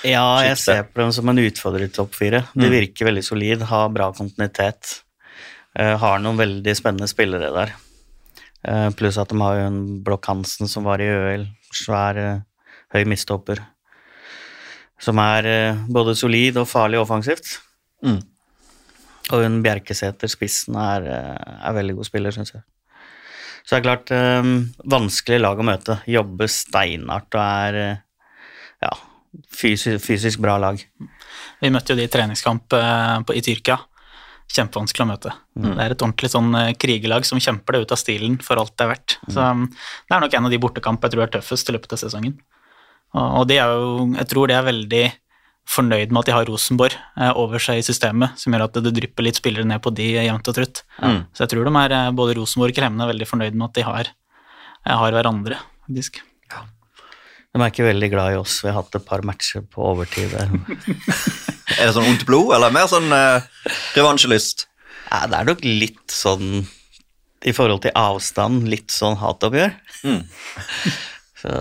Ja, 0.07 0.39
jeg 0.45 0.55
ser 0.61 0.85
på 0.87 1.01
dem 1.01 1.11
som 1.15 1.27
en 1.29 1.41
utfordrer 1.41 1.83
i 1.89 1.91
topp 1.91 2.13
fire. 2.15 2.45
De 2.55 2.67
Mm. 2.67 2.71
virker 2.71 3.05
veldig 3.09 3.23
solid, 3.25 3.61
har 3.67 3.89
bra 3.89 4.11
kontinuitet. 4.13 5.01
eh, 5.75 5.95
har 5.97 6.17
noen 6.19 6.35
veldig 6.35 6.73
spennende 6.75 7.07
spillere 7.07 7.53
der. 7.53 7.73
Eh, 8.65 8.89
pluss 8.89 9.17
at 9.21 9.29
de 9.29 9.37
har 9.39 9.55
jo 9.55 9.67
en 9.67 10.03
Blokk 10.03 10.25
Hansen 10.25 10.67
som 10.67 10.83
var 10.83 10.97
i 10.99 11.05
ØL. 11.07 11.47
Svær, 11.71 12.17
eh, 12.17 12.39
høy 12.93 13.05
mistopper. 13.05 13.59
Som 14.99 15.19
er 15.19 15.75
både 15.87 16.15
solid 16.17 16.57
og 16.57 16.67
farlig 16.67 16.99
offensivt. 16.99 17.59
Mm. 18.03 18.21
Og 19.31 19.43
hun 19.43 19.61
Bjerkesæter, 19.63 20.27
spissen, 20.27 20.75
er, 20.75 21.05
er 21.63 21.73
veldig 21.73 21.95
god 21.95 22.05
spiller, 22.05 22.31
syns 22.31 22.51
jeg. 22.53 22.63
Så 23.63 23.75
det 23.75 23.85
er 23.85 23.87
klart 23.95 24.11
eh, 24.11 24.43
vanskelig 24.89 25.39
lag 25.39 25.57
å 25.59 25.63
møte. 25.63 26.01
Jobber 26.07 26.47
steinhardt 26.47 27.35
og 27.35 27.41
er 27.41 27.79
ja, 27.79 27.95
fysisk, 29.53 30.03
fysisk 30.05 30.41
bra 30.43 30.57
lag. 30.61 30.81
Vi 31.59 31.71
møtte 31.73 31.93
jo 31.93 31.99
de 31.99 32.07
i 32.07 32.11
treningskamp 32.11 32.75
eh, 32.77 33.15
på, 33.27 33.35
i 33.35 33.43
Tyrkia. 33.45 33.79
Kjempevanskelig 34.49 35.05
å 35.05 35.09
møte. 35.11 35.31
Det 35.53 35.75
er 35.77 35.93
et 35.93 36.01
ordentlig 36.01 36.31
sånn 36.33 36.53
eh, 36.57 36.71
krigerlag 36.79 37.27
som 37.27 37.41
kjemper 37.41 37.75
det 37.75 37.83
ut 37.83 37.93
av 37.93 38.01
stilen 38.01 38.39
for 38.41 38.61
alt 38.61 38.73
det 38.79 38.87
er 38.87 38.93
verdt. 38.95 39.17
Så 39.29 39.43
um, 39.45 39.67
det 39.69 40.15
er 40.15 40.23
nok 40.23 40.37
en 40.37 40.47
av 40.49 40.53
de 40.53 40.61
bortekamp 40.61 41.05
jeg 41.05 41.13
tror 41.13 41.25
er 41.27 41.33
tøffest 41.35 41.69
i 41.69 41.75
løpet 41.75 41.93
av 41.95 42.01
sesongen. 42.01 42.37
Og, 43.13 43.25
og 43.41 43.53
er 43.53 43.73
jo, 43.73 44.07
jeg 44.17 44.29
tror 44.31 44.49
de 44.49 44.57
er 44.57 44.65
veldig 44.65 45.03
fornøyd 45.69 46.09
med 46.09 46.23
at 46.23 46.29
de 46.29 46.33
har 46.33 46.47
Rosenborg 46.49 46.95
eh, 46.97 47.33
over 47.37 47.61
seg 47.61 47.81
i 47.81 47.85
systemet, 47.85 48.39
som 48.41 48.55
gjør 48.55 48.65
at 48.65 48.79
det 48.81 48.95
drypper 48.95 49.27
litt 49.27 49.37
spillere 49.37 49.67
ned 49.69 49.83
på 49.85 49.93
de 49.93 50.07
jevnt 50.15 50.49
og 50.49 50.57
trutt. 50.57 50.81
Mm. 50.97 51.21
Så 51.29 51.45
jeg 51.45 51.53
tror 51.53 51.69
de 51.69 51.75
er, 51.83 51.97
både 52.17 52.39
Rosenborg 52.39 52.73
og 52.73 52.79
Kremne 52.81 53.05
er 53.05 53.13
veldig 53.13 53.29
fornøyd 53.29 53.59
med 53.59 53.69
at 53.69 53.77
de 53.77 53.85
har, 53.85 54.11
har 54.89 55.19
hverandre, 55.19 55.61
faktisk. 55.85 56.23
De 57.49 57.61
er 57.61 57.71
ikke 57.71 57.87
veldig 57.87 58.09
glad 58.13 58.33
i 58.33 58.39
oss. 58.39 58.59
Vi 58.61 58.69
har 58.69 58.77
hatt 58.77 58.95
et 58.97 59.05
par 59.07 59.23
matcher 59.25 59.63
på 59.65 59.85
overtid 59.91 60.35
der. 60.35 60.51
Er 61.79 61.85
det 61.85 61.93
sånn 61.95 62.09
ondt 62.09 62.25
blod, 62.27 62.49
eller 62.55 62.73
mer 62.73 62.87
sånn 62.89 63.11
uh, 63.13 63.45
revansjelyst? 63.93 64.65
Ja, 65.09 65.23
det 65.29 65.37
er 65.37 65.47
nok 65.47 65.61
litt 65.63 66.11
sånn 66.11 66.63
i 67.45 67.53
forhold 67.55 67.83
til 67.85 67.93
avstand, 67.97 68.65
litt 68.69 68.91
sånn 68.91 69.15
hatoppgjør. 69.21 69.75
Mm. 70.09 70.23
Så 71.41 71.53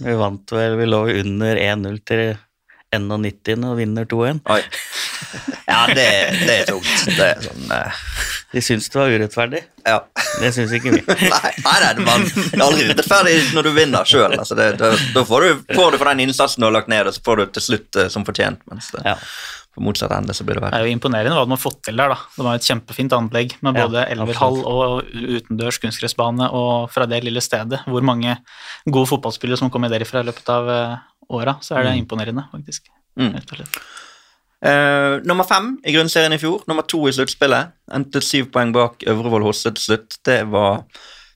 vi 0.00 0.14
vant 0.20 0.54
vel, 0.54 0.76
vi 0.78 0.86
lå 0.88 1.00
under 1.22 1.60
1-0 1.60 1.98
til 2.08 2.22
91 2.94 3.66
og 3.68 3.80
vinner 3.80 4.06
2-1. 4.08 4.44
Ja, 5.68 5.84
det, 5.86 6.06
det 6.46 6.54
er 6.62 6.66
tungt. 6.70 7.04
Det 7.16 7.26
er 7.26 7.44
sånn 7.44 7.70
uh... 7.72 8.00
De 8.50 8.58
syns 8.66 8.88
det 8.90 8.98
var 8.98 9.12
urettferdig. 9.14 9.60
Ja. 9.86 10.00
Det 10.42 10.48
syns 10.56 10.72
ikke 10.74 10.90
vi. 10.96 11.00
Nei, 11.06 11.50
nei, 11.62 11.90
man, 12.02 12.24
det 12.26 12.56
er 12.58 12.64
aldri 12.64 12.88
urettferdig 12.88 13.34
når 13.54 13.68
du 13.68 13.70
vinner 13.76 14.08
sjøl. 14.10 14.34
Altså 14.40 14.56
da 14.58 14.72
da 14.74 15.22
får, 15.28 15.46
du- 15.46 15.74
får 15.78 15.94
du 15.94 15.98
for 16.00 16.10
den 16.10 16.24
innsatsen 16.26 16.64
du 16.64 16.66
har 16.66 16.74
lagt 16.80 16.90
ned, 16.90 17.06
og 17.06 17.14
så 17.14 17.22
får 17.28 17.38
du 17.38 17.44
til 17.54 17.66
slutt 17.68 18.00
uh, 18.02 18.08
som 18.10 18.26
fortjent. 18.26 18.58
Mens 18.72 18.90
det, 18.96 19.04
Ja. 19.06 19.14
på 19.70 19.84
motsatt 19.86 20.10
ende 20.16 20.34
så 20.34 20.42
blir 20.42 20.58
det 20.58 20.66
Det 20.66 20.80
er 20.80 20.88
jo 20.88 20.96
imponerende 20.96 21.36
hva 21.38 21.44
de 21.46 21.54
har 21.54 21.62
fått 21.62 21.78
til 21.86 22.02
der. 22.02 22.10
da. 22.10 22.18
Det 22.34 22.46
var 22.48 22.58
et 22.58 22.66
kjempefint 22.72 23.14
anlegg 23.14 23.54
med 23.62 23.78
Ja, 23.78 23.86
både 23.86 24.02
elverhall 24.16 24.58
og 24.66 25.14
utendørs 25.14 25.78
kunstgressbane, 25.86 26.50
og 26.50 26.90
fra 26.90 27.06
det 27.06 27.22
lille 27.28 27.38
stedet, 27.44 27.84
hvor 27.86 28.02
mange 28.02 28.34
gode 28.90 29.06
fotballspillere 29.14 29.62
som 29.62 29.70
kommer 29.70 29.92
derifra 29.94 30.24
i 30.24 30.30
løpet 30.32 30.50
av 30.50 30.74
eh, 30.74 30.96
åra, 31.30 31.54
så 31.62 31.78
er 31.78 31.86
det 31.92 31.94
imponerende, 32.02 32.48
faktisk. 32.50 32.90
Mm. 33.14 33.38
Eh, 34.60 35.14
nummer 35.24 35.46
fem 35.48 35.72
i 35.88 35.94
grunnserien 35.94 36.34
i 36.36 36.38
fjor, 36.40 36.66
nummer 36.68 36.84
to 36.88 37.00
i 37.08 37.14
sluttspillet. 37.16 37.72
Endte 37.96 38.20
syv 38.24 38.50
poeng 38.54 38.74
bak 38.76 39.06
Øvrevoll 39.08 39.46
Hosse 39.48 39.72
til 39.76 39.86
slutt. 39.86 40.20
Det 40.26 40.42
var 40.52 40.84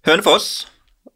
Hønefoss. 0.07 0.67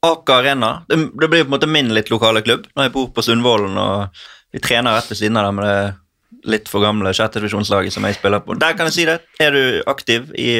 Aker 0.04 0.40
Arena. 0.40 0.72
Det, 0.88 0.98
det 1.20 1.28
blir 1.28 1.44
på 1.44 1.50
en 1.50 1.56
måte 1.56 1.70
min 1.70 1.92
litt 1.94 2.12
lokale 2.12 2.42
klubb. 2.46 2.68
Når 2.76 2.88
jeg 2.88 2.94
bor 2.94 3.08
på 3.12 3.24
Sundvolden 3.26 3.76
og 3.82 4.22
vi 4.54 4.62
trener 4.64 4.96
rett 4.96 5.10
ved 5.10 5.20
siden 5.20 5.36
av 5.36 5.48
det 5.48 5.56
med 5.58 5.68
det 5.68 6.48
litt 6.48 6.68
for 6.70 6.84
gamle 6.84 7.12
sjettedivisjonslaget 7.16 7.92
som 7.92 8.06
jeg 8.06 8.16
spiller 8.16 8.40
på. 8.44 8.56
Der 8.60 8.76
kan 8.78 8.88
jeg 8.88 8.96
si 8.96 9.06
det. 9.08 9.18
Er 9.42 9.52
du 9.52 9.82
aktiv 9.90 10.30
i 10.38 10.50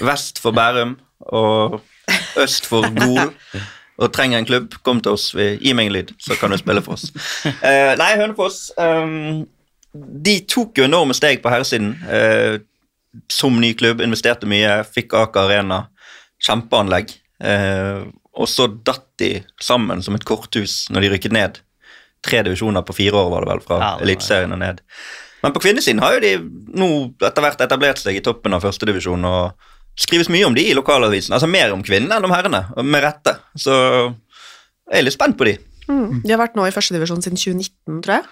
vest 0.00 0.40
for 0.40 0.56
Bærum 0.56 0.96
og 1.32 1.80
øst 2.40 2.68
for 2.68 2.86
Gol 2.96 3.32
og 4.02 4.12
trenger 4.14 4.40
en 4.40 4.46
klubb, 4.48 4.76
kom 4.82 5.02
til 5.04 5.16
oss. 5.16 5.32
Gi 5.36 5.74
meg 5.76 5.90
en 5.90 5.96
lyd, 5.98 6.14
så 6.22 6.36
kan 6.40 6.50
du 6.50 6.58
spille 6.58 6.82
for 6.84 6.96
oss. 6.96 7.10
Uh, 7.44 7.92
nei, 8.00 8.14
Hønefoss 8.18 8.70
ehm, 8.80 9.44
de 9.92 10.36
tok 10.48 10.78
jo 10.80 10.86
enorme 10.86 11.14
steg 11.16 11.42
på 11.42 11.52
herresiden. 11.52 11.94
Eh, 12.08 12.60
som 13.28 13.58
ny 13.60 13.74
klubb, 13.76 14.00
investerte 14.00 14.48
mye, 14.48 14.80
fikk 14.88 15.16
Aker 15.20 15.48
Arena. 15.48 15.82
Kjempeanlegg. 16.42 17.12
Eh, 17.44 18.06
og 18.32 18.48
så 18.48 18.68
datt 18.70 19.10
de 19.20 19.34
sammen 19.60 20.00
som 20.02 20.16
et 20.16 20.24
korthus 20.26 20.86
når 20.92 21.04
de 21.04 21.10
rykket 21.16 21.36
ned. 21.36 21.60
Tre 22.24 22.40
divisjoner 22.46 22.84
på 22.86 22.96
fire 22.96 23.18
år, 23.18 23.28
var 23.34 23.44
det 23.44 23.50
vel, 23.50 23.60
fra 23.66 23.80
Ja, 23.82 23.90
Eliteserien 24.04 24.54
og 24.54 24.62
ned. 24.62 24.80
Men 25.42 25.52
på 25.52 25.60
kvinnesiden 25.64 26.00
har 26.02 26.16
jo 26.16 26.22
de 26.22 26.32
nå 26.78 26.88
etter 27.18 27.44
hvert 27.44 27.64
etablert 27.64 27.98
seg 27.98 28.16
i 28.16 28.22
toppen 28.24 28.54
av 28.54 28.62
førstedivisjon, 28.62 29.26
og 29.26 29.98
skrives 29.98 30.30
mye 30.32 30.46
om 30.46 30.54
de 30.56 30.64
i 30.70 30.76
lokalavisen. 30.78 31.34
Altså 31.34 31.50
mer 31.50 31.74
om 31.74 31.82
kvinnene 31.84 32.16
enn 32.16 32.28
om 32.28 32.32
herrene, 32.32 32.62
med 32.86 33.04
rette. 33.04 33.34
Så 33.58 33.74
jeg 33.74 35.02
er 35.02 35.04
litt 35.04 35.16
spent 35.18 35.36
på 35.36 35.50
de. 35.50 35.56
Mm. 35.90 36.22
De 36.22 36.30
har 36.30 36.40
vært 36.40 36.56
nå 36.56 36.64
i 36.64 36.72
førstedivisjon 36.72 37.24
siden 37.26 37.40
2019, 37.42 38.00
tror 38.06 38.20
jeg. 38.20 38.30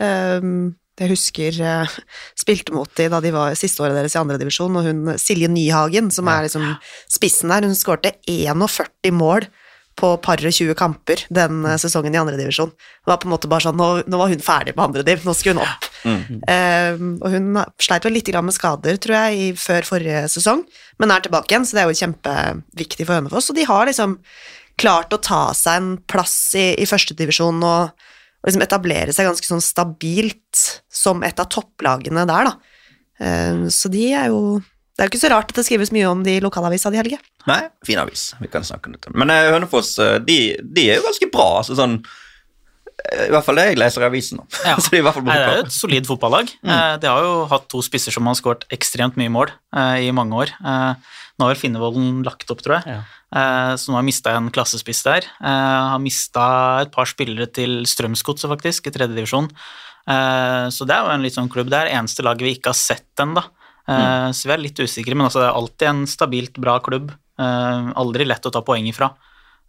Um, 0.00 0.52
jeg 1.00 1.12
husker 1.14 1.56
uh, 1.64 1.96
spilte 2.38 2.74
mot 2.76 2.90
de 2.98 3.08
da 3.12 3.22
de 3.24 3.32
var 3.34 3.56
siste 3.58 3.82
året 3.82 3.96
deres 3.96 4.16
i 4.16 4.20
andredivisjon, 4.20 4.76
og 4.76 4.86
hun 4.86 5.14
Silje 5.20 5.48
Nyhagen, 5.48 6.10
som 6.12 6.28
er 6.28 6.46
liksom 6.46 6.66
spissen 7.10 7.52
der, 7.52 7.64
hun 7.64 7.78
skårte 7.78 8.14
41 8.28 9.14
mål 9.16 9.48
på 10.00 10.12
par 10.22 10.40
og 10.40 10.54
20 10.54 10.76
kamper 10.78 11.24
den 11.32 11.64
uh, 11.66 11.76
sesongen 11.80 12.14
i 12.14 12.20
andredivisjon. 12.20 12.70
Det 12.72 13.10
var 13.10 13.20
på 13.20 13.28
en 13.28 13.34
måte 13.34 13.50
bare 13.50 13.66
sånn, 13.66 13.80
nå, 13.80 13.88
nå 14.08 14.20
var 14.20 14.32
hun 14.32 14.44
ferdig 14.44 14.76
på 14.76 14.84
andrediv, 14.84 15.24
nå 15.24 15.34
skulle 15.36 15.58
hun 15.58 15.66
opp. 15.66 15.88
Um, 16.04 17.10
og 17.20 17.34
hun 17.34 17.58
sleit 17.82 18.06
vel 18.06 18.16
litt 18.16 18.30
med 18.32 18.56
skader, 18.56 19.00
tror 19.00 19.18
jeg, 19.18 19.40
i, 19.40 19.50
før 19.58 19.88
forrige 19.88 20.24
sesong, 20.32 20.64
men 21.00 21.12
er 21.12 21.24
tilbake 21.24 21.52
igjen, 21.52 21.66
så 21.68 21.76
det 21.76 21.82
er 21.82 21.90
jo 21.90 22.00
kjempeviktig 22.04 23.08
for 23.08 23.18
Hønefoss. 23.18 23.50
Og 23.52 23.58
de 23.58 23.68
har 23.68 23.88
liksom 23.88 24.16
klart 24.80 25.12
å 25.12 25.20
ta 25.20 25.42
seg 25.56 25.80
en 25.80 25.90
plass 26.08 26.36
i, 26.56 26.70
i 26.80 26.88
førstedivisjon 26.88 27.60
og, 27.60 28.08
og 28.40 28.48
liksom 28.48 28.64
etablere 28.64 29.12
seg 29.14 29.28
ganske 29.28 29.48
sånn 29.48 29.64
stabilt 29.64 30.64
som 30.92 31.24
et 31.26 31.40
av 31.40 31.48
topplagene 31.52 32.24
der, 32.28 32.50
da. 32.50 32.76
Um, 33.20 33.66
så 33.68 33.90
de 33.92 34.06
er 34.16 34.30
jo 34.32 34.62
Det 34.96 35.02
er 35.04 35.08
jo 35.08 35.12
ikke 35.12 35.20
så 35.20 35.28
rart 35.32 35.52
at 35.52 35.58
det 35.58 35.64
skrives 35.66 35.90
mye 35.92 36.08
om 36.08 36.22
de 36.24 36.38
i 36.38 36.40
lokalavisa 36.44 36.90
di, 36.92 36.98
Helge. 37.00 37.16
Nei, 37.48 37.60
fin 37.88 38.00
avis. 38.00 38.34
Vi 38.40 38.48
kan 38.52 38.64
snakke 38.64 38.90
om 38.90 38.96
dette. 38.96 39.12
Men 39.16 39.32
eh, 39.32 39.48
Hønefoss 39.48 39.94
eh, 40.02 40.18
de, 40.20 40.36
de 40.60 40.82
er 40.90 40.98
jo 40.98 41.06
ganske 41.06 41.28
bra. 41.32 41.46
altså 41.62 41.76
sånn 41.78 41.94
eh, 42.02 42.10
I 43.00 43.30
hvert 43.32 43.46
fall 43.46 43.58
det 43.60 43.66
jeg 43.70 43.78
leser 43.80 44.04
i 44.04 44.08
avisen. 44.08 44.42
om. 44.42 44.48
Ja. 44.66 44.76
så 44.82 44.92
de 44.92 45.00
er 45.00 45.06
i 45.06 45.22
Nei, 45.24 45.36
det 45.36 45.46
er 45.46 45.60
jo 45.60 45.64
et 45.66 45.76
solid 45.76 46.08
fotballag. 46.08 46.52
Mm. 46.62 46.74
De 47.02 47.10
har 47.10 47.24
jo 47.26 47.34
hatt 47.50 47.66
to 47.72 47.82
spisser 47.84 48.14
som 48.14 48.28
har 48.28 48.38
skåret 48.38 48.66
ekstremt 48.74 49.18
mye 49.20 49.32
mål 49.32 49.52
eh, 49.76 50.06
i 50.08 50.12
mange 50.16 50.36
år. 50.44 50.54
Eh, 50.60 51.16
Nå 51.40 51.48
har 51.48 51.56
Finnevolden 51.56 52.18
lagt 52.26 52.50
opp, 52.52 52.60
tror 52.64 52.80
jeg, 52.80 52.96
Ja. 52.96 53.00
Eh, 53.30 53.72
så 53.78 53.88
nå 53.88 53.94
har 53.94 54.02
jeg 54.02 54.10
mista 54.10 54.32
en 54.34 54.50
klassespiss 54.52 55.04
der. 55.06 55.24
Jeg 55.24 55.86
Har 55.92 56.02
mista 56.02 56.42
et 56.82 56.90
par 56.92 57.08
spillere 57.08 57.46
til 57.48 57.86
Strømsgodset, 57.88 58.50
faktisk, 58.50 58.90
i 58.90 58.92
tredjedivisjon. 58.92 59.48
Så 60.74 60.86
det 60.88 60.94
er 60.96 61.06
jo 61.06 61.12
en 61.14 61.22
litt 61.22 61.36
sånn 61.36 61.48
klubb. 61.52 61.68
Det 61.70 61.78
er 61.78 61.86
det 61.86 61.94
eneste 61.94 62.24
laget 62.26 62.42
vi 62.42 62.54
ikke 62.56 62.72
har 62.72 62.78
sett 62.78 63.22
ennå. 63.22 63.44
Mm. 63.86 64.34
Så 64.34 64.48
vi 64.48 64.54
er 64.56 64.62
litt 64.64 64.80
usikre, 64.82 65.14
men 65.14 65.28
altså, 65.28 65.44
det 65.44 65.46
er 65.48 65.58
alltid 65.60 65.88
en 65.92 66.00
stabilt 66.10 66.58
bra 66.60 66.80
klubb. 66.82 67.12
Eh, 67.40 67.90
Aldri 68.00 68.26
lett 68.28 68.46
å 68.48 68.52
ta 68.52 68.62
poeng 68.66 68.88
ifra. 68.90 69.12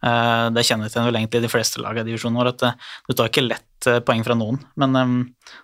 Eh, 0.02 0.50
Det 0.56 0.66
kjennetegner 0.66 1.10
vel 1.10 1.20
egentlig 1.22 1.44
de 1.44 1.52
fleste 1.52 1.82
lag 1.82 1.98
i 1.98 2.06
divisjonen 2.08 2.40
vår, 2.42 2.52
at 2.56 2.68
eh, 2.68 2.92
du 3.08 3.16
tar 3.16 3.30
ikke 3.30 3.46
lett 3.46 3.90
eh, 3.90 4.02
poeng 4.06 4.24
fra 4.26 4.38
noen. 4.38 4.60
Men 4.82 4.98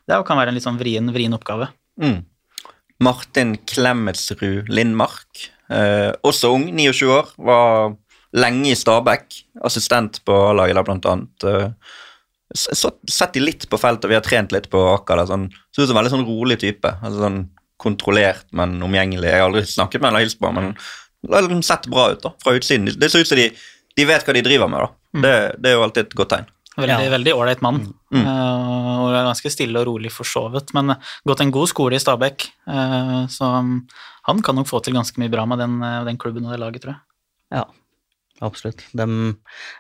det 0.08 0.20
kan 0.28 0.40
være 0.40 0.54
en 0.54 0.58
litt 0.58 0.68
sånn 0.68 0.80
vrien, 0.82 1.14
vrien 1.14 1.34
oppgave. 1.38 1.72
Mm. 2.02 2.20
Martin 3.04 3.56
Klemetsrud 3.70 4.70
Lindmark, 4.74 5.46
også 6.26 6.50
ung, 6.56 6.64
29 6.72 7.10
år, 7.12 7.28
var 7.46 7.92
lenge 8.40 8.72
i 8.72 8.78
Stabæk, 8.78 9.36
assistent 9.68 10.22
på 10.26 10.34
A-laget 10.48 10.80
der 10.80 10.86
blant 10.88 11.06
annet. 11.12 11.46
Så, 12.56 12.90
sett 13.12 13.36
de 13.36 13.44
litt 13.44 13.68
på 13.70 13.78
feltet, 13.78 14.08
vi 14.10 14.18
har 14.18 14.26
trent 14.26 14.56
litt 14.56 14.70
på 14.74 14.82
Aker 14.96 15.22
sånn, 15.30 15.46
så 15.70 15.84
ut 15.84 15.92
som 15.92 15.94
en 15.94 16.00
veldig 16.00 16.14
sånn 16.16 16.26
rolig 16.26 16.58
type, 16.64 16.90
altså 16.96 17.22
sånn 17.22 17.42
kontrollert, 17.78 18.48
men 18.58 18.80
omgjengelig. 18.82 19.30
Jeg 19.30 19.44
har 19.44 19.52
aldri 19.52 19.68
snakket 19.70 20.02
med 20.02 20.10
ham 20.10 20.16
eller 20.16 20.26
hilst 20.26 20.40
på 20.42 20.50
ham, 20.50 20.58
men 20.58 20.72
det 21.28 21.36
har 21.36 21.46
liksom 21.46 21.66
sett 21.68 21.90
bra 21.92 22.10
ut 22.16 22.24
da, 22.24 22.34
fra 22.42 22.56
utsiden. 22.58 22.90
Det 22.98 23.12
ser 23.12 23.26
ut 23.26 23.30
som 23.30 23.38
de 23.38 23.52
de 23.98 24.06
vet 24.06 24.28
hva 24.28 24.36
de 24.38 24.46
driver 24.46 24.70
med, 24.72 24.86
da. 24.86 25.22
Det, 25.26 25.34
det 25.64 25.72
er 25.72 25.78
jo 25.80 25.84
alltid 25.88 26.06
et 26.06 26.16
godt 26.20 26.34
tegn. 26.36 26.54
Veldig 26.78 26.94
Ja. 26.94 27.10
veldig 27.10 27.34
ålreit 27.34 27.62
mann. 27.66 27.80
Mm. 28.14 28.22
uh, 28.22 29.08
og 29.08 29.16
ganske 29.16 29.50
stille 29.50 29.82
og 29.82 29.88
rolig 29.90 30.12
for 30.14 30.30
så 30.30 30.46
vidt, 30.54 30.76
men 30.78 30.94
gått 31.26 31.42
en 31.42 31.52
god 31.52 31.72
skole 31.72 31.98
i 31.98 32.02
Stabæk. 32.04 32.46
uh, 32.70 33.26
så 33.34 33.50
han 34.28 34.44
kan 34.44 34.56
nok 34.60 34.68
få 34.68 34.84
til 34.84 34.94
ganske 34.98 35.18
mye 35.22 35.32
bra 35.32 35.46
med 35.48 35.62
den, 35.64 35.82
eh, 35.82 36.04
den 36.04 36.18
klubben 36.20 36.46
og 36.46 36.52
det 36.52 36.60
laget, 36.60 36.84
tror 36.84 36.94
jeg. 36.94 37.02
Ja, 37.56 37.64
absolutt. 38.44 38.84
De, 38.92 39.06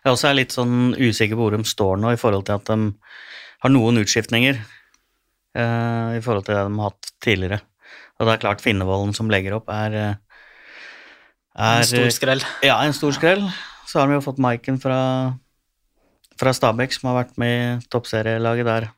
jeg 0.05 0.13
også 0.13 0.29
er 0.29 0.37
litt 0.39 0.55
sånn 0.55 0.95
usikker 0.95 1.35
på 1.35 1.49
hvor 1.49 1.57
de 1.57 1.67
står 1.67 1.99
nå 1.99 2.13
i 2.13 2.19
forhold 2.21 2.47
til 2.47 2.55
at 2.55 2.71
de 2.71 2.93
har 3.65 3.73
noen 3.73 3.99
utskiftninger 3.99 4.61
uh, 4.61 6.15
i 6.15 6.21
forhold 6.23 6.47
til 6.47 6.55
det 6.55 6.63
de 6.63 6.79
har 6.79 6.93
hatt 6.93 7.11
tidligere. 7.19 7.59
Og 8.17 8.25
det 8.25 8.33
er 8.37 8.43
klart 8.45 8.63
Finnevolden 8.63 9.13
som 9.13 9.29
legger 9.29 9.57
opp, 9.59 9.67
er, 9.69 9.93
eh, 9.93 10.15
er 11.57 11.83
En 11.83 11.89
stor 11.91 12.09
skrell. 12.15 12.45
Ja, 12.65 12.79
en 12.85 12.95
stor 12.95 13.11
skrell. 13.13 13.43
Så 13.87 13.99
har 13.99 14.07
de 14.09 14.17
jo 14.17 14.23
fått 14.25 14.41
Maiken 14.43 14.79
fra, 14.83 14.99
fra 16.39 16.53
Stabæk, 16.53 16.95
som 16.95 17.11
har 17.11 17.21
vært 17.21 17.37
med 17.39 17.53
i 17.57 17.89
toppserielaget 17.93 18.67
der. 18.67 18.89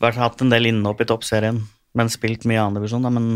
Vært 0.00 0.20
hatt 0.22 0.42
en 0.44 0.52
del 0.52 0.70
innhopp 0.70 1.02
i 1.02 1.08
toppserien, 1.10 1.58
men 1.98 2.12
spilt 2.12 2.46
mye 2.48 2.62
annendivisjon. 2.62 3.08
Men 3.10 3.32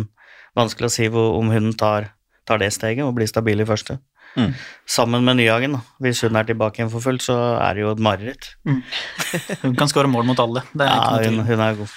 vanskelig 0.56 0.90
å 0.90 0.94
si 0.94 1.08
hvor, 1.12 1.34
om 1.40 1.50
hun 1.50 1.72
tar, 1.78 2.12
tar 2.46 2.62
det 2.62 2.70
steget 2.76 3.04
og 3.04 3.16
blir 3.18 3.28
stabil 3.30 3.62
i 3.62 3.68
første. 3.68 3.98
Mm. 4.36 4.52
Sammen 4.86 5.24
med 5.24 5.38
Nyhagen, 5.40 5.78
da. 5.78 5.82
hvis 6.04 6.20
hun 6.26 6.36
er 6.36 6.46
tilbake 6.46 6.78
igjen 6.80 6.92
for 6.92 7.02
fullt, 7.04 7.24
så 7.24 7.36
er 7.56 7.76
det 7.76 7.86
jo 7.86 7.92
et 7.94 8.02
mareritt. 8.04 8.50
Hun 9.64 9.76
kan 9.78 9.88
skåre 9.88 10.10
mål 10.12 10.26
mot 10.28 10.42
alle. 10.42 10.62
Det 10.76 10.84
er 10.84 10.92
Ja, 10.92 11.22
hun, 11.24 11.40
hun 11.48 11.62
er 11.64 11.78
god. 11.78 11.94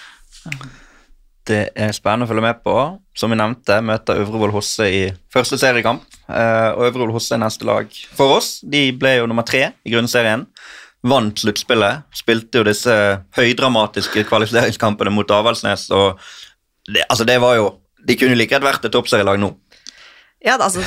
Er 1.54 1.94
spennende 1.96 2.28
å 2.28 2.30
følge 2.30 2.46
med 2.46 2.60
på. 2.66 2.76
Som 3.18 3.34
vi 3.34 3.40
nevnte, 3.40 3.80
møter 3.86 4.22
Øvrevoll 4.22 4.54
Hosse 4.54 4.88
i 4.90 5.02
første 5.34 5.60
seriekamp. 5.60 6.06
Eh, 6.30 6.70
og 6.76 6.86
Øvrevoll 6.90 7.16
Hosse 7.16 7.36
er 7.36 7.42
neste 7.44 7.68
lag 7.68 7.90
for 8.16 8.38
oss. 8.38 8.60
De 8.64 8.90
ble 8.96 9.18
jo 9.20 9.30
nummer 9.30 9.48
tre 9.48 9.72
i 9.84 9.94
grunnserien. 9.94 10.46
Vant 11.10 11.42
sluttspillet. 11.42 12.06
Spilte 12.16 12.62
jo 12.62 12.68
disse 12.68 12.94
høydramatiske 13.38 14.26
kvalifiseringskampene 14.30 15.14
mot 15.16 15.32
Avaldsnes. 15.32 15.88
Og 15.96 16.20
det, 16.88 17.06
altså 17.08 17.28
det 17.28 17.40
var 17.44 17.60
jo 17.60 17.70
De 18.00 18.16
kunne 18.16 18.38
like 18.40 18.56
gjerne 18.56 18.64
vært 18.64 18.86
et 18.88 18.94
toppserielag 18.96 19.42
nå. 19.42 19.50
Ja, 20.40 20.54
altså 20.56 20.80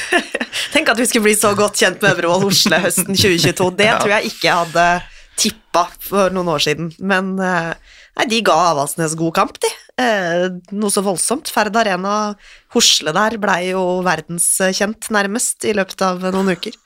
Tenk 0.74 0.88
at 0.90 0.98
vi 0.98 1.06
skulle 1.06 1.28
bli 1.28 1.36
så 1.38 1.52
godt 1.54 1.78
kjent 1.78 2.02
med 2.02 2.16
Øvrevoll 2.16 2.48
Hosle 2.48 2.80
høsten 2.82 3.14
2022. 3.14 3.68
Det 3.78 3.90
tror 4.00 4.14
jeg 4.16 4.32
ikke 4.32 4.48
jeg 4.48 4.56
hadde 4.64 4.86
tippa 5.40 5.86
for 6.02 6.34
noen 6.34 6.50
år 6.52 6.64
siden. 6.64 6.90
Men 6.98 7.32
eh, 7.38 7.70
nei, 8.18 8.26
de 8.30 8.40
ga 8.46 8.56
Avaldsnes 8.72 9.16
god 9.18 9.34
kamp, 9.38 9.60
de. 9.62 9.70
Eh, 10.00 10.46
noe 10.72 10.92
så 10.92 11.02
voldsomt. 11.04 11.50
Ferd 11.52 11.76
Arena 11.76 12.32
Hosle 12.74 13.12
der 13.16 13.36
blei 13.42 13.72
jo 13.72 14.00
verdenskjent, 14.06 15.10
nærmest, 15.12 15.66
i 15.68 15.74
løpet 15.76 16.04
av 16.06 16.24
noen 16.30 16.54
uker. 16.54 16.76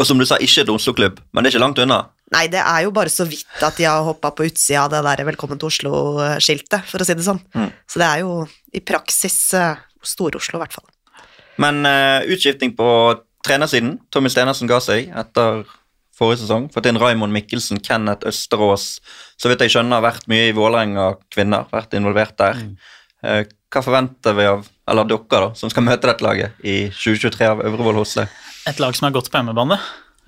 Og 0.00 0.08
som 0.08 0.20
du 0.20 0.24
sa, 0.28 0.38
ikke 0.40 0.64
et 0.64 0.72
Oslo-klubb, 0.72 1.18
men 1.32 1.42
det 1.42 1.50
er 1.50 1.56
ikke 1.56 1.64
langt 1.64 1.80
unna. 1.82 2.00
Nei, 2.30 2.44
det 2.52 2.60
er 2.62 2.84
jo 2.86 2.92
bare 2.94 3.10
så 3.12 3.26
vidt 3.26 3.64
at 3.66 3.76
de 3.76 3.88
har 3.88 4.06
hoppa 4.06 4.30
på 4.32 4.46
utsida 4.46 4.84
av 4.84 4.92
det 4.92 5.02
der 5.02 5.24
'Velkommen 5.26 5.58
til 5.58 5.68
Oslo'-skiltet, 5.68 6.86
for 6.86 7.02
å 7.02 7.04
si 7.04 7.14
det 7.14 7.26
sånn. 7.26 7.42
Mm. 7.54 7.72
Så 7.90 7.98
det 7.98 8.06
er 8.06 8.20
jo 8.22 8.46
i 8.72 8.80
praksis 8.80 9.52
uh, 9.58 9.74
Stor-Oslo, 10.00 10.56
i 10.56 10.62
hvert 10.62 10.76
fall. 10.78 10.86
Men 11.58 11.84
uh, 11.84 12.22
utskifting 12.30 12.76
på 12.78 12.88
trenersiden. 13.44 13.98
Tommy 14.12 14.30
Stenersen 14.30 14.70
ga 14.70 14.78
seg 14.80 15.10
etter 15.10 15.66
forrige 16.20 16.44
sesong. 16.44 16.68
Fått 16.74 16.88
inn 16.90 17.00
Raymond 17.00 17.34
Mikkelsen, 17.34 17.80
Kenneth 17.84 18.28
Østerås. 18.28 18.98
Så 19.40 19.50
vidt 19.50 19.64
jeg 19.64 19.74
skjønner, 19.74 19.98
har 19.98 20.06
vært 20.10 20.28
mye 20.30 20.50
i 20.50 20.56
Vålerenga 20.56 21.14
kvinner. 21.32 21.66
Vært 21.72 21.96
involvert 21.98 22.36
der. 22.40 22.60
Mm. 22.60 22.76
hva 23.70 23.82
forventer 23.84 24.32
vi 24.32 24.46
av 24.48 24.62
eller 24.90 25.06
dere 25.06 25.40
da, 25.44 25.48
som 25.54 25.70
skal 25.70 25.84
møte 25.86 26.08
dette 26.08 26.24
laget 26.24 26.62
i 26.66 26.88
2023 26.90 27.46
av 27.46 27.60
Øvrevoll 27.62 28.00
Hosle? 28.00 28.26
Et 28.66 28.80
lag 28.82 28.96
som 28.96 29.06
er 29.06 29.14
godt 29.14 29.30
på 29.30 29.38
hjemmebane. 29.38 29.78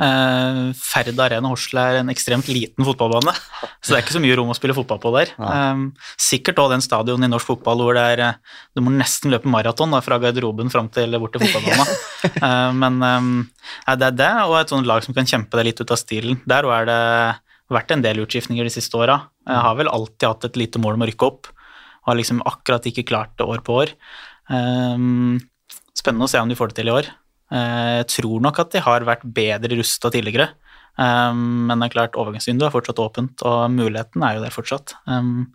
Uh, 0.03 0.73
Ferd 0.75 1.15
Arena 1.23 1.51
Horsle 1.53 1.83
er 1.93 2.01
en 2.01 2.11
ekstremt 2.11 2.49
liten 2.51 2.83
fotballbane, 2.87 3.35
så 3.79 3.93
det 3.93 3.99
er 3.99 4.03
ikke 4.03 4.17
så 4.17 4.23
mye 4.25 4.35
rom 4.39 4.51
å 4.51 4.57
spille 4.59 4.75
fotball 4.75 4.99
på 5.03 5.13
der. 5.15 5.31
Um, 5.39 5.85
sikkert 6.19 6.59
òg 6.59 6.73
den 6.75 6.83
stadion 6.83 7.23
i 7.23 7.31
norsk 7.31 7.53
fotball 7.53 7.85
hvor 7.85 7.95
det 7.95 8.03
er 8.15 8.23
eh, 8.25 8.59
Du 8.75 8.83
må 8.83 8.91
nesten 8.95 9.31
løpe 9.31 9.51
maraton 9.53 9.95
fra 10.03 10.19
garderoben 10.23 10.73
fram 10.73 10.89
til 10.91 11.15
bort 11.23 11.37
til 11.37 11.47
fotballbanen. 11.47 12.81
men 12.83 12.99
nei, 12.99 13.95
det 14.01 14.09
er 14.09 14.19
det, 14.19 14.33
og 14.49 14.59
et 14.59 14.75
sånt 14.75 14.89
lag 14.89 15.05
som 15.07 15.15
kan 15.15 15.29
kjempe 15.29 15.59
det 15.59 15.69
litt 15.69 15.83
ut 15.85 15.95
av 15.95 16.01
stilen. 16.01 16.43
Der 16.51 16.67
er 16.81 16.89
det 16.89 17.01
vært 17.73 17.95
en 17.95 18.05
del 18.05 18.25
utskiftninger 18.25 18.67
de 18.67 18.75
siste 18.75 18.99
åra. 18.99 19.21
Har 19.47 19.79
vel 19.79 19.93
alltid 19.93 20.29
hatt 20.29 20.51
et 20.51 20.59
lite 20.61 20.83
mål 20.83 20.99
om 20.99 21.07
å 21.07 21.11
rykke 21.13 21.29
opp, 21.29 21.51
og 22.03 22.11
har 22.11 22.19
liksom 22.19 22.43
akkurat 22.49 22.91
ikke 22.91 23.07
klart 23.13 23.37
det 23.39 23.47
år 23.47 23.63
på 23.65 23.79
år. 23.85 23.95
Spennende 25.93 26.27
å 26.27 26.33
se 26.33 26.43
om 26.43 26.51
de 26.51 26.59
får 26.59 26.73
det 26.73 26.81
til 26.81 26.91
i 26.91 26.97
år. 26.97 27.13
Eh, 27.53 27.99
Jeg 28.01 28.07
tror 28.17 28.41
nok 28.41 28.59
at 28.63 28.73
de 28.73 28.81
har 28.81 29.05
vært 29.05 29.25
bedre 29.25 29.77
rusta 29.79 30.11
tidligere, 30.11 30.49
um, 30.97 31.67
men 31.69 31.79
det 31.79 31.91
er 31.91 31.95
klart 31.97 32.17
overgangsvinduet 32.17 32.71
er 32.71 32.75
fortsatt 32.75 33.03
åpent, 33.05 33.43
og 33.45 33.71
muligheten 33.75 34.25
er 34.25 34.39
jo 34.39 34.45
der 34.47 34.55
fortsatt. 34.55 34.95
Um, 35.07 35.53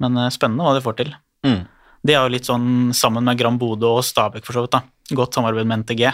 Men 0.00 0.16
eh, 0.18 0.30
spennende 0.34 0.64
hva 0.66 0.74
de 0.74 0.82
får 0.82 0.96
til. 0.98 1.14
Mm. 1.46 1.66
De 2.04 2.12
er 2.12 2.24
jo 2.24 2.32
litt 2.34 2.48
sånn 2.48 2.92
sammen 2.92 3.24
med 3.24 3.38
Gran 3.38 3.58
Bodø 3.60 3.92
og 4.00 4.04
Stabæk, 4.04 4.44
for 4.44 4.52
så 4.56 4.64
vidt. 4.64 4.72
da. 4.74 4.82
Godt 5.14 5.34
samarbeid 5.36 5.66
med 5.68 5.84
NTG. 5.84 6.08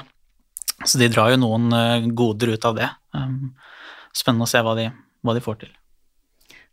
Så 0.84 0.98
de 1.00 1.08
drar 1.08 1.30
jo 1.32 1.38
noen 1.40 1.72
eh, 1.72 2.08
goder 2.12 2.52
ut 2.52 2.64
av 2.68 2.76
det. 2.76 2.88
Spennende 4.12 4.44
å 4.44 4.50
se 4.50 4.60
hva 4.62 4.74
de, 4.76 4.90
hva 5.22 5.34
de 5.34 5.40
får 5.44 5.62
til. 5.62 5.72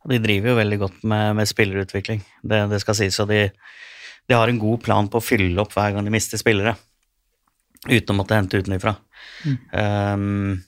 De 0.08 0.20
driver 0.24 0.52
jo 0.52 0.58
veldig 0.60 0.78
godt 0.80 1.02
med, 1.04 1.36
med 1.36 1.48
spillerutvikling, 1.50 2.22
det, 2.44 2.62
det 2.72 2.80
skal 2.84 2.96
sies. 2.96 3.18
Og 3.20 3.28
de, 3.32 3.42
de 4.30 4.36
har 4.38 4.48
en 4.48 4.60
god 4.62 4.84
plan 4.86 5.08
på 5.12 5.20
å 5.20 5.24
fylle 5.26 5.60
opp 5.64 5.74
hver 5.76 5.92
gang 5.96 6.06
de 6.08 6.14
mister 6.14 6.40
spillere, 6.40 6.76
uten 7.90 8.14
å 8.14 8.18
måtte 8.20 8.38
hente 8.38 8.60
utenfra. 8.62 8.96
Um, 9.72 10.60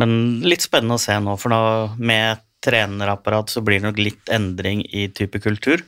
men 0.00 0.12
litt 0.46 0.64
spennende 0.64 0.96
å 0.96 1.02
se 1.02 1.16
nå, 1.20 1.36
for 1.40 1.52
nå 1.52 1.62
med 2.00 2.42
trenerapparat 2.64 3.52
så 3.52 3.62
blir 3.64 3.80
det 3.80 3.88
nok 3.88 4.00
litt 4.00 4.32
endring 4.32 4.82
i 4.84 5.08
type 5.16 5.40
kultur. 5.42 5.82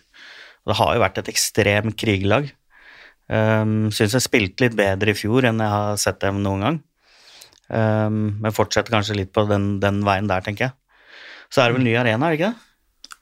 Det 0.63 0.79
har 0.79 0.95
jo 0.95 1.03
vært 1.03 1.21
et 1.23 1.31
ekstrem 1.33 1.93
krigelag. 1.99 2.51
Um, 3.33 3.91
Syns 3.95 4.17
jeg 4.17 4.27
spilte 4.27 4.67
litt 4.67 4.77
bedre 4.79 5.13
i 5.13 5.17
fjor 5.17 5.47
enn 5.49 5.63
jeg 5.63 5.75
har 5.75 6.01
sett 6.01 6.21
dem 6.25 6.43
noen 6.45 6.67
gang. 6.67 6.81
Um, 7.73 8.21
men 8.43 8.55
fortsetter 8.55 8.93
kanskje 8.93 9.17
litt 9.17 9.33
på 9.33 9.47
den, 9.49 9.77
den 9.83 10.03
veien 10.07 10.29
der, 10.29 10.45
tenker 10.45 10.69
jeg. 10.69 10.77
Så 11.53 11.63
er 11.63 11.71
det 11.71 11.79
vel 11.79 11.87
ny 11.87 11.97
arena, 12.01 12.29
er 12.29 12.35
det 12.35 12.41
ikke 12.41 12.53
det? 12.53 12.69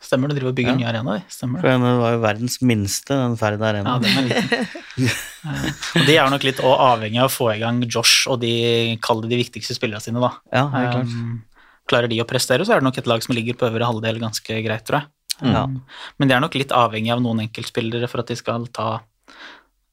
Stemmer 0.00 0.30
det, 0.30 0.38
driver 0.38 0.48
og 0.54 0.56
bygger 0.56 0.72
Ja. 0.72 0.76
ny 0.80 0.84
arena, 0.88 1.14
de. 1.18 1.24
Stemmer 1.28 1.60
det. 1.60 1.70
den 1.74 1.82
var 2.00 2.12
jo 2.14 2.20
verdens 2.22 2.54
minste, 2.64 3.12
den 3.20 3.34
Ferd 3.36 3.60
Arena. 3.60 3.98
Ja, 3.98 3.98
den 4.00 4.16
er 4.16 4.28
liten. 4.30 4.66
Og 6.00 6.06
de 6.08 6.16
er 6.16 6.30
nok 6.32 6.44
litt 6.46 6.60
avhengig 6.64 7.20
av 7.20 7.28
å 7.28 7.32
få 7.34 7.50
i 7.54 7.58
gang 7.60 7.82
Josh 7.84 8.26
og 8.32 8.40
de, 8.40 8.96
kall 9.04 9.20
det 9.22 9.30
de 9.34 9.38
viktigste 9.42 9.76
spillerne 9.76 10.00
sine, 10.04 10.20
da. 10.24 10.30
Ja, 10.52 10.62
helt 10.72 10.92
klart. 10.94 11.12
Um, 11.12 11.42
klarer 11.90 12.08
de 12.08 12.20
å 12.22 12.26
prestere, 12.28 12.64
så 12.64 12.72
er 12.74 12.80
det 12.80 12.86
nok 12.88 12.98
et 13.02 13.06
lag 13.10 13.22
som 13.24 13.34
ligger 13.36 13.56
på 13.60 13.68
øvre 13.68 13.88
halvdel 13.88 14.20
ganske 14.22 14.58
greit, 14.64 14.84
tror 14.88 15.02
jeg. 15.02 15.10
Ja. 15.52 15.64
Um, 15.64 15.82
Men 16.20 16.28
de 16.28 16.34
er 16.36 16.40
nok 16.44 16.56
litt 16.60 16.72
avhengig 16.76 17.12
av 17.12 17.20
noen 17.24 17.40
enkeltspillere 17.46 18.08
for 18.08 18.20
at 18.24 18.28
de 18.32 18.36
skal 18.40 18.66
ta 18.72 18.88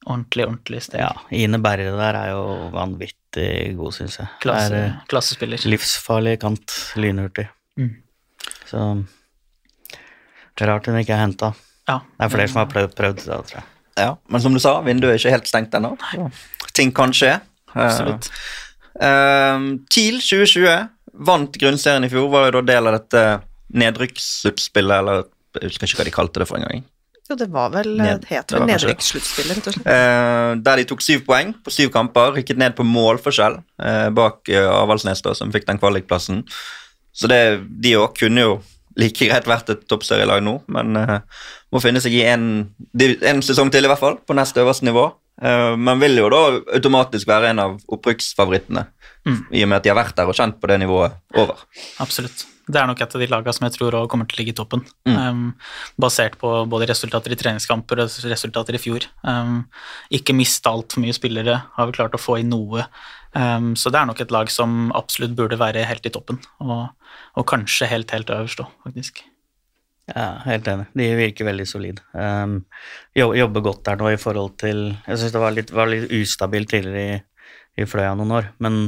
ordentlig, 0.08 0.46
ordentlig 0.48 0.82
steg. 0.88 1.00
ja. 1.04 1.12
Ine 1.36 1.58
Berre 1.60 1.92
der 1.96 2.16
er 2.22 2.30
jo 2.32 2.42
vanvittig 2.72 3.76
god, 3.76 3.92
syns 3.96 4.18
jeg. 4.22 4.28
Klasse, 4.40 4.72
Er 4.72 4.86
eh, 4.88 4.98
klassespiller. 5.10 5.58
livsfarlig 5.68 6.38
kant, 6.40 6.76
lynhurtig. 6.96 7.48
Mm. 7.76 7.94
Så 8.68 8.84
det 10.58 10.66
er 10.66 10.72
rart 10.72 10.88
hun 10.90 10.98
ikke 10.98 11.14
er 11.14 11.22
henta. 11.22 11.52
Ja. 11.88 12.00
Det 12.02 12.26
er 12.26 12.32
flere 12.34 12.50
som 12.50 12.62
har 12.64 12.70
prøvd, 12.72 12.94
prøvd 12.98 13.20
det, 13.22 13.26
tror 13.30 13.60
jeg. 13.60 13.66
Ja, 13.98 14.12
men 14.30 14.42
som 14.42 14.54
du 14.54 14.60
sa, 14.62 14.76
vinduet 14.86 15.14
er 15.14 15.20
ikke 15.20 15.34
helt 15.36 15.50
stengt 15.50 15.74
ennå. 15.74 15.94
Ting 16.76 16.90
kan 16.94 17.14
skje. 17.14 17.36
Absolutt. 17.74 18.28
Uh, 18.98 19.78
TIL 19.90 20.18
2020 20.18 20.88
vant 21.28 21.58
grunnserien 21.58 22.06
i 22.06 22.10
fjor, 22.12 22.28
var 22.30 22.48
jo 22.48 22.58
da 22.58 22.64
del 22.72 22.90
av 22.90 22.98
dette 22.98 23.24
nedrykkssluttspillet, 23.78 25.02
eller 25.02 25.26
jeg 25.58 25.72
husker 25.72 25.90
ikke 25.90 26.00
hva 26.00 26.06
de 26.08 26.14
kalte 26.14 26.42
det 26.42 26.48
for 26.50 26.58
en 26.58 26.66
gang. 26.68 26.86
Jo, 27.28 27.36
det 27.36 27.50
var 27.52 27.72
vel 27.74 27.90
Ned- 27.98 28.24
het 28.30 28.54
vel 28.54 28.64
nedrykkssluttspillet, 28.70 29.58
rett 29.58 29.70
og 29.70 29.76
slett. 29.76 29.88
Uh, 29.88 30.54
der 30.64 30.80
de 30.80 30.86
tok 30.88 31.04
syv 31.04 31.26
poeng 31.26 31.52
på 31.64 31.74
syv 31.74 31.92
kamper, 31.94 32.38
rykket 32.38 32.60
ned 32.60 32.76
på 32.78 32.86
målforskjell 32.88 33.58
uh, 33.60 34.08
bak 34.16 34.48
uh, 34.48 34.70
Avaldsnes, 34.78 35.22
da, 35.26 35.34
som 35.36 35.52
fikk 35.52 35.68
den 35.68 35.80
kvalikplassen. 35.82 36.44
Så 37.12 37.28
det, 37.30 37.42
de 37.82 37.96
òg 37.98 38.14
kunne 38.16 38.46
jo 38.46 38.58
like 38.98 39.30
greit 39.30 39.48
vært 39.48 39.72
et 39.74 39.86
toppserielag 39.90 40.42
nå, 40.44 40.58
men 40.74 40.98
uh, 40.98 41.18
må 41.72 41.82
finne 41.84 42.02
seg 42.02 42.16
i 42.18 42.26
en, 42.26 42.68
en 42.98 43.42
sesong 43.46 43.72
til, 43.74 43.86
i 43.86 43.90
hvert 43.90 44.02
fall, 44.02 44.20
på 44.26 44.36
nest 44.36 44.58
øverste 44.58 44.88
nivå. 44.88 45.08
Uh, 45.38 45.76
men 45.78 46.02
vil 46.02 46.18
jo 46.18 46.30
da 46.34 46.42
automatisk 46.76 47.30
være 47.30 47.52
en 47.52 47.62
av 47.62 47.76
opprykksfavorittene, 47.94 48.88
Mm. 49.28 49.40
i 49.52 49.64
og 49.64 49.68
med 49.68 49.80
at 49.80 49.84
de 49.84 49.90
har 49.92 49.98
vært 49.98 50.16
der 50.16 50.30
og 50.30 50.36
kjent 50.36 50.56
på 50.60 50.70
det 50.70 50.78
nivået 50.80 51.16
over. 51.36 51.66
Absolutt. 52.00 52.46
Det 52.68 52.76
er 52.76 52.88
nok 52.88 53.00
et 53.00 53.14
av 53.16 53.22
de 53.22 53.28
lagene 53.30 53.52
som 53.56 53.64
jeg 53.64 53.74
tror 53.78 53.96
kommer 54.12 54.28
til 54.28 54.36
å 54.36 54.40
ligge 54.42 54.52
i 54.52 54.56
toppen. 54.56 54.82
Mm. 55.08 55.16
Um, 55.16 55.44
basert 56.00 56.36
på 56.40 56.50
både 56.68 56.90
resultater 56.90 57.32
i 57.32 57.38
treningskamper 57.40 58.02
og 58.04 58.16
resultater 58.28 58.76
i 58.76 58.80
fjor. 58.82 59.06
Um, 59.24 59.62
ikke 60.12 60.36
miste 60.36 60.68
altfor 60.68 61.00
mye 61.00 61.16
spillere, 61.16 61.62
har 61.76 61.88
vi 61.88 61.96
klart 61.96 62.16
å 62.16 62.20
få 62.20 62.38
inn 62.42 62.52
noe. 62.52 62.84
Um, 63.36 63.74
så 63.76 63.90
det 63.92 64.00
er 64.00 64.06
nok 64.08 64.20
et 64.24 64.30
lag 64.32 64.48
som 64.50 64.88
absolutt 64.96 65.34
burde 65.36 65.58
være 65.60 65.82
helt 65.88 66.06
i 66.08 66.12
toppen, 66.14 66.38
og, 66.64 66.88
og 67.36 67.46
kanskje 67.50 67.88
helt, 67.90 68.10
helt 68.14 68.30
øverst 68.32 68.62
òg, 68.64 68.70
faktisk. 68.86 69.20
Ja, 70.08 70.38
helt 70.46 70.68
enig. 70.72 70.86
De 70.96 71.08
virker 71.18 71.44
veldig 71.50 71.66
solide. 71.68 72.00
Um, 72.16 72.62
jo- 73.16 73.34
jobber 73.36 73.60
godt 73.66 73.82
der 73.90 73.98
nå 74.00 74.08
i 74.14 74.20
forhold 74.20 74.54
til 74.62 74.78
Jeg 75.06 75.18
syns 75.20 75.34
det 75.34 75.42
var 75.42 75.52
litt, 75.52 75.72
var 75.76 75.90
litt 75.92 76.08
ustabilt 76.16 76.70
tidligere 76.72 77.18
i, 77.18 77.18
i 77.82 77.86
Fløya 77.86 78.14
noen 78.16 78.32
år, 78.38 78.48
men 78.64 78.86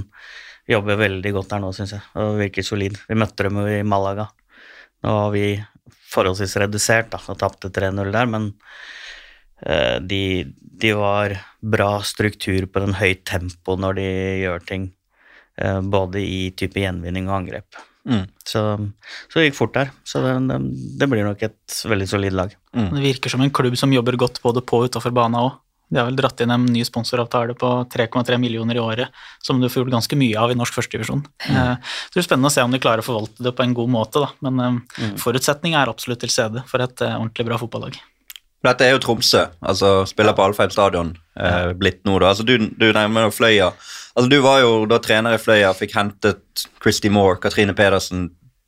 jobber 0.70 0.96
veldig 1.02 1.32
godt 1.36 1.52
der 1.52 1.60
nå, 1.60 1.74
syns 1.76 1.92
jeg, 1.98 2.06
og 2.16 2.38
virker 2.40 2.64
solid. 2.64 2.96
Vi 3.10 3.18
møtte 3.20 3.44
dem 3.44 3.60
jo 3.60 3.66
i 3.68 3.82
Malaga. 3.84 4.30
Nå 5.04 5.12
var 5.18 5.30
vi 5.34 5.44
forholdsvis 6.10 6.56
redusert 6.64 7.12
da, 7.12 7.20
og 7.28 7.38
tapte 7.38 7.68
3-0 7.74 8.10
der, 8.16 8.26
men 8.30 8.48
de, 9.60 10.22
de 10.80 10.92
var 10.96 11.34
bra 11.60 12.00
struktur 12.06 12.66
på 12.66 12.82
den 12.82 12.96
høyt 12.96 13.22
tempo 13.28 13.76
når 13.76 14.00
de 14.00 14.08
gjør 14.44 14.66
ting, 14.66 14.90
eh, 15.60 15.80
både 15.80 16.22
i 16.24 16.42
type 16.56 16.80
gjenvinning 16.80 17.28
og 17.28 17.40
angrep. 17.42 17.80
Mm. 18.08 18.26
Så, 18.48 18.60
så 19.28 19.38
det 19.38 19.50
gikk 19.50 19.58
fort 19.58 19.74
der. 19.76 19.90
Så 20.08 20.22
det, 20.24 20.36
det, 20.48 20.60
det 21.00 21.08
blir 21.10 21.26
nok 21.26 21.42
et 21.44 21.80
veldig 21.86 22.08
solid 22.08 22.36
lag. 22.36 22.54
Det 22.72 23.02
virker 23.02 23.32
som 23.32 23.42
en 23.44 23.52
klubb 23.52 23.76
som 23.78 23.92
jobber 23.92 24.16
godt 24.20 24.40
både 24.42 24.64
på 24.64 24.80
og 24.80 24.88
utafor 24.90 25.14
banen 25.14 25.42
òg. 25.42 25.58
De 25.90 25.98
har 25.98 26.06
vel 26.06 26.20
dratt 26.20 26.38
inn 26.38 26.52
en 26.54 26.68
ny 26.70 26.84
sponsoravtale 26.86 27.56
på 27.58 27.68
3,3 27.90 28.36
millioner 28.38 28.78
i 28.78 28.82
året, 28.82 29.16
som 29.42 29.58
du 29.58 29.66
får 29.66 29.82
gjort 29.82 29.96
ganske 29.96 30.18
mye 30.20 30.38
av 30.38 30.52
i 30.52 30.54
norsk 30.54 30.76
førstedivisjon. 30.76 31.24
Mm. 31.48 31.56
Så 31.82 32.14
det 32.14 32.22
er 32.22 32.26
spennende 32.28 32.52
å 32.52 32.54
se 32.54 32.62
om 32.62 32.70
de 32.70 32.78
klarer 32.78 33.02
å 33.02 33.08
forvalte 33.08 33.42
det 33.42 33.52
på 33.58 33.66
en 33.66 33.74
god 33.74 33.90
måte, 33.90 34.22
da. 34.22 34.30
Men 34.46 34.78
mm. 34.86 35.16
forutsetninga 35.18 35.82
er 35.82 35.90
absolutt 35.90 36.22
til 36.22 36.30
stede 36.30 36.62
for 36.70 36.86
et 36.86 37.02
ordentlig 37.08 37.48
bra 37.50 37.58
fotballag. 37.58 37.98
Dette 38.66 38.84
er 38.84 38.90
jo 38.92 39.00
Tromsø, 39.00 39.46
altså 39.64 40.02
spiller 40.08 40.34
på 40.36 40.44
Alfheim 40.44 40.70
stadion 40.74 41.14
eh, 41.40 41.70
blitt 41.80 42.02
nå, 42.04 42.18
da. 42.20 42.28
Altså, 42.34 42.44
du, 42.44 42.58
du 42.76 42.90
nevner 42.92 43.30
Fløya. 43.32 43.70
Altså, 44.12 44.28
du 44.28 44.36
var 44.44 44.60
jo 44.60 44.74
da 44.90 44.98
trener 45.00 45.36
i 45.36 45.40
Fløya, 45.40 45.70
fikk 45.78 45.94
hentet 45.96 46.66
Christy 46.82 47.08
Moore, 47.08 47.38
Katrine 47.40 47.72
Pedersen, 47.78 48.26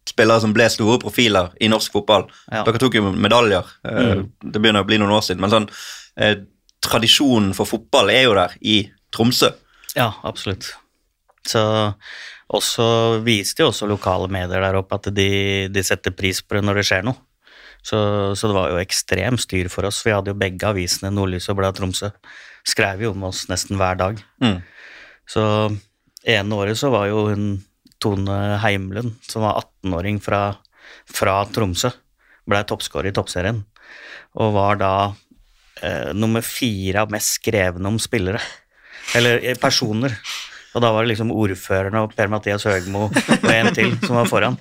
spillere 0.09 0.41
som 0.43 0.55
ble 0.57 0.65
store 0.73 0.97
profiler 1.03 1.53
i 1.63 1.69
norsk 1.71 1.93
fotball. 1.95 2.25
Ja. 2.51 2.63
Dere 2.67 2.81
tok 2.81 2.97
jo 2.99 3.11
medaljer. 3.13 3.69
Eh, 3.85 4.01
Mm. 4.23 4.25
Det 4.53 4.61
begynner 4.63 4.83
å 4.83 4.89
bli 4.89 4.99
noen 5.03 5.13
år 5.15 5.23
siden, 5.27 5.41
men 5.45 5.53
sånn 5.53 5.69
eh, 6.17 6.39
tradisjonen 6.83 7.53
for 7.55 7.69
fotball 7.69 8.11
er 8.11 8.25
jo 8.25 8.35
der 8.39 8.57
i 8.61 8.79
Tromsø. 9.15 9.53
Ja, 9.95 10.15
absolutt. 10.25 10.73
Så 11.47 11.63
og 12.53 12.61
så 12.61 12.87
viste 13.25 13.63
jo 13.65 13.71
også 13.71 13.87
lokale 13.89 14.27
medier 14.29 14.61
der 14.61 14.77
oppe 14.77 14.99
at 14.99 15.07
de, 15.17 15.69
de 15.73 15.83
setter 15.87 16.13
pris 16.13 16.43
på 16.45 16.59
det 16.59 16.65
når 16.67 16.81
det 16.81 16.85
skjer 16.85 17.07
noe. 17.07 17.17
Så, 17.83 17.99
så 18.39 18.49
det 18.49 18.55
var 18.57 18.71
jo 18.71 18.81
ekstremt 18.83 19.43
styr 19.43 19.71
for 19.73 19.89
oss. 19.89 20.01
Vi 20.07 20.15
hadde 20.15 20.31
jo 20.31 20.39
begge 20.39 20.69
avisene, 20.69 21.11
Nordlys 21.15 21.51
og 21.51 21.59
Bladet 21.59 21.81
Tromsø. 21.81 22.13
Skrev 22.69 23.03
jo 23.03 23.11
om 23.15 23.27
oss 23.27 23.49
nesten 23.51 23.79
hver 23.81 23.99
dag. 23.99 24.23
Mm. 24.43 24.61
Så 25.29 25.43
ene 26.23 26.59
året 26.59 26.79
så 26.79 26.93
var 26.95 27.09
jo 27.11 27.27
hun 27.33 27.47
Tone 28.03 28.39
Heimlund, 28.63 29.17
som 29.27 29.45
var 29.47 29.61
18-åring 29.63 30.19
fra, 30.23 30.45
fra 31.11 31.37
Tromsø, 31.55 31.93
ble 32.51 32.63
toppskårer 32.67 33.11
i 33.11 33.15
toppserien. 33.15 33.61
Og 34.43 34.55
var 34.57 34.79
da 34.81 34.95
eh, 35.83 36.11
nummer 36.15 36.43
fire 36.47 37.05
av 37.05 37.13
mest 37.15 37.39
skrevne 37.39 37.91
om 37.91 38.01
spillere. 38.03 38.41
Eller 39.19 39.43
eh, 39.43 39.59
personer. 39.59 40.15
Og 40.73 40.83
da 40.83 40.91
var 40.95 41.05
det 41.05 41.13
liksom 41.13 41.35
ordførerne 41.35 42.03
og 42.07 42.15
Per-Mathias 42.17 42.65
Høgmo 42.67 43.09
og 43.11 43.49
en 43.53 43.71
til 43.77 43.93
som 44.07 44.17
var 44.17 44.31
foran. 44.31 44.59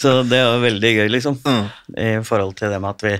Så 0.00 0.14
det 0.26 0.40
var 0.42 0.62
veldig 0.62 0.90
gøy, 0.90 1.08
liksom. 1.12 1.38
Mm. 1.46 1.66
I 2.02 2.10
forhold 2.26 2.56
til 2.58 2.72
det 2.72 2.80
med 2.82 2.96
at 2.96 3.04
vi 3.06 3.14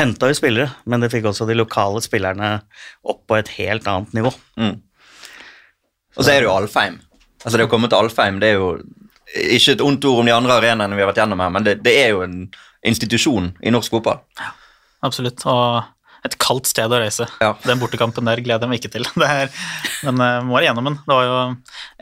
henta 0.00 0.30
jo 0.30 0.36
spillere, 0.38 0.70
men 0.88 1.04
det 1.04 1.10
fikk 1.12 1.28
også 1.30 1.46
de 1.48 1.56
lokale 1.58 2.00
spillerne 2.04 2.56
opp 3.04 3.24
på 3.28 3.38
et 3.38 3.52
helt 3.58 3.88
annet 3.90 4.14
nivå. 4.16 4.32
Mm. 4.60 4.78
Og 6.16 6.22
så 6.22 6.30
er 6.32 6.40
det 6.40 6.48
jo 6.48 6.54
Alfheim. 6.54 7.00
Altså 7.44 7.58
Det 7.58 7.66
å 7.66 7.70
komme 7.70 7.90
til 7.92 8.00
Alfheim 8.00 8.38
det 8.40 8.54
er 8.54 8.62
jo 8.62 8.70
ikke 9.34 9.74
et 9.74 9.82
ondt 9.84 10.04
ord 10.08 10.22
om 10.22 10.28
de 10.28 10.34
andre 10.34 10.56
arenaene 10.60 10.96
vi 10.96 11.02
har 11.02 11.10
vært 11.10 11.20
gjennom 11.24 11.42
her, 11.42 11.52
men 11.52 11.66
det, 11.66 11.78
det 11.84 11.94
er 12.04 12.14
jo 12.14 12.22
en 12.24 12.38
institusjon 12.86 13.50
i 13.64 13.72
norsk 13.74 13.96
fotball. 13.96 14.22
Absolutt. 15.04 15.44
Og 15.50 15.93
et 16.24 16.36
kaldt 16.40 16.68
sted 16.70 16.92
å 16.92 17.00
reise. 17.00 17.26
Ja. 17.42 17.52
Den 17.64 17.80
bortekampen 17.82 18.28
der 18.28 18.40
gleder 18.44 18.64
jeg 18.64 18.72
meg 18.72 18.80
ikke 18.82 18.92
til. 18.94 19.08
Det 19.20 19.28
er, 19.28 19.52
men 20.06 20.22
uh, 20.22 20.40
må 20.46 20.62
igjennom 20.62 20.74
gjennom 20.74 20.90
den. 20.90 20.98
Det 21.04 21.14
var 21.14 21.26
jo 21.28 21.36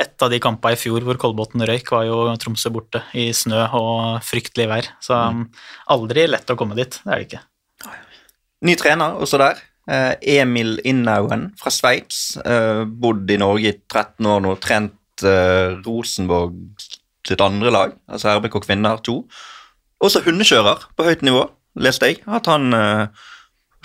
et 0.05 0.25
av 0.25 0.33
de 0.33 0.41
kampene 0.43 0.77
i 0.77 0.81
fjor 0.81 1.07
hvor 1.07 1.19
Kolbotn 1.21 1.67
røyk, 1.69 1.91
var 1.93 2.07
jo 2.07 2.21
Tromsø 2.41 2.73
borte 2.75 3.03
i 3.19 3.31
snø 3.37 3.67
og 3.79 4.23
fryktelig 4.27 4.69
vær. 4.71 4.89
Så 5.03 5.17
um, 5.17 5.45
aldri 5.93 6.27
lett 6.31 6.51
å 6.51 6.57
komme 6.59 6.79
dit. 6.79 6.99
Det 7.03 7.13
er 7.13 7.21
det 7.21 7.29
ikke. 7.29 7.43
Ny 8.63 8.77
trener 8.79 9.19
også 9.23 9.41
der. 9.43 9.61
Eh, 9.91 10.13
Emil 10.39 10.77
Innauen 10.87 11.49
fra 11.59 11.73
Sveits. 11.75 12.37
Eh, 12.39 12.85
bodd 12.87 13.31
i 13.31 13.39
Norge 13.43 13.73
i 13.73 13.79
13 13.91 14.29
år 14.31 14.45
nå. 14.45 14.55
Trent 14.63 15.27
eh, 15.27 15.75
Rosenborg 15.83 16.55
sitt 17.27 17.43
andre 17.43 17.71
lag, 17.71 17.93
altså 18.11 18.37
RBK 18.39 18.61
Kvinner 18.65 19.03
2. 19.07 19.17
Også 20.03 20.23
hundekjører 20.25 20.89
på 20.99 21.07
høyt 21.07 21.21
nivå, 21.27 21.45
leste 21.83 22.11
jeg. 22.11 22.23
At 22.27 22.49
han 22.51 22.75
eh, 22.75 23.27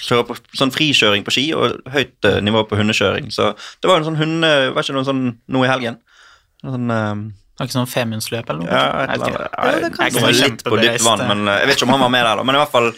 kjører 0.01 0.27
på 0.29 0.35
sånn 0.57 0.71
frikjøring 0.73 1.25
på 1.25 1.33
ski 1.33 1.47
og 1.57 1.79
høyt 1.93 2.27
eh, 2.29 2.39
nivå 2.45 2.63
på 2.69 2.77
hundekjøring. 2.79 3.31
Så 3.33 3.51
det 3.81 3.89
var 3.89 3.99
en 4.01 4.07
sånn 4.07 4.19
hunde... 4.19 4.51
Var 4.75 4.85
ikke 4.85 4.95
noe 4.97 5.07
sånn 5.07 5.23
nå 5.47 5.63
i 5.65 5.69
helgen? 5.71 5.99
Sånn 6.63 6.89
Det 6.89 7.65
ikke 7.65 7.73
sånn 7.79 7.89
femundsløp 7.89 8.49
eller 8.53 8.63
noe? 8.63 8.69
ja, 8.69 9.05
jeg, 9.09 9.21
jeg, 9.21 9.33
Jeg 9.33 9.81
jeg, 9.81 10.13
Jeg 10.13 10.21
være. 10.21 10.37
litt 10.43 10.63
på 10.65 10.77
dypt 10.81 11.05
vann, 11.05 11.23
men 11.31 11.47
eh, 11.49 11.59
jeg 11.63 11.71
vet 11.71 11.79
ikke 11.79 11.87
om 11.89 11.95
han 11.95 12.05
var 12.05 12.13
med 12.13 12.25
der, 12.27 12.39
da. 12.39 12.45
Men 12.47 12.57
i 12.57 12.61
hvert 12.61 12.73
fall 12.73 12.91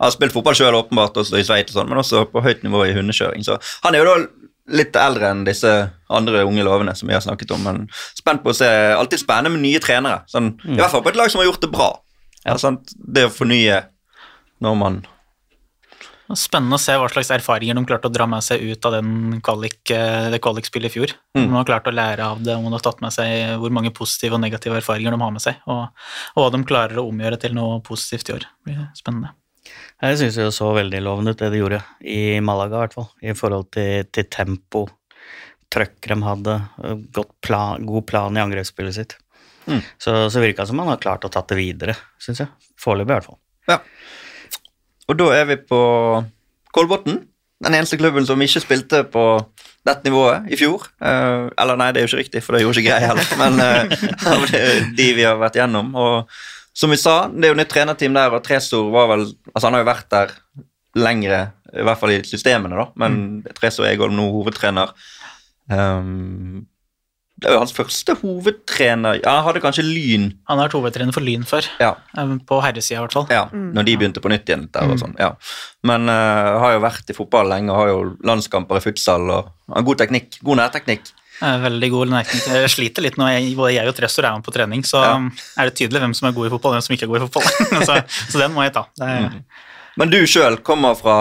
har 0.00 0.12
spilt 0.12 0.34
fotball 0.34 0.56
sjøl, 0.56 0.76
åpenbart, 0.76 1.16
også 1.22 1.38
i 1.40 1.44
Sveits 1.46 1.72
og 1.72 1.80
sånn, 1.80 1.88
men 1.92 2.00
også 2.02 2.26
på 2.32 2.42
høyt 2.44 2.64
nivå 2.66 2.82
i 2.88 2.94
hundekjøring. 2.96 3.44
Så 3.46 3.56
han 3.84 3.96
er 3.96 4.04
jo 4.04 4.08
da 4.10 4.16
litt 4.76 4.96
eldre 4.98 5.28
enn 5.30 5.44
disse 5.46 5.70
andre 6.10 6.42
unge 6.48 6.64
lovene 6.66 6.92
som 6.98 7.08
vi 7.08 7.14
har 7.14 7.22
snakket 7.24 7.52
om, 7.54 7.62
men 7.64 7.84
spent 8.18 8.42
på 8.42 8.50
å 8.50 8.56
se 8.56 8.66
Alltid 8.96 9.22
spennende 9.22 9.52
med 9.54 9.62
nye 9.62 9.80
trenere. 9.80 10.24
Sånn, 10.28 10.54
I 10.66 10.80
hvert 10.80 10.92
fall 10.92 11.04
på 11.04 11.12
et 11.12 11.20
lag 11.20 11.30
som 11.32 11.40
har 11.40 11.46
gjort 11.48 11.62
det 11.62 11.70
bra. 11.72 11.90
Ja? 12.44 12.56
Det 13.16 13.28
å 13.28 13.32
fornye 13.32 13.84
når 14.64 14.78
man 14.80 14.98
Spennende 16.34 16.74
å 16.74 16.82
se 16.82 16.96
hva 16.98 17.06
slags 17.12 17.28
erfaringer 17.36 17.76
de 17.78 17.84
klarte 17.86 18.08
å 18.10 18.12
dra 18.12 18.26
med 18.26 18.42
seg 18.42 18.64
ut 18.66 18.86
av 18.88 18.96
den 18.96 19.38
kvalik, 19.46 19.78
eh, 19.94 20.26
det 20.32 20.40
kvalikspillet 20.42 20.90
i 20.90 20.94
fjor. 20.96 21.14
Mm. 21.38 21.44
De 21.44 21.54
har 21.54 21.68
klart 21.68 21.86
å 21.86 21.94
lære 21.94 22.26
av 22.26 22.42
det, 22.42 22.56
om 22.56 22.66
de 22.66 22.72
har 22.74 22.82
tatt 22.82 23.02
med 23.04 23.14
seg 23.14 23.54
hvor 23.62 23.70
mange 23.74 23.92
positive 23.94 24.34
og 24.34 24.42
negative 24.42 24.80
erfaringer 24.80 25.14
de 25.14 25.20
har 25.22 25.34
med 25.36 25.44
seg, 25.44 25.60
og, 25.70 25.86
og 26.34 26.42
hva 26.42 26.48
de 26.54 26.62
klarer 26.66 26.98
å 26.98 27.06
omgjøre 27.06 27.38
til 27.44 27.54
noe 27.54 27.78
positivt 27.86 28.32
i 28.32 28.36
år. 28.40 28.48
Det 28.48 28.72
blir 28.72 28.88
spennende. 28.98 29.36
Jeg 30.02 30.18
syns 30.20 30.38
det 30.40 30.50
så 30.54 30.72
veldig 30.76 31.02
lovende 31.02 31.32
ut, 31.32 31.38
det 31.38 31.52
de 31.54 31.62
gjorde 31.62 31.80
i 32.02 32.40
Malaga, 32.44 32.74
i 32.74 32.82
hvert 32.84 32.98
fall. 32.98 33.08
I 33.22 33.36
forhold 33.38 33.70
til, 33.74 34.10
til 34.10 34.26
tempo, 34.32 34.84
trøkk 35.72 36.10
de 36.10 36.18
hadde, 36.26 36.58
godt 37.14 37.32
plan, 37.44 37.86
god 37.86 38.06
plan 38.10 38.36
i 38.36 38.42
angrepsspillet 38.42 38.98
sitt. 38.98 39.16
Mm. 39.66 39.80
Så, 39.98 40.30
så 40.30 40.42
virka 40.42 40.62
det 40.62 40.70
som 40.70 40.82
han 40.82 40.92
har 40.92 41.02
klart 41.02 41.26
å 41.26 41.32
tatt 41.32 41.50
det 41.50 41.58
videre, 41.58 41.96
syns 42.22 42.44
jeg. 42.44 42.72
Foreløpig, 42.82 43.10
i 43.10 43.14
hvert 43.14 43.30
fall. 43.30 43.40
Ja. 43.66 43.80
Og 45.06 45.18
da 45.18 45.30
er 45.36 45.48
vi 45.50 45.56
på 45.62 45.80
Kolbotn. 46.74 47.22
Den 47.64 47.74
eneste 47.74 47.96
klubben 47.96 48.26
som 48.28 48.42
ikke 48.42 48.60
spilte 48.60 49.00
på 49.08 49.24
dette 49.86 50.04
nivået 50.04 50.50
i 50.52 50.58
fjor. 50.58 50.88
Eh, 51.00 51.46
eller 51.56 51.78
nei, 51.78 51.88
det 51.94 52.02
er 52.02 52.06
jo 52.06 52.10
ikke 52.10 52.24
riktig, 52.24 52.42
for 52.44 52.56
det 52.56 52.64
gjorde 52.64 52.82
ikke 52.82 52.92
Grei 52.92 53.06
heller. 53.06 53.30
Men 53.40 53.62
eh, 53.62 53.96
det 54.50 54.60
er 54.60 54.88
de 54.98 55.08
vi 55.16 55.24
har 55.24 55.38
vært 55.40 55.58
gjennom. 55.60 55.92
Og 55.96 56.36
som 56.76 56.92
vi 56.92 56.98
sa, 57.00 57.16
det 57.32 57.48
er 57.48 57.54
jo 57.54 57.60
nytt 57.60 57.72
trenerteam 57.72 58.16
der, 58.18 58.36
og 58.36 58.44
Tresor 58.44 58.90
var 58.92 59.08
vel 59.14 59.28
Altså, 59.54 59.64
han 59.68 59.78
har 59.78 59.84
jo 59.84 59.88
vært 59.88 60.10
der 60.12 60.34
lengre, 60.96 61.40
i 61.72 61.84
hvert 61.86 62.00
fall 62.00 62.12
i 62.12 62.22
systemene, 62.26 62.76
da. 62.76 62.88
Men 63.00 63.20
Tresor 63.56 63.88
er 63.88 64.12
nå 64.12 64.26
hovedtrener. 64.34 64.92
Um, 65.72 66.66
det 67.36 67.50
er 67.50 67.52
jo 67.52 67.60
hans 67.60 67.74
første 67.76 68.14
hovedtrener 68.22 69.18
Ja, 69.20 69.34
han 69.36 69.44
hadde 69.44 69.60
kanskje 69.60 69.82
Lyn 69.84 70.30
Han 70.48 70.56
har 70.56 70.70
vært 70.70 70.76
hovedtrener 70.78 71.12
for 71.12 71.20
Lyn 71.26 71.44
før, 71.44 71.66
ja, 71.82 71.90
eh, 72.16 72.32
på 72.48 72.60
herresida 72.64 73.00
i 73.00 73.02
hvert 73.04 73.16
fall. 73.18 73.26
ja, 73.30 73.42
når 73.52 73.84
de 73.84 73.96
begynte 74.00 74.22
på 74.24 74.32
nytt 74.32 74.48
igjen. 74.48 74.64
Der 74.72 74.88
og 74.88 74.98
sånn, 75.02 75.12
ja. 75.20 75.34
Men 75.86 76.08
uh, 76.08 76.56
har 76.62 76.72
jo 76.76 76.80
vært 76.86 77.12
i 77.12 77.16
fotball 77.16 77.50
lenge 77.52 77.76
har 77.76 77.92
jo 77.92 78.00
landskamper 78.24 78.80
i 78.80 78.84
futsal 78.86 79.28
og 79.28 79.52
har 79.74 79.84
god 79.86 80.00
teknikk. 80.00 80.38
God 80.46 80.60
nærteknikk. 80.62 81.12
Eh, 81.44 81.58
Veldig 81.66 81.90
god 81.92 82.12
nærteknikk. 82.14 82.46
Jeg 82.62 82.72
sliter 82.72 83.04
litt 83.04 83.18
nå, 83.20 83.28
jeg, 83.34 83.52
både 83.58 83.74
jeg 83.76 83.90
og 83.90 83.96
Tressor 83.98 84.24
er 84.24 84.38
med 84.38 84.46
på 84.46 84.54
trening, 84.56 84.84
så 84.88 85.02
Ja. 85.04 85.16
er 85.60 85.68
det 85.68 85.76
tydelig 85.76 86.00
hvem 86.00 86.14
som 86.16 86.28
er 86.30 86.36
god 86.38 86.48
i 86.48 86.52
fotball 86.54 86.72
og 86.72 86.78
hvem 86.78 86.86
som 86.86 86.94
ikke 86.96 87.04
er 87.04 87.12
god 87.12 87.20
i 87.20 87.26
fotball. 87.26 87.84
så, 87.88 87.98
så 88.32 88.40
den 88.40 88.54
må 88.56 88.64
jeg 88.64 88.72
ta. 88.78 88.86
Det 88.96 89.10
er, 89.12 89.42
Men 90.00 90.12
du 90.12 90.18
sjøl 90.24 90.56
kommer 90.64 90.96
fra 90.96 91.18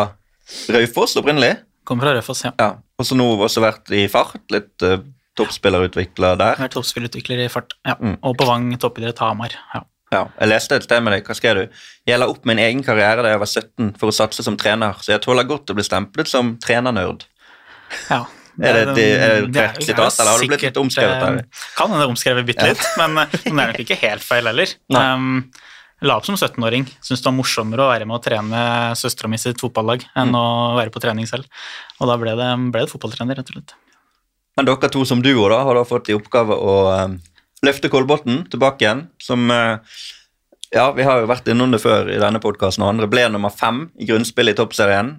Raufoss 0.72 1.18
opprinnelig, 1.20 1.58
kommer 1.84 2.08
fra 2.08 2.16
Raufoss, 2.16 2.46
ja. 2.48 2.54
ja. 2.60 2.72
og 2.98 3.06
så 3.08 3.18
nå 3.20 3.28
også 3.36 3.62
vært 3.64 3.92
i 3.92 4.06
fart. 4.12 4.40
Litt 4.54 4.86
uh, 4.88 4.98
toppspillerutvikler 5.36 6.38
der. 6.40 6.56
Jeg 6.60 6.70
er 6.70 6.74
toppspillerutvikler 6.76 7.44
i 7.46 7.50
fart. 7.52 7.74
Ja. 7.86 7.96
Mm. 8.00 8.18
Og 8.24 8.38
på 8.40 8.48
Vang 8.48 8.70
toppidrett 8.82 9.20
Hamar. 9.24 9.56
Ja. 9.74 9.84
Ja, 10.14 10.28
jeg 10.40 10.48
leste 10.52 10.76
et 10.78 10.84
sted 10.86 11.02
med 11.04 11.12
deg. 11.16 11.26
Hva 11.28 11.34
skrev 11.36 11.56
du? 11.58 11.80
Jeg 12.08 12.20
la 12.22 12.28
opp 12.30 12.46
min 12.46 12.60
egen 12.62 12.84
karriere 12.86 13.24
da 13.26 13.32
jeg 13.34 13.40
var 13.42 13.50
17 13.50 13.96
for 14.00 14.12
å 14.12 14.14
satse 14.16 14.44
som 14.46 14.56
trener, 14.56 14.94
så 15.02 15.16
jeg 15.16 15.22
tåler 15.26 15.44
godt 15.50 15.74
å 15.74 15.76
bli 15.76 15.84
stemplet 15.84 16.30
som 16.30 16.56
trenernerd. 16.62 17.26
ja. 18.10 18.24
Er 18.56 18.72
det 18.72 18.82
et- 18.88 18.88
er 18.88 18.94
det 18.96 19.50
et 19.50 19.52
korrekt 19.52 19.84
sitat, 19.84 20.16
eller 20.22 20.32
har 20.32 20.40
du 20.40 20.48
blitt 20.48 20.62
litt 20.64 20.78
omskrevet 20.80 21.20
der? 21.20 21.40
eh, 21.42 21.64
Kan 21.76 21.90
hende 21.92 22.06
omskrevet 22.08 22.46
bitte 22.48 22.64
litt, 22.70 22.86
men, 22.96 23.18
eh, 23.18 23.28
men 23.52 23.58
det 23.58 23.64
er 23.66 23.72
nok 23.74 23.82
ikke 23.84 23.98
helt 24.00 24.24
feil 24.24 24.46
heller. 24.48 24.72
Um, 24.96 25.52
la 26.02 26.16
opp 26.16 26.24
som 26.24 26.38
17-åring. 26.40 26.86
Syns 27.04 27.20
det 27.20 27.26
var 27.28 27.36
morsommere 27.36 27.84
å 27.84 27.90
være 27.92 28.08
med 28.08 28.16
og 28.16 28.24
trene 28.24 28.48
med 28.48 28.96
søstera 28.96 29.28
mi 29.28 29.36
sitt 29.36 29.60
fotballag 29.60 30.06
enn 30.16 30.32
Mm. 30.32 30.38
å 30.40 30.76
være 30.80 30.90
på 30.96 31.02
trening 31.04 31.28
selv. 31.28 31.44
Og 32.00 32.08
da 32.08 32.16
ble 32.16 32.32
det, 32.32 32.48
ble 32.72 32.80
det 32.86 32.92
fotballtrener, 32.94 33.36
rett 33.36 33.52
og 33.52 33.58
slett. 33.60 33.74
Men 34.56 34.68
dere 34.70 34.90
to 34.92 35.04
som 35.08 35.22
duo 35.24 35.50
da, 35.52 35.62
har 35.68 35.76
da 35.76 35.84
fått 35.88 36.10
i 36.10 36.16
oppgave 36.16 36.56
å 36.56 36.76
eh, 36.94 37.16
løfte 37.68 37.90
Kolbotn 37.92 38.46
tilbake 38.52 38.86
igjen, 38.86 39.06
som 39.22 39.50
uh, 39.52 39.78
Ja, 40.76 40.90
vi 40.96 41.04
har 41.08 41.22
jo 41.22 41.28
vært 41.30 41.48
innom 41.52 41.72
det 41.72 41.80
før 41.84 42.10
i 42.12 42.20
denne 42.20 42.40
podkasten, 42.44 42.84
og 42.84 42.94
andre 42.94 43.08
ble 43.12 43.28
nummer 43.32 43.52
fem 43.54 43.86
i 44.02 44.08
grunnspillet 44.10 44.56
i 44.56 44.60
toppserien. 44.60 45.14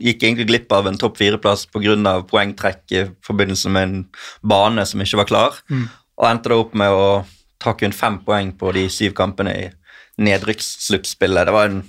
Gikk 0.00 0.22
egentlig 0.22 0.46
glipp 0.48 0.72
av 0.72 0.86
en 0.88 0.96
topp 1.00 1.16
fire-plass 1.18 1.66
pga. 1.72 2.14
poengtrekk 2.30 2.92
i 2.94 3.02
forbindelse 3.24 3.72
med 3.72 3.82
en 3.88 4.04
bane 4.44 4.84
som 4.86 5.00
ikke 5.02 5.20
var 5.22 5.28
klar. 5.28 5.58
Mm. 5.70 5.88
og 6.16 6.28
endte 6.30 6.48
da 6.52 6.56
opp 6.62 6.74
med 6.78 6.92
å 6.94 7.06
ta 7.58 7.72
kun 7.74 7.92
fem 7.92 8.20
poeng 8.22 8.52
på 8.56 8.70
de 8.76 8.84
syv 8.92 9.14
kampene 9.18 9.52
i 9.64 9.64
nedrykkssluttspillet. 10.22 11.46
Det, 11.46 11.52
var 11.52 11.64
en- 11.72 11.82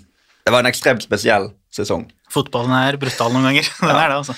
det 0.45 0.51
var 0.51 0.59
en 0.63 0.71
ekstremt 0.71 1.03
spesiell 1.03 1.51
sesong. 1.71 2.07
Fotballen 2.31 2.71
er 2.73 2.97
brutal 2.97 3.31
noen 3.33 3.49
ganger. 3.51 3.69
Den 3.81 3.91
er 3.95 4.09
det, 4.09 4.17
altså. 4.23 4.35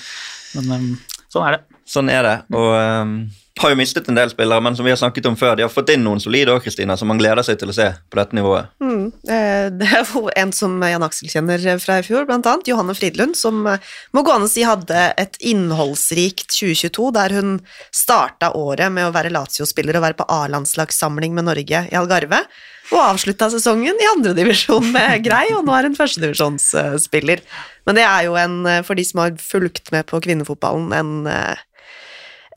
Men 0.57 0.71
um, 0.71 0.97
sånn 1.33 1.47
er 1.47 1.57
det. 1.57 1.81
Sånn 1.87 2.09
er 2.11 2.25
det. 2.25 2.37
Og 2.55 2.71
um, 2.75 3.19
har 3.61 3.71
jo 3.71 3.77
mistet 3.79 4.07
en 4.09 4.17
del 4.17 4.29
spillere, 4.29 4.61
men 4.61 4.75
som 4.77 4.85
vi 4.85 4.91
har 4.91 4.99
snakket 4.99 5.25
om 5.29 5.37
før, 5.39 5.55
de 5.57 5.65
har 5.65 5.71
fått 5.71 5.89
inn 5.93 6.03
noen 6.05 6.21
solide 6.21 6.53
òg, 6.53 6.61
Kristina, 6.65 6.97
som 6.99 7.09
man 7.09 7.19
gleder 7.19 7.45
seg 7.45 7.59
til 7.61 7.71
å 7.71 7.75
se 7.75 7.87
på 8.09 8.19
dette 8.19 8.37
nivået. 8.37 8.69
Mm. 8.83 9.07
eh, 9.29 9.67
Det 9.79 9.87
er 9.87 10.03
jo 10.03 10.27
en 10.29 10.53
som 10.55 10.77
Jan 10.83 11.05
Aksel 11.07 11.31
kjenner 11.31 11.63
fra 11.81 11.99
i 12.01 12.05
fjor, 12.05 12.27
blant 12.29 12.47
annet, 12.49 12.69
Johanne 12.69 12.95
Fridlund, 12.97 13.37
som 13.39 13.65
eh, 13.69 13.83
må 14.15 14.23
gå 14.25 14.35
an 14.35 14.47
å 14.47 14.51
si 14.51 14.65
hadde 14.67 15.07
et 15.17 15.39
innholdsrikt 15.41 16.51
2022, 16.53 17.11
der 17.17 17.37
hun 17.39 17.57
starta 17.95 18.53
året 18.57 18.93
med 18.93 19.09
å 19.09 19.13
være 19.15 19.33
Lazio-spiller 19.33 19.97
og 19.97 20.07
være 20.07 20.19
på 20.21 20.29
A-landslagssamling 20.37 21.35
med 21.37 21.49
Norge 21.49 21.85
i 21.89 21.97
Algarve, 21.97 22.43
og 22.87 22.99
avslutta 23.03 23.49
sesongen 23.51 23.99
i 23.99 24.09
andredivisjon 24.15 24.91
med 24.95 25.25
Grei, 25.25 25.45
og 25.55 25.65
nå 25.67 25.75
er 25.75 25.89
hun 25.89 25.97
førstedivisjonsspiller. 25.97 27.41
Men 27.87 27.97
det 27.99 28.05
er 28.07 28.27
jo 28.27 28.37
en, 28.39 28.61
for 28.87 28.99
de 28.99 29.05
som 29.07 29.23
har 29.23 29.35
fulgt 29.41 29.91
med 29.95 30.07
på 30.07 30.21
kvinnefotballen, 30.23 30.93
en 30.95 31.31
eh, 31.31 31.65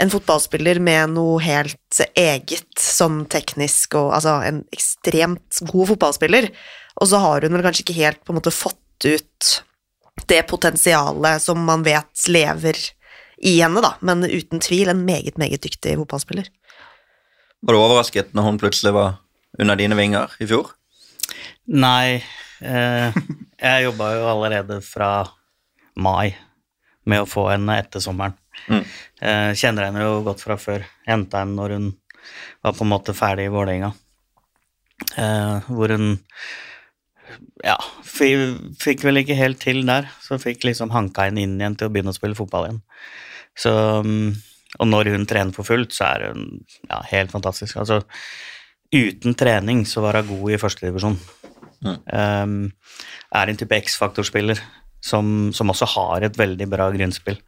en 0.00 0.08
fotballspiller 0.08 0.80
med 0.80 1.12
noe 1.16 1.40
helt 1.44 2.00
eget, 2.16 2.70
sånn 2.80 3.24
teknisk 3.30 3.98
og 4.00 4.14
Altså 4.16 4.38
en 4.46 4.62
ekstremt 4.72 5.60
god 5.68 5.90
fotballspiller, 5.92 6.48
og 7.00 7.10
så 7.10 7.20
har 7.20 7.44
hun 7.44 7.56
vel 7.56 7.66
kanskje 7.66 7.84
ikke 7.84 7.98
helt 7.98 8.22
på 8.24 8.32
en 8.32 8.38
måte 8.40 8.54
fått 8.54 9.06
ut 9.06 9.50
det 10.30 10.40
potensialet 10.48 11.42
som 11.42 11.60
man 11.64 11.84
vet 11.84 12.24
lever 12.28 12.78
i 13.40 13.56
henne, 13.60 13.80
da, 13.84 13.94
men 14.04 14.24
uten 14.24 14.60
tvil 14.60 14.92
en 14.92 15.04
meget, 15.06 15.38
meget 15.40 15.64
dyktig 15.64 15.96
fotballspiller. 16.02 16.48
Var 17.60 17.76
du 17.76 17.80
overrasket 17.80 18.34
når 18.36 18.48
hun 18.48 18.60
plutselig 18.60 18.92
var 18.96 19.18
under 19.58 19.78
dine 19.78 19.96
vinger 19.98 20.36
i 20.40 20.48
fjor? 20.50 20.70
Nei, 21.70 22.20
eh, 22.60 23.18
jeg 23.60 23.86
jobba 23.88 24.12
jo 24.16 24.28
allerede 24.30 24.80
fra 24.84 25.10
mai 25.96 26.34
med 27.08 27.24
å 27.24 27.28
få 27.28 27.48
henne 27.50 27.78
etter 27.80 28.02
sommeren. 28.02 28.36
Mm. 28.68 28.84
Eh, 29.20 29.50
kjenner 29.58 29.88
henne 29.88 30.04
jo 30.04 30.20
godt 30.26 30.42
fra 30.44 30.56
før. 30.60 30.84
Henta 31.08 31.42
henne 31.42 31.56
når 31.58 31.76
hun 31.76 31.90
var 32.62 32.76
på 32.76 32.84
en 32.84 32.92
måte 32.92 33.16
ferdig 33.16 33.48
i 33.48 33.52
Vålerenga. 33.52 33.92
Eh, 35.16 35.70
hvor 35.70 35.94
hun 35.94 36.12
ja, 37.64 37.76
fikk 38.06 39.04
vel 39.06 39.22
ikke 39.22 39.38
helt 39.38 39.60
til 39.62 39.82
der, 39.88 40.08
så 40.24 40.38
fikk 40.40 40.64
liksom 40.66 40.92
hanka 40.94 41.28
henne 41.28 41.44
inn 41.44 41.58
igjen 41.60 41.76
til 41.78 41.88
å 41.88 41.94
begynne 41.94 42.14
å 42.14 42.16
spille 42.16 42.38
fotball 42.38 42.68
igjen. 42.68 42.80
Så, 43.58 43.72
mm, 44.04 44.30
og 44.78 44.88
når 44.88 45.12
hun 45.14 45.26
trener 45.28 45.56
for 45.56 45.68
fullt, 45.68 45.94
så 45.96 46.12
er 46.12 46.30
hun 46.30 46.46
ja, 46.88 47.00
helt 47.12 47.32
fantastisk. 47.34 47.78
Altså, 47.82 48.02
uten 48.94 49.36
trening 49.38 49.84
så 49.86 50.02
var 50.04 50.20
hun 50.20 50.30
god 50.34 50.54
i 50.54 50.60
førstedivisjon. 50.60 51.18
Um, 51.80 52.56
er 53.32 53.50
en 53.50 53.58
type 53.58 53.76
X-faktorspiller 53.86 54.60
som, 55.00 55.50
som 55.56 55.72
også 55.72 55.88
har 55.94 56.26
et 56.26 56.38
veldig 56.38 56.66
bra 56.70 56.90
grunnspill. 56.92 57.38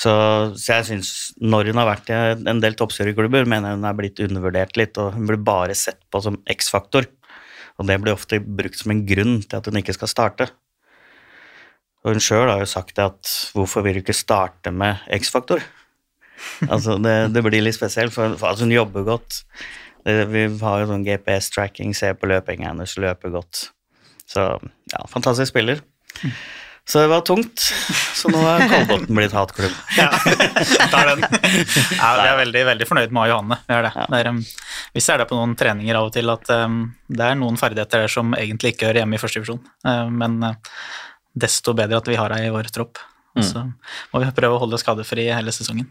Så, 0.00 0.12
så 0.56 0.78
jeg 0.78 0.86
syns, 0.88 1.10
når 1.42 1.72
hun 1.72 1.80
har 1.82 1.88
vært 1.90 2.12
i 2.12 2.18
en 2.48 2.62
del 2.62 2.76
toppserieklubber, 2.78 3.48
mener 3.48 3.72
jeg 3.72 3.80
hun 3.80 3.88
er 3.88 3.98
blitt 3.98 4.22
undervurdert 4.24 4.78
litt, 4.80 5.00
og 5.00 5.16
hun 5.16 5.26
blir 5.28 5.42
bare 5.44 5.76
sett 5.76 6.00
på 6.12 6.22
som 6.24 6.38
X-faktor. 6.48 7.08
Og 7.80 7.88
det 7.88 7.98
blir 8.00 8.14
ofte 8.14 8.40
brukt 8.40 8.80
som 8.80 8.94
en 8.94 9.02
grunn 9.08 9.40
til 9.42 9.58
at 9.58 9.68
hun 9.68 9.80
ikke 9.80 9.96
skal 9.96 10.12
starte. 10.12 10.48
Og 12.00 12.14
hun 12.14 12.22
sjøl 12.22 12.48
har 12.48 12.62
jo 12.62 12.70
sagt 12.70 12.94
det 12.96 13.10
at 13.10 13.34
hvorfor 13.56 13.84
vil 13.84 13.98
du 13.98 14.02
ikke 14.04 14.16
starte 14.16 14.72
med 14.72 15.02
X-faktor? 15.20 15.60
altså, 16.72 16.96
det, 17.02 17.34
det 17.34 17.44
blir 17.44 17.64
litt 17.64 17.76
spesielt, 17.76 18.14
for, 18.14 18.38
for 18.40 18.52
altså, 18.52 18.68
hun 18.68 18.78
jobber 18.78 19.04
godt. 19.08 19.42
Det, 20.06 20.16
vi 20.32 20.46
har 20.62 20.80
jo 20.82 20.88
sånn 20.90 21.04
GPS-tracking, 21.06 21.92
ser 21.96 22.16
på 22.18 22.30
løpinga 22.30 22.70
hennes, 22.70 22.96
løper 23.00 23.34
godt. 23.34 23.68
Så 24.30 24.46
ja, 24.92 25.04
fantastisk 25.10 25.52
spiller. 25.52 25.82
Så 26.90 26.98
det 26.98 27.10
var 27.12 27.20
tungt. 27.20 27.60
Så 28.18 28.30
nå 28.32 28.40
er 28.50 28.64
Kolbotn 28.70 29.14
blitt 29.14 29.34
hatklubb. 29.36 29.74
Ja, 30.00 30.08
tar 30.90 31.12
den. 31.12 31.22
Ja, 31.22 32.08
vi 32.18 32.26
er 32.26 32.38
veldig, 32.40 32.64
veldig 32.70 32.88
fornøyd 32.88 33.14
med 33.14 33.30
Johanne. 33.30 33.60
Vi 33.68 33.76
er 33.76 33.86
det. 33.86 33.92
det 34.00 34.22
er, 34.22 34.30
um, 34.32 34.40
vi 34.96 35.04
ser 35.04 35.20
det 35.22 35.28
på 35.30 35.38
noen 35.38 35.54
treninger 35.58 35.98
av 35.98 36.08
og 36.08 36.16
til 36.16 36.32
at 36.32 36.50
um, 36.64 36.82
det 37.06 37.28
er 37.28 37.38
noen 37.38 37.60
ferdigheter 37.60 38.04
der 38.04 38.12
som 38.12 38.34
egentlig 38.38 38.74
ikke 38.74 38.88
hører 38.88 39.04
hjemme 39.04 39.18
i 39.18 39.22
førstedivisjon, 39.22 39.62
uh, 39.86 40.08
men 40.10 40.40
uh, 40.42 40.82
desto 41.46 41.76
bedre 41.78 42.00
at 42.00 42.10
vi 42.10 42.18
har 42.18 42.34
ei 42.34 42.48
i 42.48 42.52
vår 42.54 42.72
tropp. 42.74 42.98
Og 43.38 43.46
så 43.46 43.62
må 43.62 44.24
vi 44.24 44.32
prøve 44.34 44.56
å 44.56 44.62
holde 44.64 44.80
skadefri 44.82 45.28
hele 45.30 45.52
sesongen. 45.54 45.86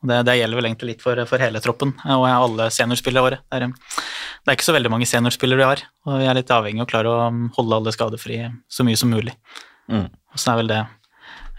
Det, 0.00 0.22
det 0.24 0.36
gjelder 0.38 0.56
vel 0.56 0.68
egentlig 0.70 0.94
litt 0.94 1.02
for, 1.04 1.18
for 1.28 1.42
hele 1.42 1.60
troppen 1.60 1.92
uh, 2.06 2.14
og 2.16 2.26
alle 2.30 2.70
seniorspillere 2.72 3.24
våre. 3.26 3.40
Det 3.44 3.58
er, 3.58 3.66
det 3.68 4.52
er 4.52 4.56
ikke 4.56 4.68
så 4.70 4.76
veldig 4.76 4.92
mange 4.94 5.08
seniorspillere 5.08 5.60
vi 5.60 5.68
har, 5.68 5.82
og 6.08 6.22
vi 6.22 6.28
er 6.30 6.38
litt 6.38 6.52
avhengig 6.54 6.80
av 6.80 6.88
å 6.88 6.92
klare 6.94 7.12
å 7.12 7.26
um, 7.28 7.42
holde 7.58 7.80
alle 7.80 7.92
skadefri 7.96 8.40
så 8.70 8.86
mye 8.86 9.00
som 9.00 9.12
mulig. 9.12 9.36
Mm. 9.90 10.08
Og 10.08 10.40
så 10.40 10.52
er 10.52 10.60
vel 10.62 10.72
det 10.72 10.80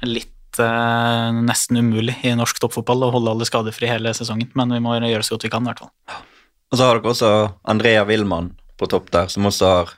litt 0.07 0.59
eh, 0.59 1.29
nesten 1.45 1.77
umulig 1.77 2.15
i 2.25 2.33
norsk 2.37 2.61
toppfotball 2.63 3.07
å 3.07 3.11
holde 3.13 3.35
alle 3.35 3.47
skadefri 3.47 3.89
hele 3.89 4.13
sesongen, 4.17 4.49
men 4.57 4.73
vi 4.73 4.81
må 4.83 4.95
gjøre 4.97 5.25
så 5.25 5.35
godt 5.35 5.45
vi 5.45 5.53
kan, 5.53 5.65
i 5.65 5.71
hvert 5.71 5.83
fall. 5.83 6.21
Og 6.71 6.79
så 6.79 6.87
har 6.87 6.97
dere 6.97 7.11
også 7.11 7.31
Andrea 7.69 8.05
Wilman 8.07 8.53
på 8.79 8.89
topp 8.89 9.11
der, 9.13 9.29
som 9.31 9.45
også 9.45 9.71
har 9.71 9.95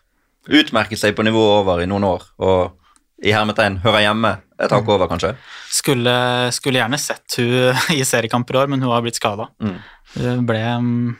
utmerket 0.52 1.00
seg 1.00 1.16
på 1.16 1.24
nivået 1.24 1.62
over 1.62 1.84
i 1.84 1.88
noen 1.90 2.08
år, 2.10 2.26
og 2.44 3.24
i 3.24 3.32
hermetegn 3.32 3.80
hører 3.86 4.04
hjemme 4.04 4.34
et 4.66 4.76
hakk 4.76 4.90
over, 4.90 5.10
kanskje. 5.12 5.34
Skulle, 5.74 6.16
skulle 6.56 6.82
gjerne 6.82 7.00
sett 7.02 7.38
hun 7.40 7.84
i 7.98 8.02
seriekamper 8.08 8.58
i 8.58 8.64
år, 8.64 8.72
men 8.72 8.84
hun 8.84 8.94
har 8.94 9.04
blitt 9.06 9.20
skada. 9.20 9.50
Mm. 9.64 9.78
Hun 10.16 10.48
ble 10.50 10.64
mm, 10.64 11.14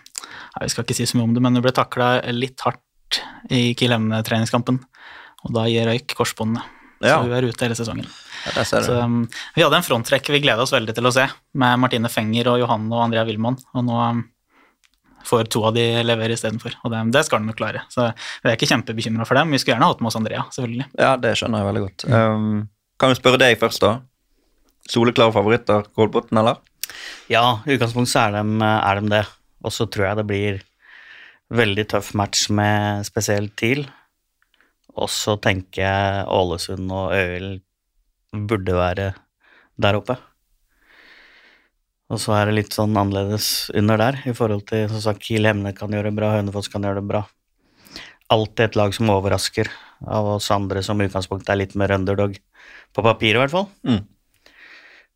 Vi 0.62 0.72
skal 0.74 0.86
ikke 0.86 0.98
si 0.98 1.08
så 1.10 1.18
mye 1.18 1.30
om 1.30 1.36
det, 1.36 1.44
men 1.44 1.58
hun 1.58 1.66
ble 1.66 1.74
takla 1.76 2.16
litt 2.34 2.62
hardt 2.66 3.22
i 3.54 3.74
Kiel 3.78 3.94
Emne-treningskampen, 3.96 4.80
og 5.44 5.56
da 5.56 5.68
gir 5.70 5.86
røyk 5.90 6.16
korsbåndene. 6.18 6.64
Ja. 7.04 7.18
Så 7.18 7.28
hun 7.28 7.34
er 7.36 7.46
ute 7.46 7.66
hele 7.66 7.76
sesongen. 7.76 8.08
Ja, 8.48 8.64
Så, 8.64 8.80
um, 9.00 9.24
vi 9.56 9.64
hadde 9.64 9.80
en 9.80 9.86
fronttrekk 9.86 10.30
vi 10.32 10.42
gleda 10.44 10.64
oss 10.64 10.74
veldig 10.74 10.96
til 10.96 11.08
å 11.08 11.12
se, 11.16 11.26
med 11.60 11.80
Martine 11.80 12.12
Fenger 12.12 12.54
og 12.54 12.62
Johanne 12.64 12.92
og 12.92 13.06
Andrea 13.06 13.26
Wilman, 13.28 13.58
og 13.76 13.86
nå 13.88 14.00
um, 14.00 14.24
får 15.28 15.50
to 15.52 15.64
av 15.68 15.76
de 15.76 15.86
levere 16.04 16.36
istedenfor. 16.36 16.78
Og 16.84 16.94
det, 16.94 17.02
det 17.16 17.24
skal 17.28 17.42
de 17.42 17.50
nok 17.50 17.60
klare. 17.60 17.86
Så 17.94 18.10
vi 18.44 18.52
er 18.52 18.58
ikke 18.58 18.70
kjempebekymra 18.72 19.28
for 19.28 19.40
dem. 19.40 19.54
Vi 19.56 19.62
skulle 19.62 19.78
gjerne 19.78 19.92
hatt 19.92 20.04
med 20.04 20.12
oss 20.12 20.20
Andrea, 20.20 20.46
selvfølgelig. 20.56 20.88
Ja, 21.00 21.16
det 21.20 21.36
skjønner 21.40 21.64
jeg 21.64 21.70
veldig 21.72 21.84
godt. 21.86 22.08
Um, 22.12 22.50
kan 23.04 23.12
vi 23.12 23.20
spørre 23.20 23.40
deg 23.42 23.58
først, 23.60 23.84
da? 23.84 23.98
Soleklare 24.88 25.34
favoritter, 25.36 25.90
Kolbotn, 25.92 26.38
eller? 26.40 26.62
Ja, 27.28 27.60
i 27.68 27.76
utgangspunktet 27.76 28.16
er 28.22 28.38
de, 28.38 28.44
er 28.64 29.02
de 29.02 29.10
det. 29.12 29.24
Og 29.60 29.74
så 29.76 29.88
tror 29.92 30.06
jeg 30.08 30.20
det 30.22 30.26
blir 30.30 30.62
veldig 31.52 31.84
tøff 31.92 32.14
match 32.16 32.46
med 32.56 33.04
spesielt 33.04 33.58
TIL. 33.60 33.84
Og 34.96 35.12
så 35.12 35.36
tenker 35.44 35.84
jeg 35.84 36.30
Ålesund 36.32 36.94
og 36.96 37.12
Øyvild 37.18 37.60
burde 38.54 38.78
være 38.78 39.10
der 39.84 40.00
oppe. 40.00 40.16
Og 42.08 42.24
så 42.24 42.38
er 42.38 42.48
det 42.48 42.56
litt 42.56 42.78
sånn 42.78 42.96
annerledes 42.96 43.68
under 43.76 44.00
der, 44.00 44.22
i 44.30 44.36
forhold 44.38 44.64
til 44.72 44.88
som 44.94 45.04
sagt, 45.10 45.26
Kiel 45.28 45.50
Hemne 45.50 45.76
kan 45.76 45.92
gjøre 45.92 46.08
det 46.08 46.18
bra, 46.22 46.32
Hønefoss 46.38 46.72
kan 46.72 46.88
gjøre 46.88 47.02
det 47.02 47.10
bra. 47.12 47.26
Alltid 48.32 48.70
et 48.70 48.80
lag 48.80 48.96
som 48.96 49.12
overrasker, 49.12 49.68
av 50.08 50.36
oss 50.38 50.52
andre 50.56 50.80
som 50.88 51.04
i 51.04 51.12
utgangspunktet 51.12 51.52
er 51.52 51.64
litt 51.66 51.76
mer 51.80 51.98
underdog. 52.00 52.40
På 52.94 53.04
papiret, 53.06 53.36
i 53.38 53.42
hvert 53.44 53.52
fall. 53.54 53.70
Mm. 53.88 54.02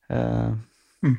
Eh, 0.09 1.11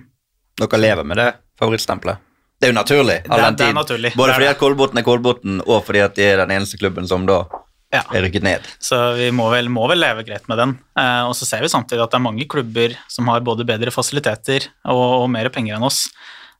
Dere 0.58 0.80
lever 0.80 1.04
med 1.06 1.16
det 1.20 1.28
favorittstempelet? 1.60 2.18
Det 2.58 2.66
er 2.66 2.72
jo 2.72 2.78
naturlig, 2.80 3.18
all 3.28 3.38
Det 3.38 3.38
er- 3.38 3.50
den 3.50 3.56
det 3.56 3.66
er 3.68 3.72
naturlig. 3.74 4.14
Både 4.16 4.32
fordi 4.34 4.48
at 4.50 4.58
Kolbotn 4.58 4.98
er 4.98 5.02
Kolbotn, 5.06 5.60
og 5.66 5.84
fordi 5.86 6.00
at 6.04 6.14
de 6.16 6.22
er 6.24 6.36
den 6.44 6.50
eneste 6.56 6.76
klubben 6.78 7.06
som 7.06 7.24
da 7.26 7.44
Ja. 7.92 8.02
er 8.12 8.22
rykket 8.22 8.42
ned. 8.42 8.62
Så 8.80 9.14
vi 9.16 9.30
må 9.30 9.48
vel, 9.50 9.68
må 9.68 9.86
vel 9.88 9.98
leve 9.98 10.24
greit 10.26 10.48
med 10.48 10.58
den. 10.58 10.78
Eh, 10.96 11.22
og 11.24 11.34
så 11.34 11.46
ser 11.46 11.60
vi 11.60 11.68
samtidig 11.68 12.02
at 12.02 12.10
det 12.10 12.18
er 12.18 12.26
mange 12.26 12.46
klubber 12.48 12.96
som 13.08 13.28
har 13.28 13.40
både 13.40 13.64
bedre 13.64 13.90
fasiliteter 13.92 14.66
og, 14.84 15.22
og 15.22 15.30
mer 15.30 15.48
penger 15.50 15.76
enn 15.76 15.84
oss. 15.84 16.08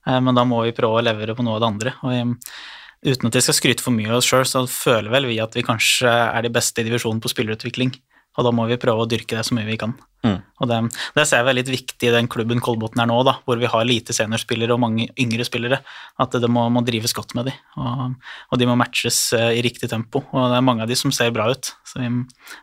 Eh, 0.07 0.19
men 0.21 0.33
da 0.33 0.43
må 0.45 0.63
vi 0.63 0.71
prøve 0.71 1.01
å 1.01 1.03
levere 1.03 1.35
på 1.35 1.43
noe 1.43 1.55
av 1.55 1.59
det 1.59 1.67
andre. 1.67 1.93
Og 2.03 2.37
uten 3.05 3.27
at 3.27 3.33
jeg 3.33 3.43
skal 3.43 3.53
skryte 3.55 3.81
for 3.81 3.91
mye 3.91 4.07
av 4.09 4.17
oss 4.17 4.25
sjøl, 4.25 4.45
så 4.47 4.63
føler 4.67 5.11
vel 5.11 5.25
vi 5.25 5.39
at 5.39 5.53
vi 5.53 5.61
kanskje 5.61 6.07
er 6.09 6.41
de 6.41 6.49
beste 6.49 6.79
i 6.79 6.83
divisjonen 6.87 7.19
på 7.21 7.29
spillerutvikling. 7.29 7.93
Og 8.39 8.45
da 8.47 8.53
må 8.55 8.65
vi 8.69 8.79
prøve 8.79 9.03
å 9.03 9.09
dyrke 9.09 9.35
det 9.35 9.43
så 9.47 9.55
mye 9.57 9.67
vi 9.67 9.77
kan. 9.79 9.93
Mm. 10.23 10.37
Og 10.59 10.67
det, 10.67 10.77
det 11.15 11.23
ser 11.27 11.41
jeg 11.43 11.51
er 11.51 11.57
litt 11.57 11.71
viktig 11.71 12.09
i 12.09 12.11
den 12.11 12.27
klubben 12.31 12.59
Kolbotn 12.63 12.99
er 12.99 13.07
nå, 13.07 13.17
da, 13.27 13.37
hvor 13.47 13.59
vi 13.59 13.69
har 13.71 13.87
lite 13.87 14.15
seniorspillere 14.15 14.75
og 14.75 14.81
mange 14.83 15.07
yngre 15.19 15.47
spillere. 15.47 15.81
At 16.19 16.35
det 16.39 16.49
må, 16.51 16.65
må 16.71 16.83
drives 16.87 17.15
godt 17.15 17.35
med 17.39 17.51
de, 17.51 17.55
og, 17.79 18.15
og 18.49 18.61
de 18.61 18.67
må 18.69 18.77
matches 18.79 19.21
eh, 19.37 19.57
i 19.59 19.65
riktig 19.65 19.91
tempo. 19.91 20.23
Og 20.31 20.51
det 20.51 20.59
er 20.59 20.65
mange 20.65 20.85
av 20.85 20.91
de 20.91 20.97
som 20.99 21.13
ser 21.15 21.33
bra 21.35 21.49
ut, 21.51 21.73
så 21.87 22.03
vi 22.03 22.11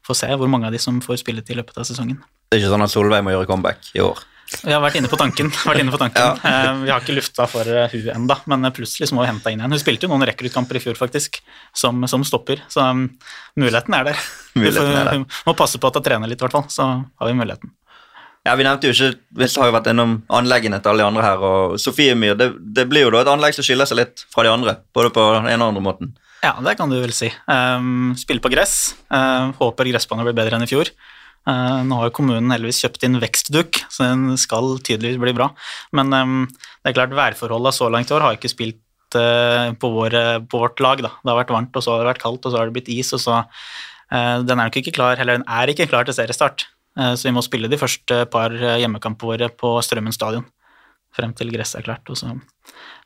får 0.06 0.20
se 0.22 0.32
hvor 0.32 0.52
mange 0.52 0.68
av 0.68 0.76
de 0.76 0.80
som 0.82 1.00
får 1.04 1.20
spilletid 1.24 1.56
i 1.56 1.60
løpet 1.60 1.80
av 1.80 1.88
sesongen. 1.88 2.22
Det 2.46 2.58
er 2.58 2.64
ikke 2.64 2.72
sånn 2.72 2.86
at 2.86 2.92
Solveig 2.92 3.24
må 3.26 3.34
gjøre 3.34 3.48
comeback 3.50 3.92
i 3.96 4.04
år. 4.04 4.24
Vi 4.62 4.70
har 4.70 4.82
vært 4.82 4.98
inne 5.00 5.10
på 5.10 5.18
tanken. 5.18 5.48
Inne 5.80 5.92
på 5.94 5.98
tanken. 6.00 6.38
Ja. 6.42 6.74
Vi 6.78 6.90
har 6.92 7.02
ikke 7.02 7.16
lufta 7.16 7.48
for 7.50 7.66
eh, 7.66 7.90
hun 7.92 8.12
ennå, 8.14 8.36
men 8.52 8.68
plutselig 8.74 9.10
så 9.10 9.16
må 9.16 9.24
vi 9.24 9.30
hente 9.30 9.50
inn 9.50 9.62
igjen. 9.62 9.74
Hun 9.74 9.82
spilte 9.82 10.06
jo 10.06 10.12
noen 10.12 10.26
rekruttkamper 10.30 10.78
i 10.78 10.82
fjor, 10.84 10.98
faktisk, 10.98 11.40
som, 11.74 12.06
som 12.10 12.22
stopper, 12.26 12.62
så 12.72 12.86
um, 12.92 13.08
muligheten 13.58 13.96
er 13.98 14.12
der. 14.12 14.22
Hun 14.54 14.62
Muligheten 14.62 14.92
er 14.92 15.10
der. 15.10 15.24
får, 15.26 15.42
må 15.50 15.56
passe 15.58 15.82
på 15.82 15.90
at 15.90 15.98
hun 15.98 16.06
trener 16.06 16.30
litt, 16.30 16.38
i 16.38 16.46
hvert 16.46 16.54
fall, 16.54 16.68
så 16.72 16.86
har 17.02 17.30
vi 17.30 17.34
muligheten. 17.38 17.74
Ja, 18.46 18.54
Vi 18.54 18.62
nevnte 18.62 18.86
jo 18.86 18.94
ikke 18.94 19.18
Vi 19.34 19.48
har 19.58 19.70
jo 19.70 19.74
vært 19.74 19.88
innom 19.90 20.20
anleggene 20.30 20.78
til 20.78 20.92
alle 20.92 21.02
de 21.02 21.08
andre 21.08 21.24
her. 21.24 21.42
og 21.42 21.80
Sofiemyr, 21.82 22.36
det, 22.38 22.52
det 22.76 22.86
blir 22.86 23.08
jo 23.08 23.10
da 23.10 23.24
et 23.24 23.32
anlegg 23.32 23.56
som 23.56 23.66
skiller 23.66 23.88
seg 23.90 23.98
litt 23.98 24.22
fra 24.30 24.46
de 24.46 24.52
andre. 24.52 24.76
Både 24.94 25.10
på 25.10 25.24
den 25.34 25.50
ene 25.50 25.66
og 25.66 25.74
andre 25.74 25.82
måten. 25.82 26.12
Ja, 26.44 26.52
det 26.62 26.76
kan 26.78 26.92
du 26.92 26.98
vel 27.00 27.14
si. 27.16 27.32
Um, 27.50 28.14
spille 28.18 28.44
på 28.44 28.52
gress. 28.52 28.94
Uh, 29.10 29.50
håper 29.58 29.90
gressbanen 29.90 30.28
blir 30.28 30.36
bedre 30.36 30.60
enn 30.60 30.66
i 30.66 30.70
fjor. 30.70 30.92
Uh, 31.46 31.82
nå 31.86 31.98
har 32.00 32.08
jo 32.08 32.16
kommunen 32.16 32.50
heldigvis 32.50 32.80
kjøpt 32.82 33.04
inn 33.06 33.20
vekstduk, 33.22 33.78
så 33.92 34.08
den 34.08 34.38
skal 34.40 34.76
tydeligvis 34.82 35.20
bli 35.22 35.34
bra. 35.36 35.52
Men 35.94 36.10
um, 36.10 36.38
det 36.82 36.90
er 36.90 36.96
klart 36.96 37.14
værforholdene 37.14 37.74
så 37.74 37.90
langt 37.92 38.10
i 38.10 38.16
år 38.16 38.24
har 38.24 38.38
ikke 38.38 38.50
spilt 38.50 39.18
uh, 39.18 39.70
på, 39.78 39.90
vår, 39.94 40.16
på, 40.50 40.62
vårt 40.64 40.82
lag. 40.82 41.04
Da. 41.06 41.12
Det 41.22 41.32
har 41.32 41.38
vært 41.44 41.54
varmt, 41.54 41.78
og 41.78 41.86
så 41.86 41.94
har 41.94 42.02
det 42.02 42.10
vært 42.10 42.24
kaldt, 42.24 42.48
og 42.48 42.54
så 42.54 42.60
har 42.60 42.70
det 42.70 42.76
blitt 42.78 42.90
is. 42.96 43.12
og 43.14 43.22
så 43.22 43.44
Den 44.10 44.58
er 44.58 44.64
nok 44.64 44.80
ikke 44.80 44.94
klar, 44.98 45.18
eller 45.18 45.38
den 45.38 45.46
er 45.50 45.70
ikke 45.70 45.88
klar 45.90 46.06
til 46.06 46.14
seriestart. 46.14 46.66
så 46.96 47.26
vi 47.26 47.34
må 47.34 47.42
spille 47.42 47.68
de 47.68 47.78
første 47.78 48.24
par 48.30 48.52
hjemmekampene 48.54 49.32
våre 49.32 49.48
på 49.50 49.72
Strømmen 49.82 50.14
stadion 50.14 50.46
frem 51.16 51.32
til 51.36 51.50
gresset 51.54 51.80
er 51.80 51.86
klart, 51.88 52.06
og 52.10 52.18
så 52.18 52.34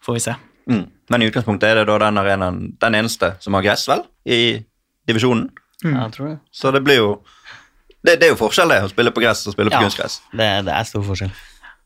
får 0.05 0.17
vi 0.17 0.23
se. 0.27 0.35
Mm. 0.71 0.85
Men 1.11 1.23
i 1.23 1.29
utgangspunktet 1.31 1.71
er 1.71 1.81
det 1.81 1.89
da 1.89 1.99
den 2.05 2.21
arenaen 2.21 2.61
den 2.81 2.99
eneste 2.99 3.35
som 3.43 3.57
har 3.57 3.65
gress, 3.65 3.87
vel, 3.91 4.05
i 4.27 4.61
divisjonen? 5.09 5.49
Mm. 5.85 5.95
Ja, 5.95 6.07
jeg 6.07 6.15
tror 6.17 6.29
det. 6.29 6.39
Så 6.53 6.73
det 6.75 6.83
blir 6.85 7.01
jo 7.01 7.11
det, 8.01 8.17
det, 8.17 8.29
er 8.29 8.35
jo 8.35 8.41
forskjell, 8.41 8.73
det, 8.73 8.83
å 8.87 8.91
spille 8.93 9.13
på 9.13 9.23
gress 9.23 9.45
og 9.47 9.55
spille 9.57 9.73
på 9.73 9.77
ja, 9.77 9.85
kunstgress. 9.85 10.21
Det, 10.33 10.51
det 10.67 10.73
er 10.77 10.89
stor 10.89 11.05
forskjell. 11.05 11.33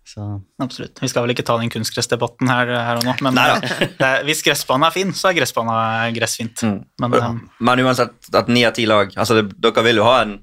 Så. 0.04 0.24
Absolutt. 0.62 1.00
Vi 1.00 1.08
skal 1.08 1.24
vel 1.24 1.32
ikke 1.32 1.46
ta 1.48 1.56
den 1.58 1.70
kunstgressdebatten 1.72 2.50
her, 2.52 2.70
her 2.86 3.00
og 3.00 3.06
nå, 3.08 3.14
men 3.24 3.38
er, 3.40 4.20
hvis 4.28 4.44
gressbanen 4.44 4.86
er 4.86 4.94
fin, 4.94 5.14
så 5.16 5.30
er 5.30 5.38
gressbanen 5.38 6.14
gressfint. 6.14 6.60
Mm. 6.62 6.82
Men, 7.02 7.16
um, 7.18 7.38
men, 7.58 7.84
uansett, 7.86 8.18
at 8.36 8.50
ni 8.52 8.66
av 8.68 8.76
ti 8.76 8.84
lag 8.86 9.14
altså 9.16 9.40
det, 9.40 9.46
Dere 9.64 9.86
vil 9.88 10.02
jo 10.02 10.06
ha 10.06 10.18
en, 10.26 10.36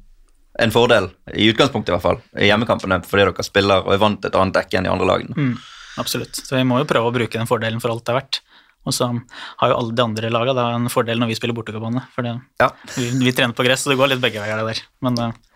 en, 0.60 0.74
fordel, 0.74 1.12
i 1.32 1.48
utgangspunktet 1.54 1.94
i 1.94 1.96
hvert 1.96 2.08
fall, 2.08 2.20
i 2.42 2.50
hjemmekampene 2.50 3.00
fordi 3.08 3.28
dere 3.30 3.46
spiller 3.46 3.86
og 3.86 3.94
er 3.94 4.02
vant 4.02 4.20
til 4.20 4.34
et 4.34 4.40
annet 4.42 4.58
dekke 4.58 4.80
enn 4.80 4.90
de 4.90 4.94
andre 4.96 5.12
lagene. 5.12 5.38
Mm. 5.38 5.54
Absolutt. 6.02 6.42
Så 6.42 6.58
vi 6.58 6.66
må 6.66 6.82
jo 6.82 6.90
prøve 6.90 7.12
å 7.12 7.14
bruke 7.14 7.38
den 7.38 7.50
fordelen 7.50 7.84
for 7.84 7.94
alt 7.94 8.04
det 8.08 8.16
er 8.16 8.20
verdt. 8.24 8.42
Og 8.90 8.96
så 8.98 9.12
har 9.14 9.70
jo 9.70 9.78
alle 9.78 9.94
de 9.94 10.04
andre 10.04 10.34
lagene 10.34 10.68
en 10.74 10.90
fordel 10.90 11.22
når 11.22 11.30
vi 11.30 11.38
spiller 11.38 11.54
bortekabane, 11.54 12.02
for 12.16 12.26
ja. 12.26 12.72
vi, 12.96 13.12
vi, 13.22 13.34
trener 13.38 13.54
på 13.54 13.66
gress, 13.68 13.86
så 13.86 13.92
det 13.92 14.00
går 14.00 14.16
litt 14.16 14.24
begge 14.24 14.42
veier 14.42 14.64
der. 14.66 14.82
Men 15.06 15.20
uh, 15.22 15.51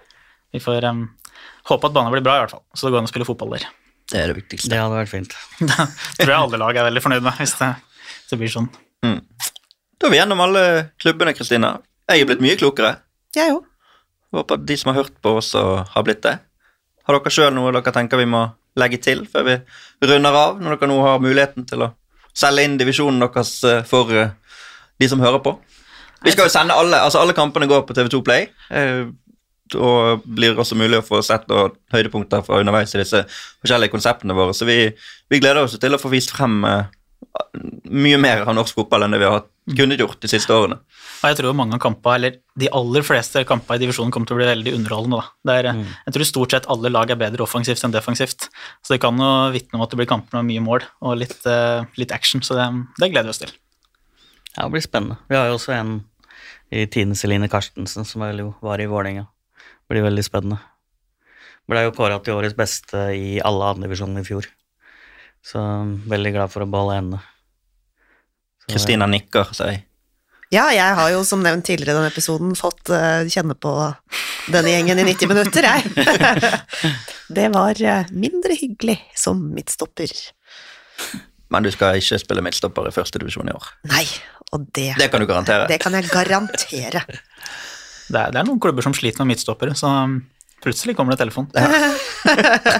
vi 0.55 0.61
får 0.63 0.87
um, 0.87 1.03
håpe 1.69 1.89
at 1.89 1.95
banen 1.95 2.13
blir 2.13 2.23
bra, 2.25 2.37
i 2.37 2.45
hvert 2.45 2.55
fall, 2.55 2.63
så 2.73 2.87
det 2.87 2.95
går 2.95 3.03
an 3.03 3.09
å 3.09 3.11
spille 3.11 3.27
fotball 3.27 3.57
der. 3.57 3.67
Det 4.11 4.21
er 4.21 4.31
det 4.31 4.37
viktigste. 4.39 4.71
Det 4.71 4.79
hadde 4.79 4.99
vært 4.99 5.11
fint. 5.11 5.35
det 5.59 6.23
tror 6.23 6.31
jeg 6.31 6.39
alle 6.39 6.61
lag 6.61 6.77
er 6.77 6.89
veldig 6.89 7.03
fornøyd 7.03 7.25
med, 7.25 7.37
hvis 7.41 7.55
det, 7.59 7.71
hvis 8.07 8.33
det 8.33 8.41
blir 8.41 8.53
sånn. 8.53 8.69
Mm. 9.05 9.19
Da 9.99 10.07
er 10.07 10.13
vi 10.13 10.19
gjennom 10.19 10.43
alle 10.45 10.65
klubbene, 11.01 11.33
Kristina. 11.37 11.75
Jeg 12.11 12.21
er 12.21 12.29
blitt 12.29 12.43
mye 12.45 12.59
klokere. 12.59 12.97
Jeg 13.35 13.55
òg. 13.55 13.63
Håper 14.35 14.61
de 14.67 14.77
som 14.77 14.91
har 14.91 14.99
hørt 15.03 15.15
på 15.23 15.37
oss, 15.39 15.53
har 15.55 16.05
blitt 16.05 16.23
det. 16.25 16.37
Har 17.05 17.17
dere 17.17 17.33
sjøl 17.33 17.53
noe 17.55 17.73
dere 17.73 17.93
tenker 17.93 18.19
vi 18.19 18.27
må 18.29 18.47
legge 18.79 18.99
til 19.01 19.23
før 19.31 19.45
vi 19.47 19.55
runder 20.09 20.35
av, 20.35 20.57
når 20.61 20.75
dere 20.75 20.91
nå 20.91 20.97
har 21.05 21.21
muligheten 21.23 21.67
til 21.69 21.85
å 21.85 21.91
selge 22.35 22.65
inn 22.67 22.79
divisjonen 22.79 23.21
deres 23.23 23.57
eh, 23.63 23.83
for 23.87 24.11
eh, 24.11 24.33
de 24.99 25.09
som 25.09 25.21
hører 25.23 25.43
på? 25.45 25.55
Vi 26.25 26.33
skal 26.33 26.47
jo 26.47 26.53
sende 26.53 26.75
alle 26.75 26.99
altså 27.05 27.21
alle 27.21 27.35
kampene 27.37 27.69
går 27.69 27.85
på 27.87 27.95
TV2 27.95 28.21
Play. 28.25 28.47
Eh, 29.73 29.79
og 29.79 30.25
blir 30.25 30.57
også 30.57 30.77
mulig 30.77 30.99
å 30.99 31.05
få 31.05 31.21
sett 31.25 31.49
og 31.53 31.77
høydepunkter 31.93 32.43
fra 32.45 32.59
underveis 32.61 32.93
i 32.95 33.01
disse 33.01 33.23
forskjellige 33.63 33.93
konseptene 33.93 34.35
våre. 34.37 34.53
Så 34.53 34.67
vi, 34.67 34.91
vi 35.29 35.41
gleder 35.41 35.63
oss 35.63 35.77
til 35.79 35.95
å 35.95 36.01
få 36.01 36.11
vist 36.13 36.33
frem 36.35 36.61
uh, 36.65 36.85
mye 37.89 38.19
mer 38.21 38.45
av 38.45 38.55
norsk 38.55 38.77
fotball 38.77 39.05
enn 39.05 39.15
det 39.15 39.23
vi 39.23 39.29
har 39.29 39.45
kunnet 39.75 39.99
gjort 39.99 40.21
de 40.21 40.29
siste 40.29 40.53
årene. 40.53 40.77
Og 41.23 41.31
jeg 41.31 41.39
tror 41.39 41.55
mange 41.57 41.79
kamper, 41.81 42.19
eller 42.19 42.35
De 42.55 42.69
aller 42.69 43.03
fleste 43.03 43.41
kamper 43.49 43.79
i 43.79 43.81
divisjonen 43.81 44.11
kommer 44.13 44.29
til 44.29 44.37
å 44.37 44.39
bli 44.39 44.47
veldig 44.51 44.75
underholdende. 44.77 45.23
Da. 45.41 45.55
Er, 45.57 45.71
mm. 45.73 45.85
Jeg 46.05 46.15
tror 46.15 46.29
stort 46.29 46.53
sett 46.53 46.69
alle 46.71 46.91
lag 46.93 47.09
er 47.09 47.19
bedre 47.19 47.43
offensivt 47.43 47.81
enn 47.83 47.95
defensivt. 47.95 48.47
Så 48.85 48.93
det 48.93 49.01
kan 49.03 49.17
jo 49.19 49.31
vitne 49.55 49.79
om 49.79 49.83
at 49.83 49.91
det 49.91 49.99
blir 49.99 50.11
kamper 50.11 50.37
med 50.37 50.51
mye 50.53 50.63
mål 50.63 50.85
og 51.01 51.17
litt, 51.23 51.39
uh, 51.49 51.87
litt 51.97 52.13
action. 52.15 52.45
Så 52.45 52.59
det, 52.59 52.69
det, 53.01 53.09
gleder 53.09 53.31
vi 53.31 53.33
oss 53.33 53.41
til. 53.41 53.55
Ja, 54.53 54.67
det 54.67 54.71
blir 54.75 54.85
spennende. 54.85 55.17
Vi 55.31 55.39
har 55.39 55.49
jo 55.49 55.57
også 55.57 55.73
en 55.75 55.95
i 56.73 56.85
Tine 56.89 57.17
Celine 57.17 57.49
Karstensen 57.49 58.07
som 58.07 58.23
var 58.23 58.81
i 58.81 58.87
Vålerenga 58.89 59.25
blir 59.91 60.05
veldig 60.05 60.25
spennende. 60.25 60.59
Ble 61.69 61.87
jo 61.87 61.95
kåra 61.97 62.19
til 62.21 62.37
årets 62.37 62.57
beste 62.57 63.07
i 63.17 63.39
alle 63.41 63.71
andredivisjonene 63.73 64.21
i 64.21 64.27
fjor. 64.27 64.47
Så 65.45 65.61
veldig 66.09 66.31
glad 66.35 66.53
for 66.53 66.65
å 66.65 66.69
beholde 66.69 66.99
henne. 66.99 67.21
Kristina 68.69 69.07
nikker, 69.09 69.51
sier 69.53 69.73
jeg. 69.73 69.83
Ja, 70.53 70.69
jeg 70.73 70.97
har 70.97 71.09
jo 71.09 71.23
som 71.25 71.41
nevnt 71.41 71.65
tidligere 71.67 71.95
i 71.95 71.97
denne 71.97 72.11
episoden 72.13 72.53
fått 72.57 72.91
uh, 72.93 73.25
kjenne 73.29 73.57
på 73.57 73.71
denne 74.53 74.71
gjengen 74.71 75.01
i 75.01 75.05
90 75.07 75.31
minutter, 75.31 75.65
jeg. 75.65 76.59
det 77.37 77.47
var 77.53 77.81
uh, 77.81 78.11
mindre 78.13 78.57
hyggelig 78.57 78.99
som 79.17 79.41
midtstopper. 79.55 80.13
Men 81.53 81.65
du 81.65 81.71
skal 81.73 81.97
ikke 81.99 82.21
spille 82.21 82.45
midtstopper 82.45 82.89
i 82.89 82.93
første 82.93 83.21
divisjon 83.21 83.49
i 83.49 83.57
år? 83.57 83.71
Nei, 83.89 84.05
og 84.53 84.69
det 84.77 84.93
Det 85.01 85.09
kan 85.13 85.21
du 85.21 85.29
garantere? 85.29 85.65
Det 85.69 85.81
kan 85.81 85.97
jeg 85.97 86.09
garantere 86.13 87.01
det 88.07 88.19
er, 88.19 88.31
det 88.33 88.39
er, 88.39 88.47
noen 88.47 88.61
klubber 88.61 88.85
som 88.85 88.93
sliter 88.95 89.23
med 89.23 89.33
midtstoppere, 89.33 89.75
så 89.77 89.89
um, 90.05 90.19
plutselig 90.63 90.95
kommer 90.97 91.15
det 91.15 91.23
telefon. 91.23 91.47
Ja. 91.55 91.69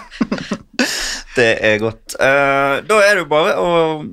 det 1.37 1.51
er 1.65 1.79
godt. 1.81 2.17
Uh, 2.19 2.81
da 2.85 2.99
er 3.01 3.15
det 3.15 3.23
jo 3.23 3.29
bare 3.31 3.55
å 3.57 3.69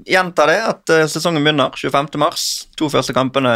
gjenta 0.09 0.47
det, 0.49 0.61
at 0.71 0.95
uh, 0.95 1.09
sesongen 1.11 1.45
begynner 1.45 1.75
25. 1.77 2.15
mars. 2.23 2.47
To 2.81 2.89
første 2.93 3.17
kampene 3.17 3.53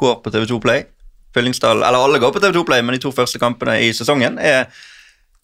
går 0.00 0.18
på 0.24 0.32
TV2 0.34 0.58
Play. 0.64 0.88
Fyllingsdal, 1.32 1.84
eller 1.86 2.08
alle 2.08 2.20
går 2.20 2.34
på 2.34 2.42
TV2 2.42 2.64
Play, 2.68 2.82
men 2.84 2.98
de 2.98 3.04
to 3.06 3.12
første 3.14 3.40
kampene 3.40 3.78
i 3.86 3.92
sesongen 3.96 4.36
er 4.42 4.66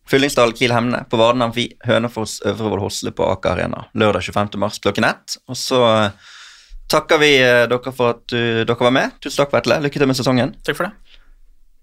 Fyllingsdal 0.09 0.53
Kiel 0.57 0.73
Hemne 0.73 1.03
på 1.09 1.21
Varden 1.21 1.45
Amfi, 1.45 1.69
Hønefoss 1.85 2.41
Øvrevoll 2.49 2.83
Hosle 2.83 3.13
på 3.13 3.27
Aker 3.29 3.55
Arena 3.55 3.83
lørdag 3.97 4.25
25. 4.25 4.57
mars 4.61 4.81
klokken 4.81 5.05
ett. 5.05 5.37
Og 5.49 5.57
så 5.57 5.81
takker 6.89 7.21
vi 7.21 7.35
dere 7.41 7.93
for 7.93 8.17
at 8.17 8.33
dere 8.33 8.79
var 8.81 8.95
med. 8.97 9.19
Tusen 9.21 9.43
takk, 9.43 9.53
Vetle. 9.57 9.81
Lykke 9.85 10.01
til 10.01 10.09
med 10.09 10.17
sesongen. 10.17 10.55
Takk 10.65 10.81
for 10.81 10.89
det. 10.89 11.08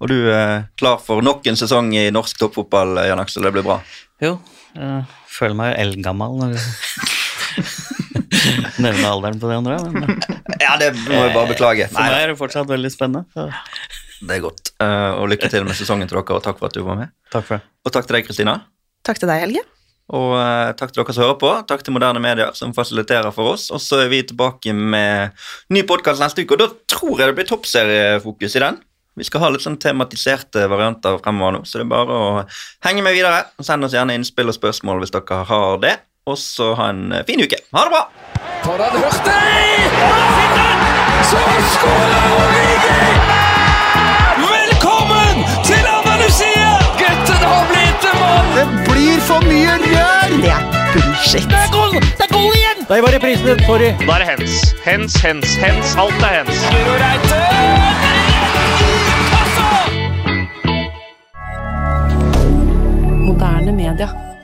Og 0.03 0.11
du 0.11 0.17
er 0.27 0.67
klar 0.79 0.99
for 0.99 1.23
nok 1.23 1.45
en 1.47 1.57
sesong 1.59 1.93
i 1.95 2.09
norsk 2.13 2.39
toppfotball, 2.41 2.99
Jan 3.07 3.21
Aksel? 3.21 3.45
Det 3.47 3.53
blir 3.55 3.65
bra? 3.65 3.79
Jo, 4.23 4.35
jeg 4.75 5.03
føler 5.31 5.55
meg 5.59 5.75
eldgammel 5.79 6.35
når 6.39 6.55
du 6.55 6.59
nevner 8.83 9.07
alderen 9.09 9.39
på 9.39 9.49
de 9.49 9.59
andre. 9.59 9.77
Men... 9.93 10.17
ja, 10.65 10.75
det 10.81 10.91
må 10.99 11.15
jeg 11.15 11.35
bare 11.35 11.51
beklage. 11.53 11.87
For 11.91 12.03
meg 12.03 12.25
er 12.25 12.33
det 12.33 12.39
fortsatt 12.39 12.67
veldig 12.71 12.91
spennende. 12.91 13.23
Så. 13.31 13.47
Det 14.25 14.37
er 14.37 14.43
godt. 14.43 14.73
Uh, 14.81 15.21
og 15.21 15.29
lykke 15.31 15.47
til 15.51 15.67
med 15.67 15.77
sesongen 15.79 16.11
til 16.11 16.19
dere, 16.19 16.39
og 16.39 16.43
takk 16.43 16.59
for 16.59 16.67
at 16.67 16.75
du 16.75 16.83
var 16.87 16.99
med. 16.99 17.13
Takk 17.31 17.47
for 17.47 17.57
det. 17.57 17.71
Og 17.87 17.95
takk 17.95 18.09
til 18.09 18.17
deg, 18.17 18.27
Kristina. 18.27 18.57
Takk 19.07 19.21
til 19.21 19.31
deg, 19.31 19.43
Helge. 19.45 19.63
Og 20.15 20.35
takk 20.77 20.91
til 20.91 21.01
dere 21.01 21.15
som 21.15 21.25
hører 21.25 21.39
på. 21.41 21.51
Takk 21.69 21.85
til 21.85 21.95
Moderne 21.95 22.21
Medier, 22.21 22.51
som 22.57 22.75
fasiliterer 22.75 23.31
for 23.33 23.55
oss. 23.55 23.69
Og 23.73 23.81
så 23.81 24.03
er 24.03 24.11
vi 24.11 24.21
tilbake 24.27 24.75
med 24.75 25.33
ny 25.73 25.85
podkast 25.87 26.21
neste 26.21 26.43
uke, 26.43 26.57
og 26.57 26.61
da 26.65 26.69
tror 26.91 27.21
jeg 27.21 27.31
det 27.31 27.37
blir 27.39 27.49
toppseriefokus 27.49 28.59
i 28.59 28.63
den. 28.67 28.83
Vi 29.15 29.23
skal 29.23 29.45
ha 29.45 29.49
litt 29.53 29.63
sånn 29.63 29.77
tematiserte 29.79 30.65
varianter 30.67 31.21
fremover 31.23 31.53
nå, 31.55 31.61
så 31.63 31.79
det 31.79 31.85
er 31.85 31.91
bare 31.93 32.15
å 32.19 32.31
henge 32.83 33.03
med 33.05 33.15
videre. 33.15 33.45
Send 33.63 33.87
oss 33.87 33.95
gjerne 33.95 34.17
innspill 34.17 34.51
og 34.51 34.57
spørsmål 34.57 34.99
hvis 35.03 35.13
dere 35.15 35.37
har 35.47 35.77
det. 35.79 35.93
Og 36.27 36.35
så 36.41 36.73
ha 36.75 36.89
en 36.91 37.13
eh, 37.13 37.23
fin 37.27 37.39
uke. 37.39 37.61
Ha 37.71 37.83
det 37.85 37.93
bra! 37.93 38.01
For 38.65 38.81
han 38.81 38.97
hørte 38.97 39.35
Så 41.29 41.43
skårer 41.75 42.25
Origi! 42.41 42.97
Velkommen 44.41 45.45
til 45.69 45.87
Andalusia! 45.93 46.73
Gutten 46.99 47.45
har 47.45 47.69
blitt 47.71 48.09
en 48.09 48.19
mann! 48.19 48.51
Det 48.57 48.65
blir 48.89 49.23
for 49.29 49.47
mye 49.47 49.77
rør! 49.85 50.35
Det 50.41 50.51
er 50.57 50.67
bullshit. 50.97 51.47
Det 51.53 51.61
er 51.61 51.71
goal, 51.71 51.95
det 52.01 52.27
er 52.27 52.33
goal 52.33 52.51
igjen! 52.51 52.83
Det 52.89 52.99
var 53.07 53.15
reprisen. 53.15 53.63
Sorry. 53.69 53.93
Da 54.03 54.19
er 54.19 54.25
det 54.25 54.29
hens. 54.33 54.59
Hens, 54.83 55.21
hens, 55.23 55.55
hens. 55.63 55.95
Alt 56.03 56.19
er 56.25 56.41
hens. 56.41 56.67
Guro 56.73 56.99
Reite! 57.05 58.14
Moderne 63.35 63.71
media. 63.71 64.34